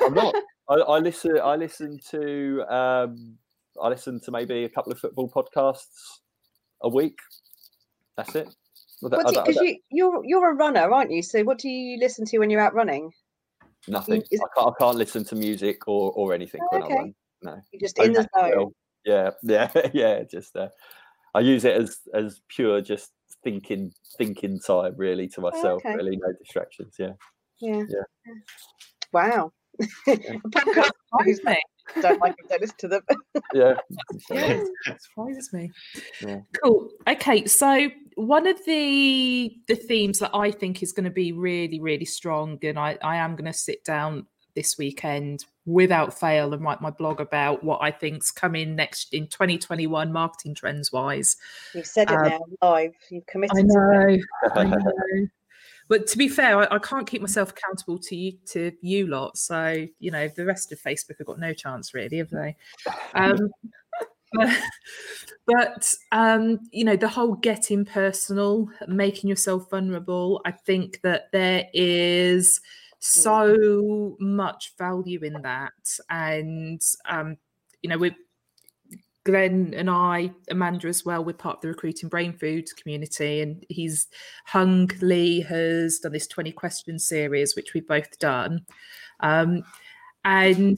am 0.02 0.14
not. 0.14 0.34
I, 0.68 0.98
listen. 0.98 1.38
I 1.42 1.56
listen 1.56 1.98
to. 2.10 2.62
Um, 2.68 3.38
I 3.82 3.88
listen 3.88 4.20
to 4.20 4.30
maybe 4.30 4.64
a 4.64 4.68
couple 4.68 4.92
of 4.92 4.98
football 4.98 5.30
podcasts 5.30 6.18
a 6.82 6.88
week. 6.88 7.18
That's 8.16 8.34
it. 8.34 8.48
Because 9.02 9.56
you, 9.56 9.78
you're 9.90 10.22
you're 10.24 10.50
a 10.50 10.54
runner, 10.54 10.92
aren't 10.92 11.10
you? 11.10 11.22
So 11.22 11.42
what 11.44 11.58
do 11.58 11.68
you 11.68 11.98
listen 11.98 12.26
to 12.26 12.38
when 12.38 12.50
you're 12.50 12.60
out 12.60 12.74
running? 12.74 13.10
Nothing. 13.88 14.22
Is, 14.30 14.40
I, 14.40 14.46
can't, 14.60 14.74
I 14.74 14.84
can't 14.84 14.96
listen 14.96 15.24
to 15.24 15.34
music 15.34 15.88
or 15.88 16.12
or 16.12 16.34
anything 16.34 16.60
oh, 16.64 16.68
when 16.70 16.82
okay. 16.82 16.94
I 16.94 16.96
run. 16.98 17.14
No. 17.42 17.60
You're 17.72 17.80
just 17.80 17.98
in 17.98 18.12
the 18.12 18.28
zone. 18.36 18.72
Yeah, 19.04 19.30
yeah, 19.42 19.70
yeah. 19.92 20.22
Just 20.22 20.56
uh, 20.56 20.68
I 21.34 21.40
use 21.40 21.64
it 21.64 21.80
as 21.80 21.98
as 22.14 22.40
pure 22.48 22.80
just 22.80 23.12
thinking 23.42 23.92
thinking 24.16 24.60
time 24.60 24.94
really 24.96 25.28
to 25.28 25.40
myself. 25.40 25.84
okay. 25.84 25.94
Really, 25.96 26.16
no 26.16 26.32
distractions. 26.38 26.96
Yeah. 26.98 27.12
Yeah. 27.60 27.82
Yeah. 27.88 28.34
Wow. 29.12 29.52
Yeah. 30.06 30.36
me. 31.44 31.56
Don't 32.00 32.20
like 32.20 32.36
them, 32.36 32.46
don't 32.48 32.60
listen 32.60 32.76
to 32.78 32.88
them. 32.88 33.02
yeah. 33.54 33.74
yeah, 34.30 34.62
surprises 35.00 35.52
me. 35.52 35.70
Yeah. 36.24 36.38
Cool. 36.62 36.88
Okay, 37.08 37.44
so 37.46 37.88
one 38.14 38.46
of 38.46 38.56
the 38.66 39.52
the 39.66 39.74
themes 39.74 40.20
that 40.20 40.30
I 40.32 40.52
think 40.52 40.82
is 40.82 40.92
going 40.92 41.04
to 41.04 41.10
be 41.10 41.32
really, 41.32 41.80
really 41.80 42.04
strong, 42.04 42.58
and 42.62 42.78
I, 42.78 42.98
I 43.02 43.16
am 43.16 43.34
going 43.34 43.50
to 43.50 43.52
sit 43.52 43.84
down 43.84 44.26
this 44.54 44.78
weekend 44.78 45.44
without 45.64 46.18
fail 46.18 46.52
and 46.52 46.62
write 46.62 46.80
my 46.80 46.90
blog 46.90 47.20
about 47.20 47.62
what 47.62 47.80
I 47.82 47.90
think's 47.90 48.30
coming 48.30 48.74
next 48.74 49.14
in 49.14 49.28
2021 49.28 50.12
marketing 50.12 50.54
trends 50.54 50.90
wise. 50.92 51.36
You've 51.74 51.86
said 51.86 52.10
it 52.10 52.16
um, 52.16 52.28
now 52.28 52.40
live. 52.62 52.92
You've 53.10 53.26
committed. 53.26 53.58
I 53.58 53.62
know. 53.62 54.18
I 54.54 54.64
know. 54.64 55.28
But 55.88 56.06
to 56.08 56.18
be 56.18 56.28
fair, 56.28 56.58
I, 56.58 56.76
I, 56.76 56.78
can't 56.78 57.06
keep 57.06 57.20
myself 57.20 57.50
accountable 57.50 57.98
to 57.98 58.16
you 58.16 58.38
to 58.46 58.72
you 58.80 59.06
lot. 59.06 59.36
So 59.36 59.86
you 59.98 60.10
know, 60.10 60.28
the 60.28 60.46
rest 60.46 60.72
of 60.72 60.80
Facebook 60.80 61.18
have 61.18 61.26
got 61.26 61.38
no 61.38 61.52
chance, 61.52 61.92
really, 61.92 62.18
have 62.18 62.30
they? 62.30 62.56
Um, 63.14 63.50
but, 64.32 64.60
but 65.46 65.94
um, 66.12 66.60
you 66.70 66.84
know, 66.84 66.96
the 66.96 67.08
whole 67.08 67.34
getting 67.34 67.84
personal, 67.84 68.68
making 68.88 69.28
yourself 69.28 69.68
vulnerable. 69.70 70.40
I 70.44 70.52
think 70.52 71.00
that 71.02 71.30
there 71.32 71.66
is 71.74 72.60
so 73.04 74.16
much 74.20 74.72
value 74.78 75.20
in 75.22 75.34
that 75.42 75.72
and 76.08 76.80
um 77.08 77.36
you 77.82 77.90
know 77.90 77.98
we 77.98 78.14
Glenn 79.24 79.72
and 79.74 79.88
I, 79.88 80.32
Amanda 80.50 80.88
as 80.88 81.04
well, 81.04 81.24
we're 81.24 81.32
part 81.32 81.56
of 81.56 81.62
the 81.62 81.68
recruiting 81.68 82.08
brain 82.08 82.32
food 82.32 82.66
community, 82.76 83.40
and 83.40 83.64
he's 83.68 84.08
Hung 84.46 84.90
Lee 85.00 85.40
has 85.42 86.00
done 86.00 86.12
this 86.12 86.26
20 86.26 86.50
question 86.52 86.98
series, 86.98 87.54
which 87.54 87.72
we've 87.72 87.86
both 87.86 88.18
done. 88.18 88.66
Um, 89.20 89.62
and 90.24 90.76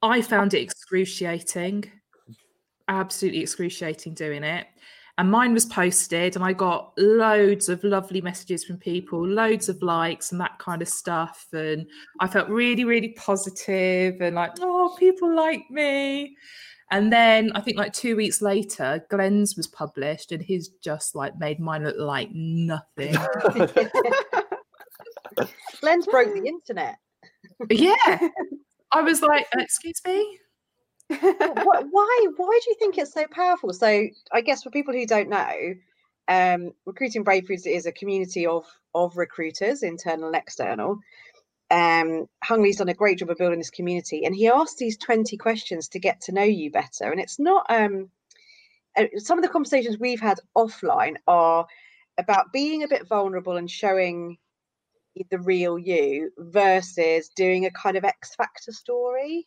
I 0.00 0.22
found 0.22 0.54
it 0.54 0.62
excruciating, 0.62 1.90
absolutely 2.86 3.40
excruciating 3.40 4.14
doing 4.14 4.44
it 4.44 4.66
and 5.18 5.30
mine 5.30 5.54
was 5.54 5.64
posted 5.64 6.36
and 6.36 6.44
i 6.44 6.52
got 6.52 6.92
loads 6.98 7.68
of 7.68 7.82
lovely 7.84 8.20
messages 8.20 8.64
from 8.64 8.76
people 8.76 9.26
loads 9.26 9.68
of 9.68 9.80
likes 9.82 10.32
and 10.32 10.40
that 10.40 10.58
kind 10.58 10.82
of 10.82 10.88
stuff 10.88 11.46
and 11.52 11.86
i 12.20 12.26
felt 12.26 12.48
really 12.48 12.84
really 12.84 13.10
positive 13.10 14.20
and 14.20 14.36
like 14.36 14.52
oh 14.60 14.94
people 14.98 15.34
like 15.34 15.62
me. 15.70 16.36
And 16.92 17.12
then 17.12 17.50
i 17.56 17.60
think 17.60 17.76
like 17.76 17.92
two 17.92 18.14
weeks 18.14 18.40
later 18.40 19.04
glenn's 19.10 19.56
was 19.56 19.66
published 19.66 20.30
and 20.30 20.40
he's 20.42 20.68
just 20.68 21.16
like 21.16 21.36
made 21.38 21.58
mine 21.58 21.84
look 21.84 21.96
like 21.98 22.30
nothing. 22.32 23.16
Glenn's 25.80 26.06
broke 26.06 26.32
the 26.32 26.42
internet. 26.46 26.96
Yeah. 27.68 28.28
I 28.92 29.02
was 29.02 29.20
like 29.20 29.46
excuse 29.54 30.00
me 30.06 30.38
why 31.18 31.82
why 31.90 32.60
do 32.64 32.70
you 32.70 32.76
think 32.78 32.98
it's 32.98 33.12
so 33.12 33.26
powerful? 33.30 33.72
So 33.72 34.08
i 34.32 34.40
guess 34.40 34.62
for 34.62 34.70
people 34.70 34.92
who 34.92 35.06
don't 35.06 35.28
know 35.28 35.74
um, 36.28 36.72
recruiting 36.84 37.22
brain 37.22 37.46
foods 37.46 37.66
is 37.66 37.86
a 37.86 37.92
community 37.92 38.46
of 38.46 38.64
of 38.94 39.16
recruiters 39.16 39.82
internal 39.82 40.26
and 40.26 40.36
external. 40.36 40.98
Um 41.70 42.26
Hung 42.42 42.62
Lee's 42.62 42.78
done 42.78 42.88
a 42.88 42.94
great 42.94 43.18
job 43.18 43.30
of 43.30 43.38
building 43.38 43.58
this 43.58 43.70
community 43.70 44.24
and 44.24 44.34
he 44.34 44.48
asked 44.48 44.78
these 44.78 44.98
20 44.98 45.36
questions 45.36 45.88
to 45.88 46.00
get 46.00 46.20
to 46.22 46.32
know 46.32 46.42
you 46.42 46.70
better 46.70 47.10
and 47.10 47.20
it's 47.20 47.38
not 47.38 47.66
um 47.68 48.10
uh, 48.96 49.04
some 49.18 49.38
of 49.38 49.44
the 49.44 49.50
conversations 49.50 49.98
we've 49.98 50.20
had 50.20 50.40
offline 50.56 51.16
are 51.28 51.66
about 52.18 52.52
being 52.52 52.82
a 52.82 52.88
bit 52.88 53.06
vulnerable 53.06 53.56
and 53.56 53.70
showing 53.70 54.38
the 55.30 55.38
real 55.38 55.78
you 55.78 56.30
versus 56.38 57.30
doing 57.36 57.66
a 57.66 57.70
kind 57.70 57.96
of 57.96 58.04
x 58.04 58.34
factor 58.34 58.72
story 58.72 59.46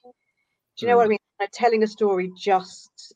do 0.80 0.86
you 0.86 0.88
know 0.88 0.94
mm. 0.94 0.98
what 0.98 1.04
I 1.04 1.08
mm. 1.08 1.10
mean? 1.10 1.20
telling 1.54 1.84
a 1.84 1.88
story 1.88 2.32
just 2.38 3.16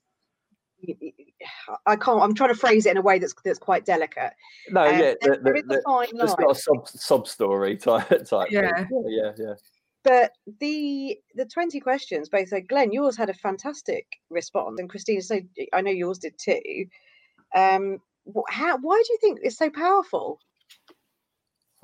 I 1.88 1.96
can't. 1.96 2.22
I'm 2.22 2.34
trying 2.34 2.50
to 2.50 2.60
phrase 2.60 2.86
it 2.86 2.92
in 2.92 2.98
a 2.98 3.02
way 3.02 3.20
that's 3.20 3.34
that's 3.44 3.60
quite 3.60 3.86
delicate. 3.86 4.34
No, 4.70 4.86
um, 4.86 5.00
yeah, 5.00 5.14
there, 5.22 5.38
there, 5.42 5.64
there, 5.68 5.82
it's 5.86 6.14
not 6.16 6.52
a 6.52 6.56
sub 6.56 6.88
sub 6.88 7.28
story 7.28 7.78
type. 7.78 8.08
type 8.26 8.52
yeah. 8.52 8.86
yeah, 8.92 9.02
yeah, 9.08 9.32
yeah. 9.38 9.54
But 10.04 10.34
the 10.60 11.18
the 11.36 11.46
20 11.46 11.80
questions, 11.80 12.28
both 12.28 12.50
so 12.50 12.60
Glenn, 12.60 12.92
yours 12.92 13.16
had 13.16 13.30
a 13.30 13.34
fantastic 13.34 14.06
response, 14.30 14.80
and 14.80 14.90
Christina, 14.90 15.22
so 15.22 15.40
I 15.72 15.82
know 15.82 15.92
yours 15.92 16.20
did 16.20 16.38
too. 16.38 16.86
Um, 17.56 18.00
how? 18.50 18.78
Why 18.78 19.02
do 19.06 19.14
you 19.14 19.20
think 19.22 19.40
it's 19.44 19.58
so 19.58 19.70
powerful? 19.70 20.40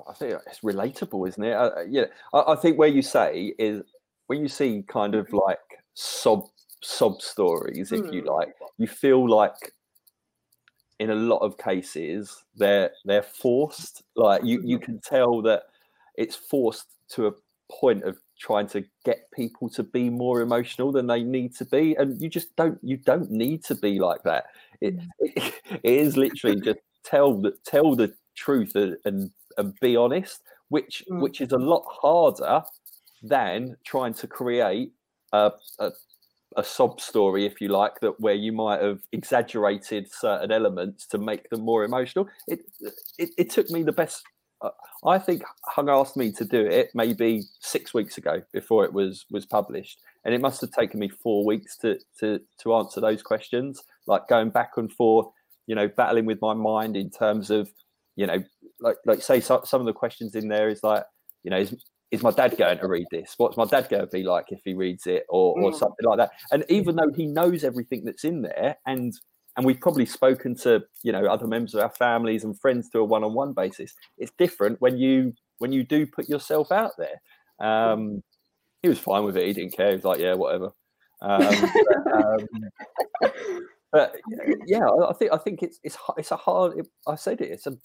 I 0.07 0.13
think 0.13 0.39
it's 0.47 0.59
relatable, 0.59 1.27
isn't 1.27 1.43
it? 1.43 1.53
Uh, 1.53 1.81
yeah, 1.87 2.05
I, 2.33 2.53
I 2.53 2.55
think 2.55 2.77
where 2.77 2.89
you 2.89 3.01
say 3.01 3.53
is 3.57 3.83
when 4.27 4.41
you 4.41 4.47
see 4.47 4.83
kind 4.87 5.15
of 5.15 5.31
like 5.33 5.59
sob 5.93 6.45
sob 6.81 7.21
stories, 7.21 7.91
if 7.91 8.01
mm. 8.01 8.13
you 8.13 8.21
hmm. 8.21 8.29
like, 8.29 8.55
you 8.77 8.87
feel 8.87 9.27
like 9.29 9.73
in 10.99 11.09
a 11.09 11.15
lot 11.15 11.37
of 11.37 11.57
cases 11.57 12.43
they're 12.55 12.91
they're 13.05 13.23
forced. 13.23 14.03
Like 14.15 14.43
you 14.43 14.61
you 14.63 14.79
can 14.79 14.99
tell 14.99 15.41
that 15.43 15.63
it's 16.15 16.35
forced 16.35 16.87
to 17.09 17.27
a 17.27 17.31
point 17.71 18.03
of 18.03 18.17
trying 18.39 18.67
to 18.67 18.83
get 19.05 19.29
people 19.31 19.69
to 19.69 19.83
be 19.83 20.09
more 20.09 20.41
emotional 20.41 20.91
than 20.91 21.05
they 21.07 21.23
need 21.23 21.53
to 21.53 21.65
be 21.65 21.93
and 21.95 22.19
you 22.21 22.29
just 22.29 22.55
don't 22.55 22.79
you 22.81 22.97
don't 22.97 23.29
need 23.29 23.63
to 23.63 23.75
be 23.75 23.99
like 23.99 24.23
that 24.23 24.45
it, 24.81 24.95
it, 25.19 25.53
it 25.69 25.79
is 25.83 26.17
literally 26.17 26.59
just 26.59 26.79
tell 27.03 27.33
the 27.33 27.53
tell 27.65 27.95
the 27.95 28.13
truth 28.35 28.75
and 28.75 28.95
and, 29.05 29.31
and 29.57 29.79
be 29.79 29.95
honest, 29.95 30.41
which 30.69 31.03
Mm. 31.09 31.21
which 31.21 31.41
is 31.41 31.51
a 31.51 31.57
lot 31.57 31.85
harder 31.87 32.63
than 33.21 33.75
trying 33.83 34.13
to 34.15 34.27
create 34.27 34.93
a, 35.33 35.51
a 35.79 35.91
a 36.57 36.63
sob 36.63 36.99
story, 36.99 37.45
if 37.45 37.61
you 37.61 37.67
like, 37.67 37.99
that 37.99 38.19
where 38.19 38.33
you 38.33 38.51
might 38.51 38.81
have 38.81 38.99
exaggerated 39.11 40.11
certain 40.11 40.51
elements 40.51 41.05
to 41.07 41.17
make 41.17 41.49
them 41.49 41.61
more 41.61 41.83
emotional. 41.83 42.27
It 42.47 42.61
it, 43.17 43.29
it 43.37 43.49
took 43.49 43.69
me 43.69 43.83
the 43.83 43.91
best. 43.91 44.23
Uh, 44.61 44.71
I 45.05 45.19
think 45.19 45.43
Hung 45.65 45.89
asked 45.89 46.17
me 46.17 46.31
to 46.33 46.43
do 46.43 46.65
it 46.65 46.89
maybe 46.93 47.43
six 47.61 47.93
weeks 47.93 48.17
ago 48.17 48.41
before 48.51 48.83
it 48.83 48.93
was 48.93 49.25
was 49.29 49.45
published, 49.45 49.99
and 50.25 50.33
it 50.33 50.41
must 50.41 50.59
have 50.61 50.71
taken 50.71 50.99
me 50.99 51.09
four 51.09 51.45
weeks 51.45 51.77
to 51.77 51.99
to 52.19 52.41
to 52.63 52.75
answer 52.75 52.99
those 52.99 53.21
questions, 53.21 53.83
like 54.07 54.27
going 54.27 54.49
back 54.49 54.71
and 54.77 54.91
forth, 54.91 55.27
you 55.67 55.75
know, 55.75 55.87
battling 55.87 56.25
with 56.25 56.41
my 56.41 56.53
mind 56.53 56.97
in 56.97 57.09
terms 57.09 57.51
of, 57.51 57.71
you 58.15 58.25
know, 58.25 58.43
like 58.81 58.97
like 59.05 59.21
say 59.21 59.39
so, 59.39 59.61
some 59.63 59.81
of 59.81 59.85
the 59.85 59.93
questions 59.93 60.35
in 60.35 60.47
there 60.47 60.67
is 60.67 60.83
like, 60.83 61.03
you 61.43 61.51
know, 61.51 61.59
is 61.59 61.75
is 62.11 62.23
my 62.23 62.31
dad 62.31 62.57
going 62.57 62.79
to 62.79 62.87
read 62.87 63.07
this? 63.11 63.35
What's 63.37 63.57
my 63.57 63.65
dad 63.65 63.87
going 63.89 64.01
to 64.01 64.07
be 64.07 64.23
like 64.23 64.45
if 64.49 64.61
he 64.65 64.73
reads 64.73 65.05
it, 65.05 65.25
or, 65.29 65.59
or 65.59 65.71
Mm. 65.71 65.75
something 65.75 66.05
like 66.05 66.17
that? 66.17 66.31
And 66.51 66.65
even 66.69 66.95
though 66.95 67.11
he 67.15 67.25
knows 67.25 67.63
everything 67.63 68.03
that's 68.03 68.23
in 68.23 68.41
there, 68.41 68.77
and 68.85 69.13
and 69.57 69.65
we've 69.65 69.79
probably 69.79 70.05
spoken 70.05 70.55
to 70.55 70.83
you 71.03 71.11
know 71.11 71.25
other 71.25 71.47
members 71.47 71.73
of 71.75 71.81
our 71.81 71.89
families 71.91 72.43
and 72.43 72.59
friends 72.59 72.89
to 72.89 72.99
a 72.99 73.03
one-on-one 73.03 73.53
basis, 73.53 73.93
it's 74.17 74.31
different 74.37 74.81
when 74.81 74.97
you 74.97 75.33
when 75.59 75.71
you 75.71 75.83
do 75.83 76.05
put 76.07 76.29
yourself 76.29 76.71
out 76.71 76.91
there. 76.97 77.21
Um, 77.59 78.23
he 78.81 78.89
was 78.89 78.99
fine 78.99 79.23
with 79.23 79.37
it; 79.37 79.45
he 79.45 79.53
didn't 79.53 79.75
care. 79.75 79.89
He 79.89 79.95
was 79.95 80.05
like, 80.05 80.19
"Yeah, 80.19 80.33
whatever." 80.33 80.71
Um, 81.21 81.71
but, 81.85 82.15
um, 82.15 82.47
but 83.91 84.15
yeah, 84.65 84.87
I 84.87 85.09
I 85.09 85.13
think 85.13 85.31
I 85.31 85.37
think 85.37 85.61
it's 85.61 85.79
it's 85.83 85.97
it's 86.17 86.31
a 86.31 86.37
hard. 86.37 86.87
I 87.07 87.15
said 87.15 87.41
it. 87.41 87.51
It's 87.51 87.67
a 87.67 87.77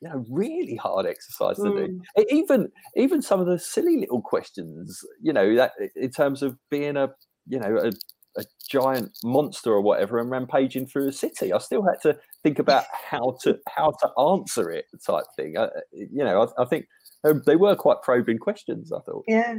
you 0.00 0.08
know 0.08 0.24
really 0.28 0.76
hard 0.76 1.06
exercise 1.06 1.56
to 1.56 1.64
do. 1.64 2.00
Mm. 2.18 2.24
Even 2.30 2.72
even 2.96 3.22
some 3.22 3.40
of 3.40 3.46
the 3.46 3.58
silly 3.58 3.98
little 3.98 4.22
questions, 4.22 5.04
you 5.20 5.32
know, 5.32 5.54
that 5.56 5.72
in 5.96 6.10
terms 6.10 6.42
of 6.42 6.56
being 6.70 6.96
a 6.96 7.10
you 7.46 7.58
know 7.58 7.76
a, 7.76 7.92
a 8.40 8.44
giant 8.68 9.10
monster 9.22 9.70
or 9.70 9.82
whatever 9.82 10.18
and 10.18 10.30
rampaging 10.30 10.86
through 10.86 11.08
a 11.08 11.12
city, 11.12 11.52
I 11.52 11.58
still 11.58 11.82
had 11.82 12.00
to 12.02 12.18
think 12.42 12.58
about 12.58 12.84
how 13.10 13.36
to 13.42 13.58
how 13.68 13.92
to 14.02 14.10
answer 14.18 14.70
it 14.70 14.86
type 15.06 15.24
thing. 15.36 15.58
I, 15.58 15.68
you 15.92 16.24
know, 16.24 16.42
I, 16.42 16.62
I 16.62 16.64
think 16.64 16.86
um, 17.24 17.42
they 17.44 17.56
were 17.56 17.76
quite 17.76 18.02
probing 18.02 18.38
questions. 18.38 18.92
I 18.92 19.00
thought. 19.00 19.24
Yeah. 19.28 19.56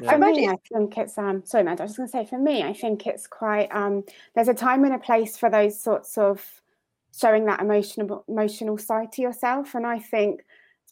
Yeah. 0.00 0.12
For 0.12 0.18
me, 0.18 0.48
I 0.48 0.54
think 0.72 0.96
it's 0.96 1.18
um 1.18 1.42
sorry, 1.44 1.62
Amanda, 1.62 1.82
I 1.82 1.84
was 1.84 1.90
just 1.90 1.98
gonna 1.98 2.08
say 2.08 2.24
for 2.28 2.38
me, 2.38 2.62
I 2.62 2.72
think 2.72 3.06
it's 3.06 3.26
quite 3.26 3.68
um 3.72 4.04
there's 4.34 4.48
a 4.48 4.54
time 4.54 4.84
and 4.84 4.94
a 4.94 4.98
place 4.98 5.36
for 5.36 5.50
those 5.50 5.78
sorts 5.78 6.16
of 6.16 6.62
showing 7.20 7.46
that 7.46 7.60
emotional 7.60 8.24
emotional 8.28 8.78
side 8.78 9.12
to 9.12 9.22
yourself. 9.22 9.74
And 9.74 9.86
I 9.86 9.98
think 9.98 10.40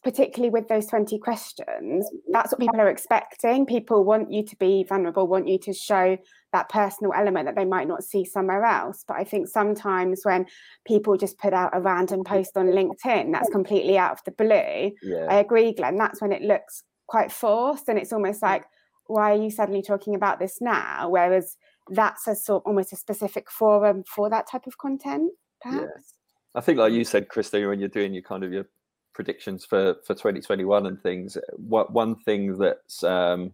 particularly 0.05 0.51
with 0.51 0.69
those 0.69 0.87
20 0.87 1.19
questions, 1.19 2.09
that's 2.31 2.53
what 2.53 2.61
people 2.61 2.81
are 2.81 2.89
expecting. 2.89 3.67
People 3.67 4.05
want 4.05 4.31
you 4.31 4.45
to 4.45 4.57
be 4.57 4.85
vulnerable, 4.89 5.27
want 5.27 5.49
you 5.49 5.59
to 5.59 5.73
show 5.73 6.17
that 6.53 6.69
personal 6.69 7.13
element 7.13 7.47
that 7.47 7.57
they 7.57 7.65
might 7.65 7.89
not 7.89 8.05
see 8.05 8.25
somewhere 8.25 8.65
else. 8.65 9.05
But 9.07 9.17
I 9.17 9.25
think 9.25 9.49
sometimes 9.49 10.21
when 10.23 10.47
people 10.87 11.17
just 11.17 11.39
put 11.39 11.53
out 11.53 11.77
a 11.77 11.81
random 11.81 12.23
post 12.23 12.57
on 12.57 12.67
LinkedIn 12.67 13.33
that's 13.33 13.51
completely 13.51 13.99
out 13.99 14.13
of 14.13 14.25
the 14.25 14.31
blue, 14.31 14.93
Yeah. 15.03 15.27
I 15.29 15.37
agree, 15.41 15.73
Glenn. 15.73 15.99
That's 15.99 16.23
when 16.23 16.33
it 16.33 16.43
looks 16.43 16.85
quite 17.07 17.33
forced, 17.33 17.89
and 17.89 17.99
it's 17.99 18.13
almost 18.13 18.41
like, 18.41 18.65
why 19.07 19.33
are 19.33 19.43
you 19.43 19.51
suddenly 19.51 19.83
talking 19.83 20.15
about 20.15 20.39
this 20.39 20.61
now? 20.61 21.09
Whereas 21.09 21.57
that's 21.89 22.29
a 22.29 22.37
sort 22.37 22.63
almost 22.67 22.93
a 22.93 22.97
specific 22.97 23.51
forum 23.51 24.05
for 24.07 24.31
that 24.31 24.47
type 24.47 24.67
of 24.67 24.79
content, 24.79 25.33
perhaps. 25.61 26.15
I 26.59 26.61
think, 26.61 26.77
like 26.77 26.93
you 26.93 27.05
said, 27.05 27.29
Christina, 27.29 27.69
when 27.69 27.79
you're 27.79 27.89
doing 27.89 28.13
your 28.13 28.25
kind 28.25 28.43
of 28.43 28.53
your 28.53 28.67
predictions 29.15 29.65
for 29.65 29.95
for 30.05 30.15
2021 30.15 30.87
and 30.87 31.01
things, 31.01 31.39
what 31.57 31.93
one 31.93 32.17
thing 32.17 32.59
that's 32.59 33.05
um, 33.05 33.53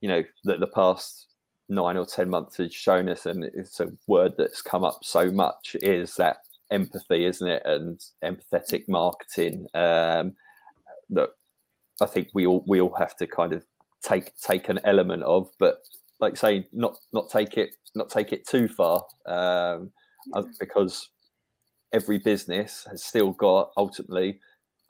you 0.00 0.08
know 0.08 0.24
that 0.44 0.58
the 0.58 0.68
past 0.68 1.26
nine 1.68 1.98
or 1.98 2.06
ten 2.06 2.30
months 2.30 2.56
has 2.56 2.74
shown 2.74 3.10
us, 3.10 3.26
and 3.26 3.44
it's 3.44 3.78
a 3.80 3.92
word 4.06 4.32
that's 4.38 4.62
come 4.62 4.84
up 4.84 5.00
so 5.02 5.30
much, 5.30 5.76
is 5.82 6.14
that 6.14 6.38
empathy, 6.70 7.26
isn't 7.26 7.46
it, 7.46 7.62
and 7.66 8.00
empathetic 8.24 8.88
marketing. 8.88 9.66
Um, 9.74 10.34
that 11.10 11.28
I 12.00 12.06
think 12.06 12.28
we 12.32 12.46
all 12.46 12.64
we 12.66 12.80
all 12.80 12.94
have 12.94 13.16
to 13.16 13.26
kind 13.26 13.52
of 13.52 13.66
take 14.02 14.34
take 14.38 14.70
an 14.70 14.80
element 14.84 15.24
of, 15.24 15.50
but 15.58 15.82
like 16.20 16.38
say 16.38 16.66
not 16.72 16.96
not 17.12 17.28
take 17.28 17.58
it 17.58 17.76
not 17.94 18.08
take 18.08 18.32
it 18.32 18.48
too 18.48 18.66
far 18.66 19.04
um, 19.26 19.90
uh, 20.32 20.42
because 20.58 21.10
every 21.92 22.18
business 22.18 22.86
has 22.90 23.04
still 23.04 23.32
got 23.32 23.70
ultimately 23.76 24.40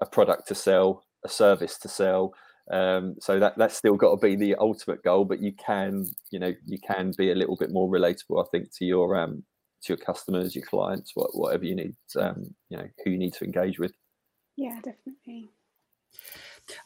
a 0.00 0.06
product 0.06 0.48
to 0.48 0.54
sell, 0.54 1.04
a 1.24 1.28
service 1.28 1.78
to 1.78 1.88
sell. 1.88 2.34
Um, 2.70 3.16
so 3.20 3.38
that 3.38 3.58
that's 3.58 3.76
still 3.76 3.96
got 3.96 4.12
to 4.12 4.16
be 4.16 4.36
the 4.36 4.54
ultimate 4.56 5.02
goal. 5.02 5.24
But 5.24 5.40
you 5.40 5.52
can, 5.52 6.06
you 6.30 6.38
know, 6.38 6.52
you 6.64 6.78
can 6.78 7.12
be 7.16 7.30
a 7.30 7.34
little 7.34 7.56
bit 7.56 7.72
more 7.72 7.88
relatable, 7.88 8.44
I 8.44 8.48
think, 8.50 8.74
to 8.78 8.84
your 8.84 9.16
um, 9.16 9.42
to 9.82 9.92
your 9.92 9.98
customers, 9.98 10.54
your 10.54 10.64
clients, 10.64 11.12
what, 11.14 11.36
whatever 11.36 11.64
you 11.64 11.74
need, 11.74 11.94
um, 12.16 12.54
you 12.68 12.78
know, 12.78 12.86
who 13.04 13.10
you 13.10 13.18
need 13.18 13.34
to 13.34 13.44
engage 13.44 13.78
with. 13.78 13.92
Yeah, 14.56 14.76
definitely. 14.76 15.50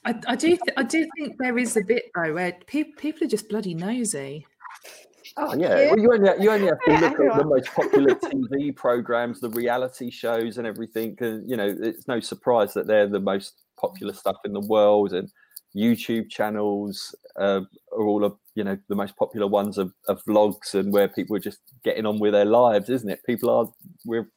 I, 0.04 0.14
I 0.26 0.36
do. 0.36 0.48
Th- 0.48 0.60
I 0.76 0.82
do 0.82 1.06
think 1.16 1.36
there 1.38 1.58
is 1.58 1.76
a 1.76 1.82
bit 1.82 2.06
though 2.14 2.32
where 2.32 2.52
people 2.66 2.92
people 2.96 3.26
are 3.26 3.30
just 3.30 3.48
bloody 3.48 3.74
nosy. 3.74 4.46
Oh 5.38 5.54
yeah, 5.54 5.90
well, 5.90 5.98
you 5.98 6.12
only 6.12 6.30
you 6.42 6.50
only 6.50 6.68
have 6.68 6.80
to 6.86 6.92
look 7.00 7.20
at 7.20 7.38
the 7.38 7.44
most 7.44 7.66
popular 7.74 8.14
TV 8.14 8.74
programs, 8.74 9.40
the 9.40 9.50
reality 9.50 10.10
shows, 10.10 10.56
and 10.56 10.66
everything. 10.66 11.16
And 11.20 11.48
you 11.48 11.56
know, 11.56 11.74
it's 11.78 12.08
no 12.08 12.20
surprise 12.20 12.72
that 12.74 12.86
they're 12.86 13.06
the 13.06 13.20
most 13.20 13.62
popular 13.78 14.14
stuff 14.14 14.36
in 14.44 14.54
the 14.54 14.60
world. 14.60 15.12
And 15.12 15.30
YouTube 15.76 16.30
channels 16.30 17.14
uh, 17.38 17.60
are 17.92 18.06
all 18.06 18.24
of 18.24 18.36
you 18.54 18.64
know 18.64 18.78
the 18.88 18.94
most 18.94 19.14
popular 19.16 19.46
ones 19.46 19.76
of, 19.76 19.92
of 20.08 20.24
vlogs 20.24 20.74
and 20.74 20.90
where 20.90 21.08
people 21.08 21.36
are 21.36 21.40
just 21.40 21.60
getting 21.84 22.06
on 22.06 22.18
with 22.18 22.32
their 22.32 22.46
lives, 22.46 22.88
isn't 22.88 23.10
it? 23.10 23.20
People 23.26 23.50
are 23.50 23.66
we're 24.06 24.28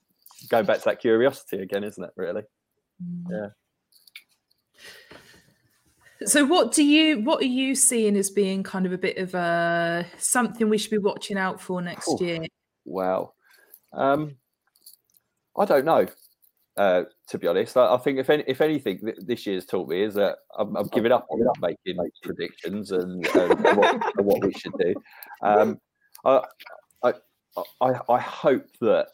going 0.50 0.66
back 0.66 0.80
to 0.80 0.86
that 0.86 1.00
curiosity 1.00 1.60
again, 1.60 1.86
isn't 1.86 2.04
it? 2.04 2.12
Really? 2.18 2.44
Yeah. 3.30 3.48
So 6.26 6.46
what 6.46 6.74
do 6.74 6.84
you 6.84 7.22
what 7.22 7.42
are 7.42 7.48
you 7.48 7.76
seeing 7.76 8.18
as 8.18 8.30
being 8.30 8.64
kind 8.64 8.86
of 8.86 8.92
a 8.92 8.98
bit 8.98 9.18
of 9.18 9.34
a 9.34 10.06
something 10.18 10.70
we 10.70 10.78
should 10.78 10.92
be 10.92 10.98
watching 10.98 11.38
out 11.38 11.62
for 11.62 11.82
next 11.82 12.10
Oof. 12.10 12.22
year? 12.22 12.46
Wow. 12.86 13.34
Um, 13.94 14.36
I 15.58 15.66
don't 15.66 15.86
know. 15.86 16.08
Uh, 16.78 17.04
to 17.28 17.38
be 17.38 17.48
honest, 17.48 17.76
I, 17.76 17.94
I 17.94 17.98
think 17.98 18.20
if 18.20 18.30
any, 18.30 18.44
if 18.48 18.62
anything, 18.62 19.00
th- 19.00 19.18
this 19.26 19.46
year's 19.46 19.66
taught 19.66 19.90
me 19.90 20.02
is 20.02 20.14
that 20.14 20.38
I'm, 20.58 20.78
I'm 20.78 20.88
giving 20.88 21.12
up 21.12 21.28
on 21.30 21.46
making 21.62 21.98
predictions 22.24 22.92
and, 22.92 23.26
and 23.36 23.60
what, 23.78 24.18
and 24.18 24.26
what 24.26 24.46
we 24.46 24.54
should 24.54 24.72
do. 24.80 24.94
Um, 25.42 25.78
I, 26.24 26.42
I, 27.04 27.14
I, 27.82 28.00
I 28.08 28.20
hope 28.20 28.66
that 28.80 29.08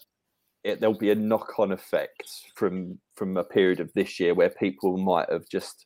it, 0.64 0.80
there'll 0.80 0.98
be 0.98 1.10
a 1.10 1.16
knock-on 1.16 1.72
effect 1.72 2.30
from 2.56 3.00
from 3.16 3.38
a 3.38 3.44
period 3.44 3.80
of 3.80 3.92
this 3.94 4.20
year 4.20 4.36
where 4.36 4.50
people 4.50 4.98
might 4.98 5.32
have 5.32 5.48
just 5.50 5.86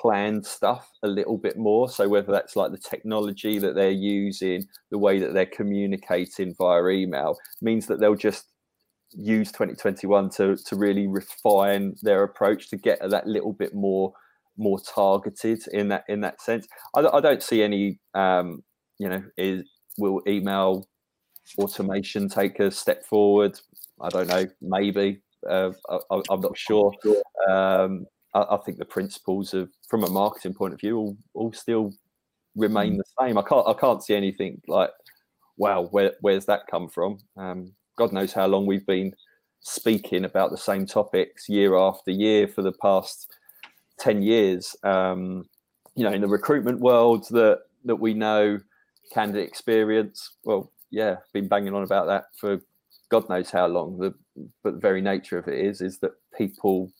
planned 0.00 0.44
stuff 0.46 0.90
a 1.02 1.08
little 1.08 1.38
bit 1.38 1.56
more. 1.56 1.88
So 1.88 2.08
whether 2.08 2.32
that's 2.32 2.56
like 2.56 2.70
the 2.70 2.78
technology 2.78 3.58
that 3.58 3.74
they're 3.74 3.90
using, 3.90 4.64
the 4.90 4.98
way 4.98 5.18
that 5.18 5.34
they're 5.34 5.46
communicating 5.46 6.54
via 6.56 6.86
email, 6.88 7.38
means 7.62 7.86
that 7.86 8.00
they'll 8.00 8.14
just 8.14 8.46
use 9.12 9.50
2021 9.52 10.28
to 10.28 10.54
to 10.56 10.76
really 10.76 11.06
refine 11.06 11.96
their 12.02 12.24
approach 12.24 12.68
to 12.68 12.76
get 12.76 12.98
that 13.08 13.26
little 13.26 13.54
bit 13.54 13.74
more 13.74 14.12
more 14.58 14.78
targeted 14.80 15.60
in 15.72 15.88
that 15.88 16.04
in 16.08 16.20
that 16.20 16.40
sense. 16.42 16.66
I, 16.94 17.02
don't- 17.02 17.14
I 17.14 17.20
don't 17.20 17.42
see 17.42 17.62
any 17.62 17.98
um, 18.14 18.62
you 18.98 19.08
know 19.08 19.22
is 19.38 19.64
will 19.96 20.20
email 20.28 20.86
automation 21.58 22.28
take 22.28 22.60
a 22.60 22.70
step 22.70 23.04
forward? 23.04 23.58
I 24.00 24.08
don't 24.10 24.28
know, 24.28 24.46
maybe. 24.60 25.22
Uh, 25.48 25.70
I, 25.88 25.98
I- 26.10 26.22
I'm 26.30 26.40
not 26.40 26.56
sure. 26.58 26.92
Um, 27.48 28.06
I, 28.34 28.40
I 28.50 28.56
think 28.64 28.78
the 28.78 28.84
principles 28.84 29.54
of, 29.54 29.70
from 29.88 30.04
a 30.04 30.10
marketing 30.10 30.54
point 30.54 30.74
of 30.74 30.80
view, 30.80 30.96
all, 30.98 31.16
all 31.34 31.52
still 31.52 31.92
remain 32.56 32.96
the 32.96 33.04
same. 33.20 33.38
I 33.38 33.42
can't, 33.42 33.66
I 33.66 33.74
can't 33.74 34.02
see 34.02 34.14
anything 34.14 34.60
like, 34.66 34.90
wow, 35.56 35.84
where, 35.90 36.12
where's 36.20 36.46
that 36.46 36.66
come 36.70 36.88
from? 36.88 37.18
Um, 37.36 37.72
God 37.96 38.12
knows 38.12 38.32
how 38.32 38.46
long 38.46 38.66
we've 38.66 38.86
been 38.86 39.12
speaking 39.60 40.24
about 40.24 40.50
the 40.50 40.56
same 40.56 40.86
topics 40.86 41.48
year 41.48 41.76
after 41.76 42.10
year 42.10 42.46
for 42.46 42.62
the 42.62 42.72
past 42.72 43.28
ten 43.98 44.22
years. 44.22 44.76
Um, 44.84 45.48
you 45.96 46.04
know, 46.04 46.12
in 46.12 46.20
the 46.20 46.28
recruitment 46.28 46.78
world, 46.78 47.26
that 47.30 47.62
that 47.84 47.96
we 47.96 48.14
know, 48.14 48.60
candidate 49.12 49.48
experience. 49.48 50.30
Well, 50.44 50.70
yeah, 50.90 51.16
been 51.32 51.48
banging 51.48 51.74
on 51.74 51.82
about 51.82 52.06
that 52.06 52.26
for 52.38 52.60
God 53.10 53.28
knows 53.28 53.50
how 53.50 53.66
long. 53.66 53.98
The 53.98 54.14
but 54.62 54.74
the 54.74 54.80
very 54.80 55.00
nature 55.00 55.38
of 55.38 55.48
it 55.48 55.58
is 55.58 55.80
is 55.80 55.98
that 55.98 56.12
people 56.36 56.92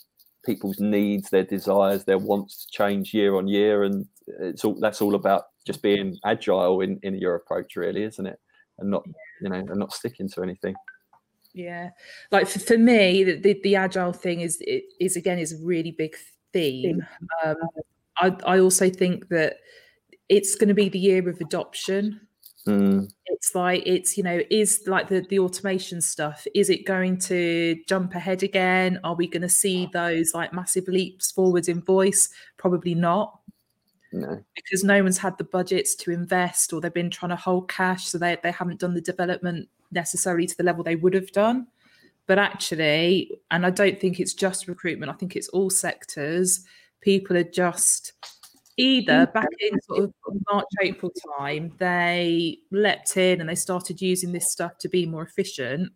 people's 0.49 0.81
needs, 0.81 1.29
their 1.29 1.45
desires, 1.45 2.05
their 2.05 2.17
wants 2.17 2.65
change 2.65 3.13
year 3.13 3.37
on 3.37 3.47
year, 3.47 3.83
and 3.83 4.07
it's 4.41 4.65
all 4.65 4.75
that's 4.81 5.03
all 5.03 5.15
about 5.15 5.45
just 5.67 5.83
being 5.83 6.17
agile 6.25 6.81
in 6.81 6.99
in 7.03 7.15
your 7.17 7.35
approach, 7.35 7.77
really, 7.77 8.03
isn't 8.05 8.27
it? 8.27 8.41
And 8.79 8.91
not 8.91 9.05
you 9.43 9.51
know 9.51 9.57
and 9.57 9.77
not 9.77 9.93
sticking 9.93 10.29
to 10.31 10.43
anything. 10.43 10.75
Yeah, 11.53 11.91
like 12.31 12.49
for, 12.49 12.61
for 12.61 12.79
me, 12.79 13.25
the, 13.25 13.37
the, 13.41 13.61
the 13.63 13.77
agile 13.77 14.15
thing 14.15 14.41
is 14.41 14.63
is 14.99 15.17
again 15.17 15.39
is 15.39 15.53
a 15.53 15.65
really 15.65 15.93
big 15.93 16.17
theme. 16.55 17.07
Um, 17.45 17.57
I 18.17 18.37
I 18.47 18.59
also 18.61 18.89
think 18.89 19.29
that 19.29 19.57
it's 20.31 20.55
going 20.55 20.69
to 20.69 20.75
be 20.75 20.89
the 20.89 20.99
year 20.99 21.29
of 21.29 21.41
adoption. 21.41 22.21
Mm. 22.69 23.11
It's 23.27 23.55
like 23.55 23.83
it's 23.87 24.17
you 24.19 24.23
know 24.23 24.41
is 24.51 24.83
like 24.87 25.09
the 25.09 25.21
the 25.23 25.39
automation 25.39 26.01
stuff. 26.01 26.47
Is 26.55 26.69
it 26.71 26.85
going 26.85 27.19
to 27.21 27.77
jump 27.89 28.15
ahead 28.15 28.43
again? 28.43 29.01
Are 29.05 29.15
we 29.15 29.27
going 29.27 29.43
to 29.43 29.49
see 29.49 29.89
those 29.93 30.35
like 30.35 30.53
massive 30.53 30.87
leaps 30.89 31.31
forwards 31.33 31.69
in 31.69 31.81
voice? 31.81 32.29
Probably 32.59 32.95
not 32.95 33.41
No. 34.13 34.45
because 34.55 34.85
no 34.85 35.03
one's 35.03 35.19
had 35.19 35.39
the 35.39 35.45
budgets 35.45 35.95
to 35.97 36.11
invest 36.11 36.73
or 36.73 36.81
they've 36.81 36.93
been 36.93 37.11
trying 37.11 37.31
to 37.31 37.37
hold 37.37 37.69
cash 37.69 38.07
so 38.09 38.19
they, 38.19 38.37
they 38.43 38.51
haven't 38.51 38.81
done 38.81 38.95
the 38.95 39.01
development 39.01 39.69
necessarily 39.93 40.47
to 40.47 40.57
the 40.57 40.63
level 40.63 40.83
they 40.85 40.97
would 40.97 41.15
have 41.15 41.31
done 41.33 41.67
but 42.27 42.39
actually 42.39 43.31
and 43.51 43.65
i 43.67 43.71
don't 43.71 43.99
think 44.01 44.19
it's 44.21 44.35
just 44.35 44.69
recruitment 44.69 45.11
i 45.11 45.15
think 45.15 45.37
it's 45.37 45.49
all 45.49 45.71
sectors 45.71 46.65
people 47.01 47.37
are 47.37 47.45
just 47.45 48.13
either 48.79 49.27
back 49.35 49.49
in 49.61 49.81
sort 49.83 50.05
of 50.05 50.13
march 50.51 50.65
april 50.83 51.13
time 51.39 51.73
they 51.79 52.59
leapt 52.71 53.17
in 53.17 53.41
and 53.41 53.49
they 53.51 53.55
started 53.55 54.01
using 54.01 54.33
this 54.33 54.51
stuff 54.51 54.79
to 54.79 54.89
be 54.89 55.05
more 55.05 55.23
efficient 55.23 55.91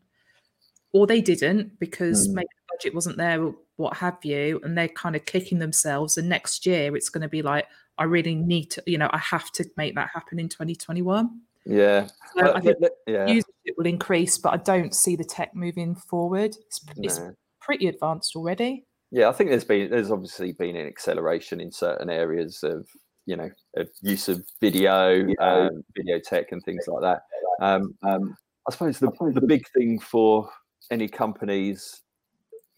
or 0.93 1.07
they 1.07 1.20
didn't 1.20 1.78
because 1.78 2.28
Mm. 2.28 2.35
maybe 2.35 2.49
the 2.57 2.76
budget 2.76 2.95
wasn't 2.95 3.16
there 3.16 3.43
or 3.43 3.55
what 3.76 3.97
have 3.97 4.18
you 4.24 4.61
and 4.64 4.76
they're 4.76 4.89
kind 4.89 5.16
of 5.16 5.24
kicking 5.24 5.59
themselves 5.59 6.18
and 6.18 6.28
next 6.28 6.66
year 6.66 6.95
it's 6.97 7.09
going 7.09 7.22
to 7.22 7.28
be 7.28 7.41
like 7.43 7.66
i 7.99 8.05
really 8.05 8.35
need 8.35 8.66
to 8.70 8.83
you 8.87 8.99
know 8.99 9.09
i 9.12 9.18
have 9.18 9.51
to 9.53 9.64
make 9.76 9.95
that 9.95 10.11
happen 10.12 10.39
in 10.39 10.49
2021 10.49 11.41
Yeah. 11.64 12.09
so 12.37 12.53
i 12.55 12.61
think 12.61 12.78
le- 12.80 12.91
yeah. 13.07 13.26
usership 13.26 13.74
will 13.78 13.87
increase 13.87 14.39
but 14.39 14.53
i 14.53 14.57
don't 14.59 14.95
see 14.95 15.16
the 15.16 15.24
tech 15.24 15.55
moving 15.55 15.95
forward 15.95 16.57
it's, 16.66 16.80
it's 16.99 17.20
pretty 17.61 17.87
advanced 17.89 18.35
already 18.37 18.85
Yeah, 19.13 19.29
I 19.29 19.33
think 19.33 19.51
there's 19.51 19.63
been 19.63 19.91
there's 19.91 20.11
obviously 20.11 20.53
been 20.53 20.75
an 20.75 20.87
acceleration 20.87 21.61
in 21.61 21.71
certain 21.71 22.09
areas 22.09 22.63
of 22.63 22.89
you 23.27 23.37
know 23.37 23.51
of 23.77 23.89
use 24.01 24.27
of 24.27 24.43
video, 24.59 25.27
um, 25.39 25.85
video 25.95 26.19
tech, 26.19 26.47
and 26.51 26.63
things 26.65 26.87
like 26.89 27.03
that. 27.03 27.23
Um, 27.61 27.95
um, 28.03 28.35
I 28.67 28.73
suppose 28.73 28.99
the 28.99 29.11
the 29.35 29.47
big 29.47 29.69
thing 29.77 30.01
for 30.01 30.49
any 30.91 31.09
companies, 31.09 32.01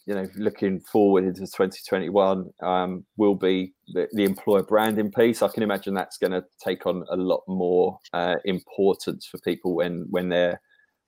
you 0.06 0.14
know, 0.16 0.26
looking 0.34 0.80
forward 0.80 1.22
into 1.22 1.42
2021, 1.42 2.50
um, 2.62 3.06
will 3.16 3.36
be 3.36 3.72
the, 3.92 4.08
the 4.12 4.24
employer 4.24 4.64
branding 4.64 5.12
piece. 5.12 5.40
I 5.40 5.48
can 5.48 5.62
imagine 5.62 5.94
that's 5.94 6.18
going 6.18 6.32
to 6.32 6.44
take 6.62 6.84
on 6.84 7.04
a 7.10 7.16
lot 7.16 7.42
more 7.46 8.00
uh, 8.12 8.36
importance 8.44 9.24
for 9.24 9.38
people 9.38 9.76
when 9.76 10.06
when 10.10 10.30
they're 10.30 10.60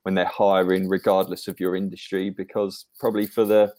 when 0.03 0.15
they're 0.15 0.23
hiring, 0.23 0.87
regardless 0.87 1.49
of 1.49 1.59
your 1.59 1.75
industry, 1.75 2.29
because 2.29 2.85
probably 2.97 3.25
for 3.25 3.43
the 3.43 3.73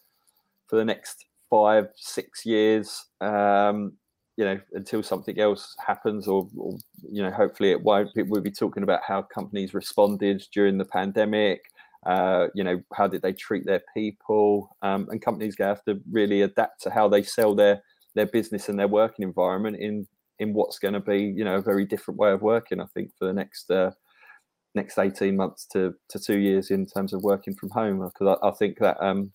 for 0.66 0.76
the 0.76 0.84
next 0.84 1.24
five, 1.50 1.88
six 1.96 2.44
years, 2.44 3.06
um, 3.20 3.92
you 4.36 4.44
know, 4.44 4.60
until 4.72 5.02
something 5.02 5.38
else 5.40 5.74
happens, 5.84 6.28
or, 6.28 6.48
or 6.56 6.78
you 7.10 7.22
know, 7.22 7.30
hopefully 7.30 7.70
it 7.70 7.82
won't. 7.82 8.10
Will 8.14 8.40
be 8.40 8.50
talking 8.50 8.82
about 8.82 9.00
how 9.06 9.22
companies 9.22 9.74
responded 9.74 10.44
during 10.52 10.78
the 10.78 10.84
pandemic. 10.84 11.60
Uh, 12.06 12.46
you 12.54 12.62
know, 12.62 12.80
how 12.94 13.08
did 13.08 13.22
they 13.22 13.32
treat 13.32 13.66
their 13.66 13.82
people? 13.92 14.76
Um, 14.82 15.08
and 15.10 15.20
companies 15.20 15.56
going 15.56 15.68
to 15.68 15.74
have 15.74 15.84
to 15.86 16.00
really 16.10 16.42
adapt 16.42 16.82
to 16.82 16.90
how 16.90 17.08
they 17.08 17.22
sell 17.22 17.54
their 17.54 17.82
their 18.14 18.26
business 18.26 18.68
and 18.68 18.78
their 18.78 18.88
working 18.88 19.24
environment 19.24 19.76
in 19.78 20.06
in 20.38 20.54
what's 20.54 20.78
going 20.78 20.94
to 20.94 21.00
be, 21.00 21.18
you 21.18 21.44
know, 21.44 21.56
a 21.56 21.62
very 21.62 21.84
different 21.84 22.18
way 22.18 22.30
of 22.30 22.42
working. 22.42 22.80
I 22.80 22.86
think 22.94 23.10
for 23.18 23.26
the 23.26 23.32
next 23.32 23.70
uh, 23.70 23.90
next 24.76 24.98
eighteen 24.98 25.36
months 25.36 25.66
to 25.72 25.94
to 26.10 26.18
two 26.20 26.38
years 26.38 26.70
in 26.70 26.86
terms 26.86 27.12
of 27.12 27.24
working 27.24 27.56
from 27.56 27.70
home, 27.70 27.98
because 27.98 28.38
I, 28.40 28.48
I 28.48 28.52
think 28.52 28.78
that 28.78 28.96
um, 29.02 29.32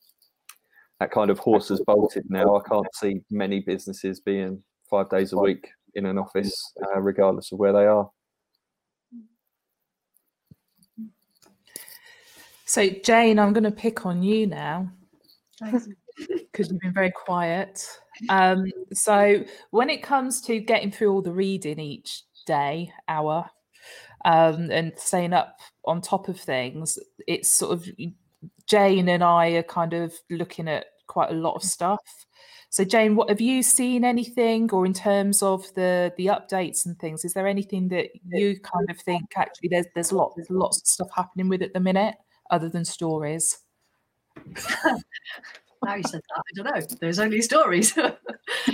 that 1.04 1.12
kind 1.12 1.30
of 1.30 1.38
horse 1.38 1.68
has 1.68 1.82
bolted 1.82 2.24
now. 2.30 2.56
I 2.56 2.62
can't 2.68 2.88
see 2.96 3.20
many 3.30 3.60
businesses 3.60 4.22
being 4.22 4.64
five 4.90 5.10
days 5.10 5.34
a 5.34 5.38
week 5.38 5.68
in 5.96 6.06
an 6.06 6.18
office, 6.18 6.56
uh, 6.82 7.02
regardless 7.02 7.52
of 7.52 7.60
where 7.60 7.74
they 7.74 7.86
are. 7.86 8.10
so 12.66 12.90
jane 13.04 13.38
i'm 13.38 13.52
going 13.52 13.64
to 13.64 13.70
pick 13.70 14.06
on 14.06 14.24
you 14.24 14.48
now 14.48 14.90
because 16.54 16.70
you've 16.70 16.80
been 16.80 16.94
very 16.94 17.12
quiet. 17.12 17.86
Um, 18.30 18.66
so 18.94 19.44
when 19.72 19.90
it 19.90 20.04
comes 20.04 20.42
to 20.42 20.60
getting 20.60 20.92
through 20.92 21.12
all 21.12 21.22
the 21.22 21.32
reading 21.32 21.80
each 21.80 22.24
day, 22.46 22.92
hour, 23.08 23.50
um, 24.26 24.70
and 24.72 24.94
staying 24.96 25.34
up 25.34 25.60
on 25.86 26.02
top 26.02 26.30
of 26.30 26.40
things, 26.40 26.98
it's 27.28 27.50
sort 27.50 27.74
of 27.74 27.90
Jane 28.68 29.10
and 29.10 29.24
I 29.24 29.50
are 29.52 29.64
kind 29.64 29.94
of 29.94 30.14
looking 30.30 30.68
at 30.68 30.86
quite 31.08 31.32
a 31.32 31.36
lot 31.36 31.56
of 31.56 31.64
stuff. 31.64 32.02
So 32.70 32.84
Jane, 32.84 33.16
what 33.16 33.30
have 33.30 33.40
you 33.40 33.62
seen 33.62 34.04
anything, 34.04 34.72
or 34.72 34.86
in 34.86 34.94
terms 34.94 35.44
of 35.44 35.72
the 35.76 36.12
the 36.18 36.28
updates 36.28 36.86
and 36.86 36.98
things? 36.98 37.24
Is 37.24 37.34
there 37.34 37.48
anything 37.48 37.90
that 37.90 38.08
you 38.26 38.60
kind 38.60 38.90
of 38.90 38.98
think 38.98 39.26
actually 39.38 39.70
there's 39.70 39.86
there's 39.94 40.12
a 40.12 40.16
lot 40.16 40.34
there's 40.36 40.50
lots 40.50 40.82
of 40.82 40.88
stuff 40.88 41.10
happening 41.16 41.50
with 41.50 41.62
at 41.62 41.74
the 41.74 41.80
minute 41.80 42.16
other 42.50 42.70
than 42.70 42.84
stories? 42.84 43.60
now 45.84 45.96
you 45.96 46.04
said 46.04 46.22
that, 46.22 46.38
I 46.38 46.42
don't 46.56 46.66
know. 46.66 46.98
There's 47.00 47.20
only 47.20 47.42
stories. 47.42 47.96
um, 47.98 48.16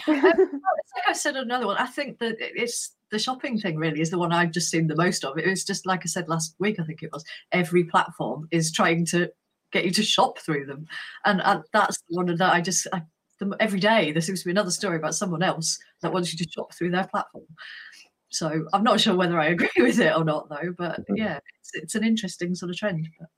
like 0.08 1.08
I 1.08 1.14
said 1.14 1.36
another 1.36 1.68
one. 1.68 1.78
I 1.78 1.88
think 1.88 2.20
that 2.20 2.38
it's 2.40 2.96
the 3.12 3.20
shopping 3.20 3.60
thing 3.60 3.78
really 3.78 4.02
is 4.02 4.12
the 4.12 4.18
one 4.18 4.32
I've 4.32 4.52
just 4.52 4.70
seen 4.70 4.88
the 4.88 4.96
most 4.96 5.26
of. 5.26 5.38
It 5.38 5.48
was 5.48 5.66
just 5.66 5.86
like 5.86 6.02
I 6.04 6.08
said 6.08 6.30
last 6.30 6.56
week. 6.60 6.80
I 6.80 6.84
think 6.84 7.04
it 7.04 7.12
was 7.12 7.26
every 7.52 7.84
platform 7.84 8.48
is 8.52 8.72
trying 8.72 9.06
to 9.08 9.30
get 9.72 9.86
you 9.86 9.92
to 9.92 10.04
shop 10.04 10.40
through 10.40 10.66
them, 10.66 10.88
and, 11.26 11.42
and 11.42 11.64
that's 11.74 11.98
the 12.10 12.16
one 12.16 12.30
of 12.30 12.38
that 12.40 12.54
I 12.54 12.62
just 12.62 12.88
I, 12.94 13.02
every 13.60 13.80
day 13.80 14.12
there 14.12 14.22
seems 14.22 14.40
to 14.42 14.46
be 14.46 14.52
another 14.52 14.72
story 14.72 14.98
about 14.98 15.16
someone 15.16 15.44
else 15.44 15.78
that 16.02 16.12
wants 16.12 16.32
you 16.32 16.38
to 16.44 16.52
shop 16.52 16.74
through 16.74 16.92
their 16.92 17.08
platform. 17.08 17.46
So 18.30 18.68
I'm 18.74 18.84
not 18.84 19.00
sure 19.00 19.16
whether 19.16 19.40
I 19.40 19.46
agree 19.56 19.70
with 19.78 20.00
it 20.00 20.16
or 20.16 20.24
not 20.24 20.50
though. 20.50 20.74
But 20.78 21.00
Mhm. 21.08 21.18
yeah, 21.18 21.40
it's, 21.60 21.72
it's 21.74 21.96
an 21.96 22.04
interesting 22.04 22.54
sort 22.56 22.70
of 22.72 22.78
trend. 22.78 23.08
But 23.20 23.30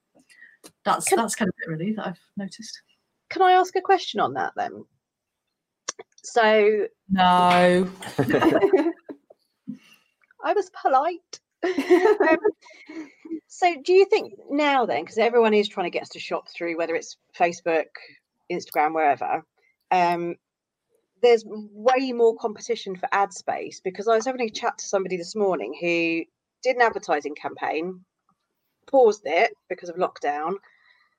that's 0.86 1.06
Can- 1.08 1.18
that's 1.18 1.36
kind 1.36 1.50
of 1.50 1.56
it 1.66 1.70
really 1.70 1.94
that 1.94 2.08
I've 2.08 2.20
noticed. 2.38 2.82
Can 3.30 3.42
I 3.42 3.54
ask 3.54 3.76
a 3.76 3.82
question 3.82 4.20
on 4.20 4.34
that 4.34 4.54
then? 4.56 4.84
So 6.24 6.88
No. 7.10 7.90
I 10.44 10.54
was 10.54 10.70
polite. 10.82 11.40
Um, 11.64 12.38
so 13.48 13.76
do 13.84 13.94
you 13.94 14.06
think 14.06 14.34
now 14.50 14.86
then, 14.86 15.04
because 15.04 15.18
everyone 15.18 15.54
is 15.54 15.68
trying 15.68 15.86
to 15.86 15.92
get 15.92 16.04
us 16.04 16.10
to 16.10 16.20
shop 16.20 16.48
through, 16.50 16.78
whether 16.78 16.96
it's 16.96 17.18
Facebook, 17.38 17.86
Instagram, 18.52 18.94
wherever, 18.94 19.44
um, 19.92 20.36
there's 21.22 21.44
way 21.46 22.12
more 22.12 22.36
competition 22.38 22.96
for 22.96 23.08
ad 23.12 23.32
space 23.32 23.80
because 23.80 24.08
I 24.08 24.16
was 24.16 24.26
having 24.26 24.42
a 24.42 24.50
chat 24.50 24.78
to 24.80 24.86
somebody 24.86 25.18
this 25.18 25.36
morning 25.36 25.76
who 25.80 26.24
did 26.64 26.76
an 26.76 26.82
advertising 26.82 27.36
campaign, 27.36 28.02
paused 28.90 29.22
it 29.26 29.52
because 29.70 29.90
of 29.90 29.98
lockdown, 29.98 30.56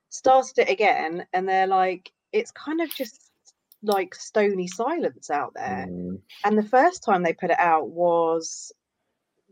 started 0.09 0.59
it 0.59 0.69
again, 0.69 1.25
and 1.33 1.47
they're 1.47 1.67
like, 1.67 2.11
it's 2.31 2.51
kind 2.51 2.81
of 2.81 2.89
just 2.89 3.31
like 3.81 4.15
stony 4.15 4.67
silence 4.67 5.29
out 5.29 5.53
there. 5.55 5.87
Mm, 5.89 6.19
and 6.45 6.57
the 6.57 6.63
first 6.63 7.03
time 7.03 7.23
they 7.23 7.33
put 7.33 7.51
it 7.51 7.59
out 7.59 7.89
was 7.89 8.71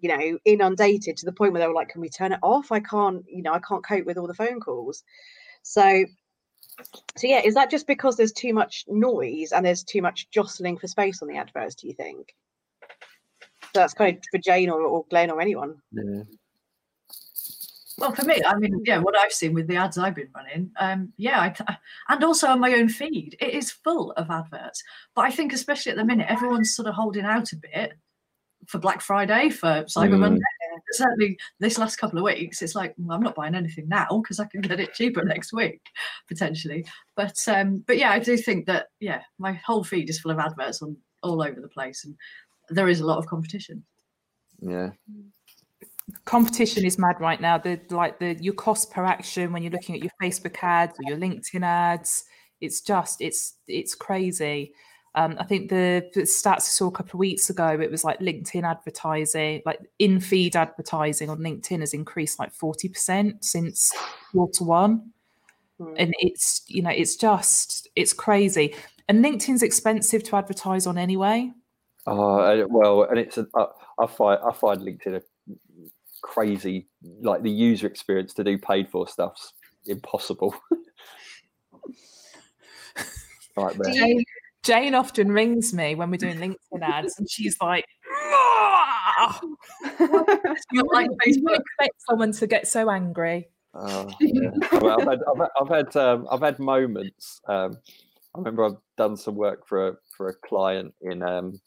you 0.02 0.10
know 0.10 0.38
inundated 0.46 1.16
to 1.16 1.26
the 1.26 1.32
point 1.32 1.54
where 1.54 1.62
they 1.62 1.68
were 1.68 1.74
like 1.74 1.90
can 1.90 2.02
we 2.02 2.10
turn 2.10 2.32
it 2.32 2.40
off 2.42 2.72
i 2.72 2.80
can't 2.80 3.24
you 3.28 3.42
know 3.42 3.54
i 3.54 3.60
can't 3.60 3.86
cope 3.86 4.06
with 4.06 4.18
all 4.18 4.28
the 4.28 4.34
phone 4.34 4.60
calls 4.60 5.04
so 5.64 6.04
so 7.18 7.28
yeah 7.28 7.42
is 7.44 7.54
that 7.54 7.70
just 7.70 7.88
because 7.88 8.18
there's 8.18 8.32
too 8.32 8.54
much 8.54 8.86
noise 8.88 9.52
and 9.52 9.66
there's 9.66 9.84
too 9.84 10.02
much 10.02 10.30
jostling 10.32 10.78
for 10.78 10.88
space 10.88 11.22
on 11.22 11.28
the 11.28 11.38
adverts 11.38 11.76
do 11.76 11.88
you 11.88 11.94
think 11.94 12.36
so 13.74 13.80
that's 13.80 13.94
kind 13.94 14.18
of 14.18 14.24
for 14.32 14.40
jane 14.40 14.70
or, 14.70 14.82
or 14.82 15.06
glenn 15.10 15.32
or 15.32 15.40
anyone 15.40 15.76
yeah. 15.92 16.24
Well, 17.98 18.16
for 18.16 18.24
me, 18.24 18.42
I 18.48 18.58
mean, 18.58 18.82
yeah, 18.84 18.98
what 18.98 19.16
I've 19.16 19.32
seen 19.32 19.54
with 19.54 19.68
the 19.68 19.76
ads 19.76 19.98
I've 19.98 20.16
been 20.16 20.30
running, 20.36 20.72
um, 20.80 21.14
yeah, 21.18 21.40
I 21.40 21.50
t- 21.50 21.64
and 22.10 22.24
also 22.24 22.48
on 22.48 22.60
my 22.60 22.74
own 22.74 22.90
feed, 22.90 23.38
it 23.40 23.54
is 23.54 23.70
full 23.70 24.12
of 24.14 24.32
adverts. 24.32 24.82
But 25.14 25.26
I 25.26 25.30
think, 25.30 25.54
especially 25.54 25.92
at 25.92 26.00
the 26.00 26.06
minute, 26.06 26.26
everyone's 26.28 26.76
sort 26.76 26.88
of 26.88 26.96
holding 26.96 27.26
out 27.26 27.52
a 27.52 27.58
bit 27.58 27.94
for 28.72 28.80
Black 28.80 29.02
Friday, 29.02 29.50
for 29.50 29.84
Cyber 29.84 30.16
Mm. 30.16 30.20
Monday. 30.20 30.42
Certainly, 30.94 31.38
this 31.60 31.78
last 31.78 31.98
couple 31.98 32.18
of 32.18 32.24
weeks, 32.24 32.62
it's 32.62 32.74
like 32.76 32.94
well, 32.98 33.16
I'm 33.16 33.24
not 33.24 33.36
buying 33.36 33.54
anything 33.56 33.88
now 33.90 34.08
because 34.22 34.40
I 34.40 34.46
can 34.46 34.62
get 34.62 34.80
it 34.80 34.94
cheaper 34.94 35.24
next 35.26 35.52
week, 35.54 35.82
potentially. 36.28 36.86
But 37.16 37.38
um, 37.48 37.84
but 37.86 37.98
yeah, 37.98 38.12
I 38.12 38.20
do 38.20 38.38
think 38.38 38.66
that 38.68 38.88
yeah, 39.00 39.22
my 39.38 39.54
whole 39.54 39.84
feed 39.84 40.10
is 40.10 40.20
full 40.20 40.32
of 40.32 40.40
adverts 40.40 40.82
on 40.82 40.96
all 41.22 41.42
over 41.44 41.60
the 41.60 41.68
place, 41.68 42.06
and 42.06 42.16
there 42.70 42.88
is 42.88 43.02
a 43.02 43.06
lot 43.06 43.18
of 43.20 43.28
competition. 43.28 43.84
Yeah. 44.62 44.92
competition 46.26 46.86
is 46.86 46.98
mad 46.98 47.16
right 47.20 47.42
now. 47.42 47.58
The 47.58 47.80
like 47.90 48.20
the 48.20 48.36
your 48.42 48.54
cost 48.54 48.92
per 48.92 49.04
action 49.04 49.52
when 49.52 49.64
you're 49.64 49.72
looking 49.72 49.96
at 49.96 50.02
your 50.02 50.12
Facebook 50.22 50.58
ads 50.62 50.98
or 51.00 51.10
your 51.10 51.18
LinkedIn 51.18 51.64
ads, 51.64 52.24
it's 52.62 52.82
just 52.82 53.22
it's 53.22 53.56
it's 53.68 53.96
crazy. 53.96 54.74
Um, 55.14 55.36
I 55.40 55.44
think 55.44 55.70
the, 55.70 56.10
the 56.14 56.22
stats 56.22 56.46
I 56.46 56.60
saw 56.60 56.88
a 56.88 56.92
couple 56.92 57.18
of 57.18 57.20
weeks 57.20 57.50
ago, 57.50 57.68
it 57.68 57.92
was 57.92 58.04
like 58.04 58.20
LinkedIn 58.20 58.64
advertising, 58.64 59.62
like 59.66 59.80
in 60.00 60.20
feed 60.20 60.56
advertising 60.56 61.30
on 61.30 61.40
LinkedIn 61.40 61.82
has 61.82 61.94
increased 61.94 62.40
like 62.40 62.54
40% 62.54 63.44
since 63.44 63.92
quarter 64.32 64.64
one. 64.64 65.12
Hmm. 65.78 65.94
and 65.98 66.14
it's 66.20 66.62
you 66.68 66.84
know 66.84 66.92
it's 66.92 67.16
just 67.16 67.88
it's 67.96 68.14
crazy 68.14 68.76
and 69.08 69.26
linkedin's 69.26 69.64
expensive 69.64 70.22
to 70.26 70.36
advertise 70.36 70.86
on 70.86 70.96
anyway 70.96 71.52
Oh 72.08 72.40
uh, 72.40 72.66
well, 72.68 73.04
and 73.04 73.20
it's 73.20 73.38
a, 73.38 73.46
I, 73.56 73.68
I 74.00 74.08
find 74.08 74.40
I 74.44 74.52
find 74.54 74.82
LinkedIn 74.82 75.18
a 75.18 75.22
crazy. 76.22 76.88
Like 77.22 77.44
the 77.44 77.52
user 77.52 77.88
experience 77.88 78.34
to 78.36 78.44
do 78.44 78.58
paid 78.58 78.90
for 78.90 79.08
stuff's 79.08 79.54
impossible. 79.86 80.56
right 83.56 83.78
there. 83.78 84.16
Do 84.64 84.72
you- 84.74 84.78
jane, 84.78 84.84
jane 84.86 84.96
often 84.96 85.32
rings 85.32 85.74
me 85.74 85.96
when 85.96 86.10
we're 86.12 86.18
doing 86.18 86.38
linkedin 86.38 86.82
ads 86.84 87.16
and 87.18 87.30
she's 87.30 87.58
like! 87.62 87.86
Not 89.20 89.44
like 90.94 91.08
you 91.10 91.18
Facebook. 91.26 91.60
expect 91.80 91.96
someone 92.10 92.32
to 92.34 92.48
get 92.48 92.68
so 92.68 92.90
angry 92.90 93.50
Oh, 93.74 94.10
yeah. 94.20 94.50
well, 94.82 95.00
I've 95.02 95.08
had 95.08 95.20
I've 95.30 95.38
had 95.38 95.50
I've 95.62 95.70
had, 95.70 95.96
um, 95.96 96.28
I've 96.30 96.42
had 96.42 96.60
moments. 96.60 97.40
Um, 97.48 97.78
I 98.36 98.40
remember 98.40 98.66
I've 98.66 98.78
done 98.98 99.16
some 99.16 99.36
work 99.36 99.66
for 99.66 99.88
a 99.88 99.94
for 100.18 100.28
a 100.28 100.34
client 100.46 100.94
in 101.02 101.24
um, 101.24 101.60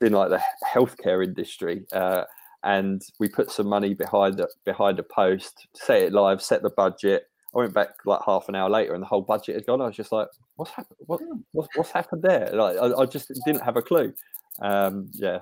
in 0.00 0.12
like 0.12 0.30
the 0.30 0.40
healthcare 0.64 1.24
industry, 1.24 1.84
uh, 1.92 2.22
and 2.62 3.02
we 3.18 3.28
put 3.28 3.50
some 3.50 3.66
money 3.66 3.92
behind 3.94 4.36
the 4.36 4.48
behind 4.64 5.00
a 5.00 5.02
post, 5.02 5.66
set 5.74 6.00
it 6.02 6.12
live, 6.12 6.40
set 6.40 6.62
the 6.62 6.70
budget. 6.70 7.24
I 7.54 7.58
went 7.58 7.74
back 7.74 7.90
like 8.04 8.20
half 8.24 8.48
an 8.48 8.54
hour 8.54 8.68
later, 8.68 8.94
and 8.94 9.02
the 9.02 9.06
whole 9.06 9.22
budget 9.22 9.54
had 9.54 9.66
gone. 9.66 9.80
I 9.80 9.86
was 9.86 9.96
just 9.96 10.12
like, 10.12 10.28
"What's 10.56 10.72
happened? 10.72 10.98
What, 11.06 11.20
what's, 11.52 11.68
what's 11.76 11.90
happened 11.90 12.22
there?" 12.22 12.50
Like, 12.52 12.76
I, 12.76 13.02
I 13.02 13.06
just 13.06 13.30
didn't 13.44 13.62
have 13.62 13.76
a 13.76 13.82
clue. 13.82 14.12
Um, 14.60 15.08
yeah, 15.12 15.40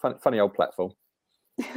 funny, 0.00 0.16
funny 0.22 0.40
old 0.40 0.54
platform. 0.54 0.92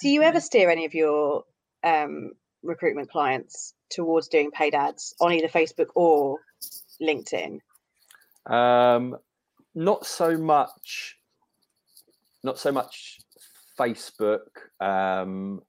Do 0.00 0.08
you 0.08 0.22
ever 0.22 0.40
steer 0.40 0.70
any 0.70 0.84
of 0.84 0.94
your 0.94 1.44
um, 1.82 2.32
recruitment 2.62 3.10
clients 3.10 3.74
towards 3.90 4.28
doing 4.28 4.50
paid 4.50 4.74
ads 4.74 5.14
on 5.20 5.32
either 5.32 5.48
Facebook 5.48 5.88
or 5.94 6.38
LinkedIn? 7.00 7.58
Um, 8.46 9.16
not 9.74 10.06
so 10.06 10.36
much. 10.36 11.16
Not 12.42 12.58
so 12.58 12.72
much 12.72 13.20
Facebook. 13.78 14.46
Um, 14.80 15.62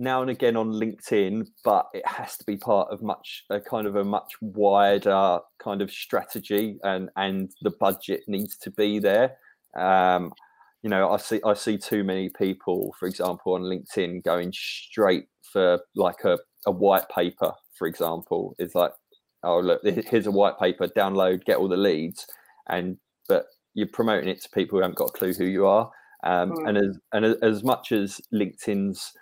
now 0.00 0.22
and 0.22 0.30
again 0.30 0.56
on 0.56 0.72
LinkedIn, 0.72 1.46
but 1.64 1.86
it 1.92 2.06
has 2.06 2.36
to 2.38 2.44
be 2.44 2.56
part 2.56 2.88
of 2.90 3.02
much 3.02 3.44
a 3.50 3.60
kind 3.60 3.86
of 3.86 3.96
a 3.96 4.04
much 4.04 4.32
wider 4.40 5.38
kind 5.62 5.82
of 5.82 5.90
strategy, 5.92 6.78
and 6.82 7.10
and 7.16 7.50
the 7.62 7.70
budget 7.78 8.22
needs 8.26 8.56
to 8.58 8.70
be 8.70 8.98
there. 8.98 9.36
Um, 9.78 10.32
you 10.82 10.88
know, 10.90 11.10
I 11.10 11.18
see 11.18 11.40
I 11.44 11.54
see 11.54 11.76
too 11.78 12.02
many 12.02 12.30
people, 12.30 12.94
for 12.98 13.06
example, 13.06 13.54
on 13.54 13.62
LinkedIn 13.62 14.24
going 14.24 14.52
straight 14.54 15.26
for 15.52 15.80
like 15.94 16.24
a, 16.24 16.38
a 16.66 16.70
white 16.70 17.08
paper, 17.14 17.52
for 17.78 17.86
example. 17.86 18.54
It's 18.58 18.74
like, 18.74 18.92
oh 19.42 19.60
look, 19.60 19.82
here's 19.84 20.26
a 20.26 20.30
white 20.30 20.58
paper, 20.58 20.88
download, 20.88 21.44
get 21.44 21.58
all 21.58 21.68
the 21.68 21.76
leads, 21.76 22.26
and 22.70 22.96
but 23.28 23.44
you're 23.74 23.86
promoting 23.88 24.28
it 24.30 24.40
to 24.42 24.48
people 24.50 24.78
who 24.78 24.82
haven't 24.82 24.96
got 24.98 25.10
a 25.10 25.18
clue 25.18 25.34
who 25.34 25.44
you 25.44 25.66
are. 25.66 25.90
Um, 26.24 26.50
Mm. 26.52 26.68
And 26.68 26.78
as 26.78 26.98
and 27.12 27.24
as- 27.26 27.36
as 27.42 27.64
much 27.64 27.92
as 27.92 28.20
LinkedIn's 28.32 29.12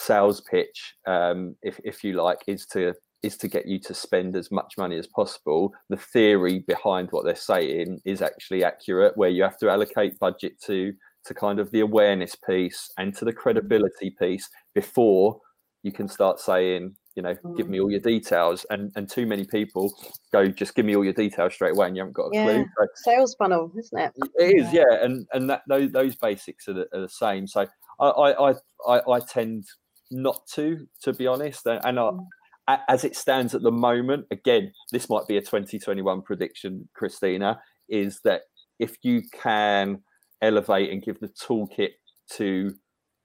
sales 0.00 0.40
pitch, 0.40 0.94
um, 1.06 1.56
if 1.62 1.80
if 1.84 2.02
you 2.02 2.14
like, 2.14 2.38
is 2.46 2.66
to 2.66 2.94
is 3.22 3.36
to 3.36 3.48
get 3.48 3.66
you 3.66 3.78
to 3.78 3.92
spend 3.92 4.34
as 4.34 4.50
much 4.50 4.78
money 4.78 4.96
as 4.96 5.06
possible. 5.06 5.72
The 5.90 5.96
theory 5.98 6.60
behind 6.60 7.08
what 7.10 7.24
they're 7.24 7.34
saying 7.34 8.00
is 8.04 8.22
actually 8.22 8.64
accurate, 8.64 9.16
where 9.16 9.28
you 9.28 9.42
have 9.42 9.58
to 9.58 9.70
allocate 9.70 10.18
budget 10.18 10.60
to 10.66 10.92
to 11.26 11.34
kind 11.34 11.60
of 11.60 11.70
the 11.70 11.80
awareness 11.80 12.34
piece 12.34 12.90
and 12.98 13.14
to 13.16 13.26
the 13.26 13.32
credibility 13.32 14.14
piece 14.18 14.48
before 14.74 15.38
you 15.82 15.92
can 15.92 16.08
start 16.08 16.40
saying, 16.40 16.94
you 17.14 17.22
know, 17.22 17.36
give 17.56 17.68
me 17.68 17.78
all 17.80 17.90
your 17.90 18.00
details. 18.00 18.64
And 18.70 18.90
and 18.96 19.08
too 19.08 19.26
many 19.26 19.44
people 19.44 19.92
go, 20.32 20.48
just 20.48 20.74
give 20.74 20.86
me 20.86 20.96
all 20.96 21.04
your 21.04 21.12
details 21.12 21.54
straight 21.54 21.72
away, 21.72 21.88
and 21.88 21.96
you 21.96 22.00
haven't 22.02 22.14
got 22.14 22.28
a 22.28 22.34
Yeah. 22.34 22.42
clue. 22.42 22.66
So 22.78 22.86
Sales 22.96 23.34
funnel, 23.38 23.70
isn't 23.78 23.98
it? 23.98 24.12
it 24.16 24.56
is, 24.58 24.72
yeah, 24.72 25.02
and 25.02 25.26
and 25.32 25.50
that 25.50 25.62
those, 25.68 25.90
those 25.92 26.16
basics 26.16 26.68
are 26.68 26.74
the, 26.74 26.86
are 26.94 27.02
the 27.02 27.08
same. 27.08 27.46
So 27.46 27.66
I 28.00 28.06
I 28.06 28.54
I 28.88 29.00
I 29.16 29.20
tend 29.20 29.64
not 30.10 30.46
to, 30.54 30.86
to 31.02 31.12
be 31.12 31.26
honest, 31.26 31.66
and, 31.66 31.80
I, 31.84 31.90
mm. 31.90 32.26
a- 32.68 32.80
as 32.88 33.04
it 33.04 33.16
stands 33.16 33.54
at 33.54 33.62
the 33.62 33.72
moment, 33.72 34.26
again, 34.30 34.72
this 34.92 35.08
might 35.08 35.26
be 35.26 35.36
a 35.36 35.40
2021 35.40 36.22
prediction, 36.22 36.88
Christina, 36.94 37.60
is 37.88 38.20
that 38.24 38.42
if 38.78 38.96
you 39.02 39.22
can 39.32 40.02
elevate 40.42 40.90
and 40.90 41.02
give 41.02 41.20
the 41.20 41.28
toolkit 41.28 41.90
to 42.32 42.74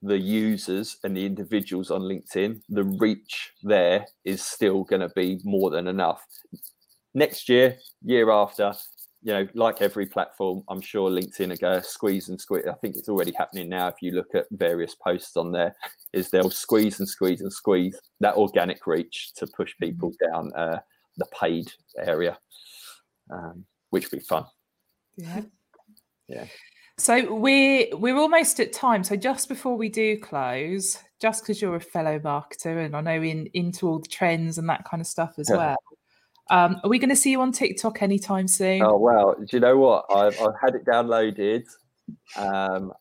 the 0.01 0.17
users 0.17 0.97
and 1.03 1.15
the 1.15 1.25
individuals 1.25 1.89
on 1.89 2.01
LinkedIn, 2.01 2.61
the 2.69 2.83
reach 2.83 3.51
there 3.63 4.05
is 4.23 4.43
still 4.43 4.83
going 4.83 5.01
to 5.01 5.09
be 5.15 5.39
more 5.43 5.69
than 5.69 5.87
enough. 5.87 6.23
Next 7.13 7.47
year, 7.49 7.77
year 8.03 8.29
after, 8.29 8.73
you 9.25 9.33
know, 9.33 9.47
like 9.55 9.81
every 9.81 10.05
platform, 10.05 10.61
I'm 10.69 10.79
sure 10.79 11.09
LinkedIn 11.09 11.51
are 11.51 11.57
going 11.57 11.81
to 11.81 11.83
squeeze 11.83 12.29
and 12.29 12.39
squeeze. 12.39 12.65
I 12.69 12.75
think 12.75 12.95
it's 12.95 13.09
already 13.09 13.31
happening 13.31 13.67
now. 13.67 13.87
If 13.87 13.95
you 13.99 14.11
look 14.11 14.35
at 14.35 14.45
various 14.51 14.93
posts 14.93 15.35
on 15.35 15.51
there, 15.51 15.75
is 16.13 16.29
they'll 16.29 16.51
squeeze 16.51 16.99
and 16.99 17.09
squeeze 17.09 17.41
and 17.41 17.51
squeeze 17.51 17.99
that 18.19 18.35
organic 18.35 18.85
reach 18.85 19.33
to 19.37 19.47
push 19.47 19.73
people 19.81 20.13
down 20.23 20.53
uh, 20.53 20.77
the 21.17 21.25
paid 21.41 21.71
area, 21.97 22.37
um, 23.31 23.65
which 23.89 24.11
would 24.11 24.19
be 24.19 24.25
fun. 24.25 24.45
Yeah. 25.17 25.41
Yeah. 26.27 26.45
So 26.99 27.33
we're 27.33 27.87
we're 27.97 28.17
almost 28.17 28.59
at 28.59 28.73
time. 28.73 29.03
So 29.03 29.15
just 29.15 29.49
before 29.49 29.75
we 29.75 29.89
do 29.89 30.19
close, 30.19 30.99
just 31.19 31.41
because 31.41 31.63
you're 31.63 31.77
a 31.77 31.81
fellow 31.81 32.19
marketer 32.19 32.85
and 32.85 32.95
I 32.95 33.01
know 33.01 33.23
in 33.23 33.49
into 33.55 33.87
all 33.87 33.99
the 33.99 34.07
trends 34.07 34.59
and 34.59 34.69
that 34.69 34.85
kind 34.85 35.01
of 35.01 35.07
stuff 35.07 35.33
as 35.39 35.49
Yeah. 35.49 35.57
well. 35.57 35.77
Um, 36.49 36.79
are 36.83 36.89
we 36.89 36.99
going 36.99 37.09
to 37.09 37.15
see 37.15 37.31
you 37.31 37.41
on 37.41 37.51
TikTok 37.51 38.01
anytime 38.01 38.47
soon? 38.47 38.81
Oh 38.83 38.97
well, 38.97 39.35
Do 39.35 39.45
you 39.51 39.59
know 39.59 39.77
what? 39.77 40.05
I've, 40.09 40.39
I've 40.39 40.53
had 40.61 40.75
it 40.75 40.85
downloaded. 40.85 41.63
Um, 42.37 42.93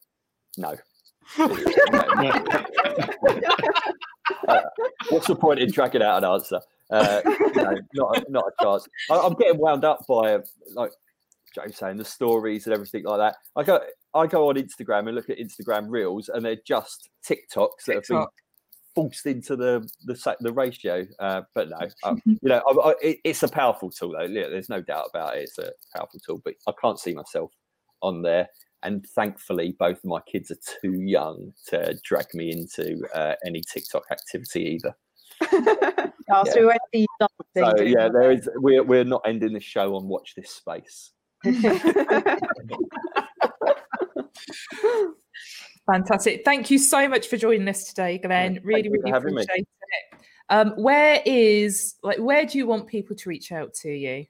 no. 0.57 0.77
Uh, 1.39 1.49
what's 5.11 5.27
the 5.27 5.37
point 5.39 5.61
in 5.61 5.71
dragging 5.71 6.03
out 6.03 6.23
an 6.23 6.31
answer? 6.31 6.61
Uh, 6.91 7.21
no, 7.55 7.75
not 7.95 8.19
a, 8.19 8.31
not 8.31 8.45
a 8.47 8.65
chance. 8.65 8.87
I, 9.11 9.19
I'm 9.19 9.35
getting 9.35 9.59
wound 9.59 9.85
up 9.85 10.07
by 10.07 10.39
like 10.75 10.93
Joe 11.55 11.67
saying 11.71 11.97
the 11.97 12.05
stories 12.05 12.67
and 12.67 12.75
everything 12.75 13.05
like 13.05 13.19
that. 13.19 13.37
I 13.57 13.63
go 13.63 13.81
I 14.15 14.27
go 14.27 14.49
on 14.49 14.57
Instagram 14.57 15.07
and 15.07 15.15
look 15.15 15.31
at 15.31 15.39
Instagram 15.39 15.87
reels, 15.89 16.29
and 16.29 16.45
they're 16.45 16.61
just 16.67 17.09
TikToks 17.27 17.85
that 17.87 17.97
have 17.97 18.05
been 18.09 18.19
TikTok. 18.19 18.33
Forced 18.95 19.27
into 19.27 19.57
the 19.57 19.89
the 20.05 20.37
the 20.41 20.53
ratio. 20.53 21.07
Uh, 21.19 21.43
but 21.55 21.69
no, 21.69 21.79
um, 22.05 22.21
you 22.27 22.39
know, 22.43 22.63
I, 22.67 22.89
I, 22.89 22.95
it, 23.03 23.19
it's 23.25 23.43
a 23.43 23.49
powerful 23.49 23.91
tool 23.91 24.13
though. 24.13 24.23
Yeah, 24.23 24.49
there's 24.49 24.69
no 24.69 24.81
doubt 24.81 25.09
about 25.13 25.37
it. 25.37 25.45
It's 25.45 25.59
a 25.59 25.73
powerful 25.95 26.21
tool, 26.21 26.41
but 26.45 26.55
I 26.67 26.73
can't 26.81 26.99
see 26.99 27.15
myself 27.15 27.53
on 28.03 28.23
there. 28.23 28.49
And 28.83 29.07
thankfully, 29.15 29.75
both 29.79 29.99
of 29.99 30.05
my 30.05 30.21
kids 30.31 30.51
are 30.51 30.59
too 30.83 31.01
young 31.01 31.53
to 31.69 31.99
drag 32.05 32.27
me 32.35 32.53
into 32.53 33.01
uh, 33.15 33.35
any 33.47 33.63
TikTok 33.63 34.05
activity 34.11 34.75
either. 34.75 34.95
Oh, 35.43 36.11
Yeah. 36.29 36.45
so 36.45 36.61
we 36.61 36.67
won't 36.67 36.81
see. 36.95 37.07
So 37.57 37.81
yeah, 37.81 38.09
there 38.09 38.31
is. 38.31 38.49
We're 38.57 38.83
we're 38.83 39.05
not 39.05 39.23
ending 39.27 39.55
the 39.55 39.61
show 39.61 39.97
on 39.97 40.09
watch 40.09 40.35
this 40.35 40.51
space. 40.51 41.13
Fantastic. 45.91 46.43
Thank 46.45 46.71
you 46.71 46.79
so 46.79 47.09
much 47.09 47.29
for 47.29 47.37
joining 47.37 47.69
us 47.69 47.85
today, 47.85 48.19
Glenn. 48.19 48.55
thank 48.55 48.67
really, 48.67 48.89
really 48.89 49.11
me. 49.11 49.17
appreciate 49.17 49.49
it. 49.59 50.19
Um, 50.51 50.71
where 50.77 51.23
is 51.25 51.95
like 52.03 52.19
where 52.19 52.45
do 52.45 52.59
you 52.59 52.67
want 52.67 52.87
people 52.87 53.17
to 53.17 53.29
reach 53.29 53.53
out 53.53 53.73
to 53.83 53.91
you? 53.91 54.25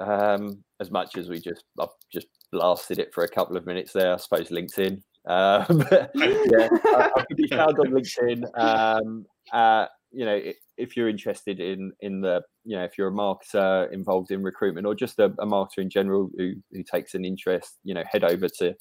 Um, 0.00 0.64
as 0.80 0.90
much 0.90 1.16
as 1.16 1.28
we 1.28 1.40
just 1.40 1.64
I've 1.80 1.88
just 2.12 2.26
blasted 2.52 2.98
it 2.98 3.12
for 3.12 3.24
a 3.24 3.28
couple 3.28 3.56
of 3.56 3.66
minutes 3.66 3.92
there, 3.92 4.12
I 4.12 4.16
suppose 4.16 4.48
LinkedIn. 4.48 5.02
Um, 5.26 5.84
yeah, 6.14 6.68
I, 6.72 7.10
I 7.16 7.24
can 7.26 7.36
be 7.36 7.48
found 7.48 7.78
on 7.78 7.86
LinkedIn. 7.88 8.44
Um, 8.58 9.26
uh, 9.52 9.86
you 10.10 10.24
know, 10.24 10.40
if 10.76 10.96
you're 10.96 11.08
interested 11.08 11.60
in 11.60 11.92
in 12.00 12.20
the, 12.20 12.42
you 12.64 12.76
know, 12.76 12.84
if 12.84 12.96
you're 12.98 13.08
a 13.08 13.12
marketer 13.12 13.92
involved 13.92 14.30
in 14.30 14.42
recruitment 14.42 14.86
or 14.86 14.94
just 14.94 15.18
a, 15.18 15.26
a 15.38 15.46
marketer 15.46 15.78
in 15.78 15.90
general 15.90 16.30
who 16.36 16.54
who 16.72 16.82
takes 16.82 17.14
an 17.14 17.24
interest, 17.24 17.78
you 17.82 17.94
know, 17.94 18.04
head 18.10 18.24
over 18.24 18.48
to 18.48 18.74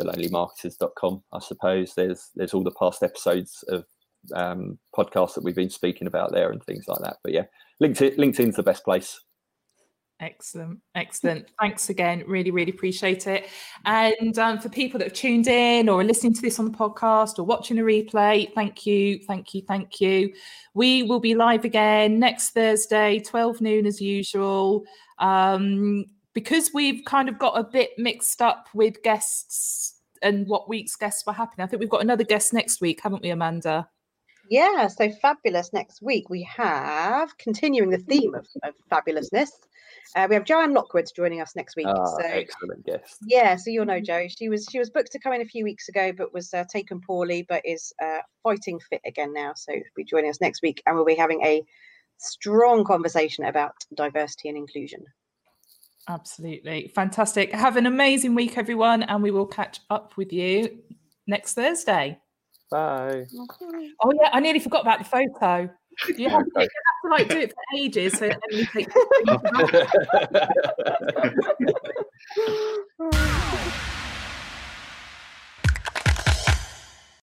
thelonelymarketers.com. 0.00 1.22
I 1.32 1.38
suppose 1.40 1.94
there's 1.94 2.30
there's 2.34 2.54
all 2.54 2.64
the 2.64 2.72
past 2.72 3.02
episodes 3.02 3.64
of 3.68 3.84
um, 4.34 4.78
podcasts 4.96 5.34
that 5.34 5.44
we've 5.44 5.54
been 5.54 5.70
speaking 5.70 6.06
about 6.06 6.32
there 6.32 6.50
and 6.50 6.62
things 6.64 6.86
like 6.88 7.00
that. 7.00 7.18
But 7.22 7.32
yeah, 7.32 7.44
LinkedIn 7.82 8.16
LinkedIn's 8.16 8.56
the 8.56 8.62
best 8.62 8.84
place. 8.84 9.20
Excellent, 10.20 10.80
excellent. 10.94 11.50
Thanks 11.58 11.88
again. 11.88 12.24
Really, 12.26 12.50
really 12.50 12.70
appreciate 12.70 13.26
it. 13.26 13.48
And 13.86 14.38
um, 14.38 14.58
for 14.58 14.68
people 14.68 14.98
that 14.98 15.06
have 15.06 15.14
tuned 15.14 15.48
in 15.48 15.88
or 15.88 16.02
are 16.02 16.04
listening 16.04 16.34
to 16.34 16.42
this 16.42 16.58
on 16.58 16.66
the 16.66 16.76
podcast 16.76 17.38
or 17.38 17.44
watching 17.44 17.78
a 17.78 17.82
replay, 17.82 18.52
thank 18.54 18.84
you, 18.84 19.18
thank 19.26 19.54
you, 19.54 19.62
thank 19.66 19.98
you. 19.98 20.34
We 20.74 21.04
will 21.04 21.20
be 21.20 21.34
live 21.34 21.64
again 21.64 22.18
next 22.18 22.50
Thursday, 22.50 23.20
12 23.20 23.62
noon 23.62 23.86
as 23.86 23.98
usual. 23.98 24.84
Um, 25.18 26.04
because 26.40 26.70
we've 26.72 27.04
kind 27.04 27.28
of 27.28 27.38
got 27.38 27.58
a 27.58 27.62
bit 27.62 27.90
mixed 27.98 28.40
up 28.40 28.68
with 28.74 29.02
guests 29.02 30.00
and 30.22 30.46
what 30.46 30.68
week's 30.68 30.96
guests 30.96 31.24
were 31.26 31.32
happening. 31.32 31.64
I 31.64 31.68
think 31.68 31.80
we've 31.80 31.90
got 31.90 32.00
another 32.00 32.24
guest 32.24 32.52
next 32.52 32.80
week, 32.80 33.00
haven't 33.02 33.22
we, 33.22 33.30
Amanda? 33.30 33.88
Yeah, 34.48 34.88
so 34.88 35.10
fabulous. 35.10 35.72
Next 35.72 36.02
week 36.02 36.30
we 36.30 36.42
have 36.42 37.36
continuing 37.38 37.90
the 37.90 37.98
theme 37.98 38.34
of, 38.34 38.46
of 38.64 38.74
fabulousness. 38.90 39.50
Uh, 40.16 40.26
we 40.28 40.34
have 40.34 40.44
Joanne 40.44 40.72
Lockwood 40.72 41.08
joining 41.14 41.40
us 41.40 41.54
next 41.54 41.76
week. 41.76 41.86
Ah, 41.88 42.04
so 42.04 42.22
excellent 42.24 42.84
guest. 42.84 43.18
yeah, 43.26 43.54
so 43.54 43.70
you'll 43.70 43.84
know 43.84 44.00
Joe. 44.00 44.26
She 44.28 44.48
was 44.48 44.66
she 44.70 44.78
was 44.78 44.90
booked 44.90 45.12
to 45.12 45.20
come 45.20 45.34
in 45.34 45.42
a 45.42 45.46
few 45.46 45.62
weeks 45.62 45.88
ago, 45.88 46.10
but 46.16 46.34
was 46.34 46.52
uh, 46.52 46.64
taken 46.72 47.00
poorly, 47.00 47.44
but 47.48 47.62
is 47.64 47.92
uh, 48.02 48.18
fighting 48.42 48.80
fit 48.80 49.02
again 49.06 49.32
now. 49.32 49.52
So 49.54 49.72
she'll 49.72 49.82
be 49.94 50.04
joining 50.04 50.30
us 50.30 50.40
next 50.40 50.62
week, 50.62 50.82
and 50.86 50.96
we'll 50.96 51.04
be 51.04 51.14
having 51.14 51.44
a 51.44 51.62
strong 52.18 52.84
conversation 52.84 53.44
about 53.44 53.74
diversity 53.94 54.48
and 54.48 54.58
inclusion. 54.58 55.04
Absolutely. 56.10 56.90
Fantastic. 56.92 57.52
Have 57.52 57.76
an 57.76 57.86
amazing 57.86 58.34
week, 58.34 58.58
everyone, 58.58 59.04
and 59.04 59.22
we 59.22 59.30
will 59.30 59.46
catch 59.46 59.78
up 59.90 60.16
with 60.16 60.32
you 60.32 60.80
next 61.28 61.54
Thursday. 61.54 62.18
Bye. 62.68 63.26
Oh, 64.02 64.12
yeah, 64.20 64.30
I 64.32 64.40
nearly 64.40 64.58
forgot 64.58 64.80
about 64.82 64.98
the 64.98 65.04
photo. 65.04 65.70
You 66.16 66.28
have, 66.28 66.44
to, 66.44 66.50
you 66.56 66.68
have 66.68 66.68
to, 67.04 67.10
like 67.10 67.28
do 67.28 67.38
it 67.38 67.52
for 67.52 67.62
ages. 67.78 68.18
So 68.18 68.28
you 68.50 68.66
take. 68.66 68.88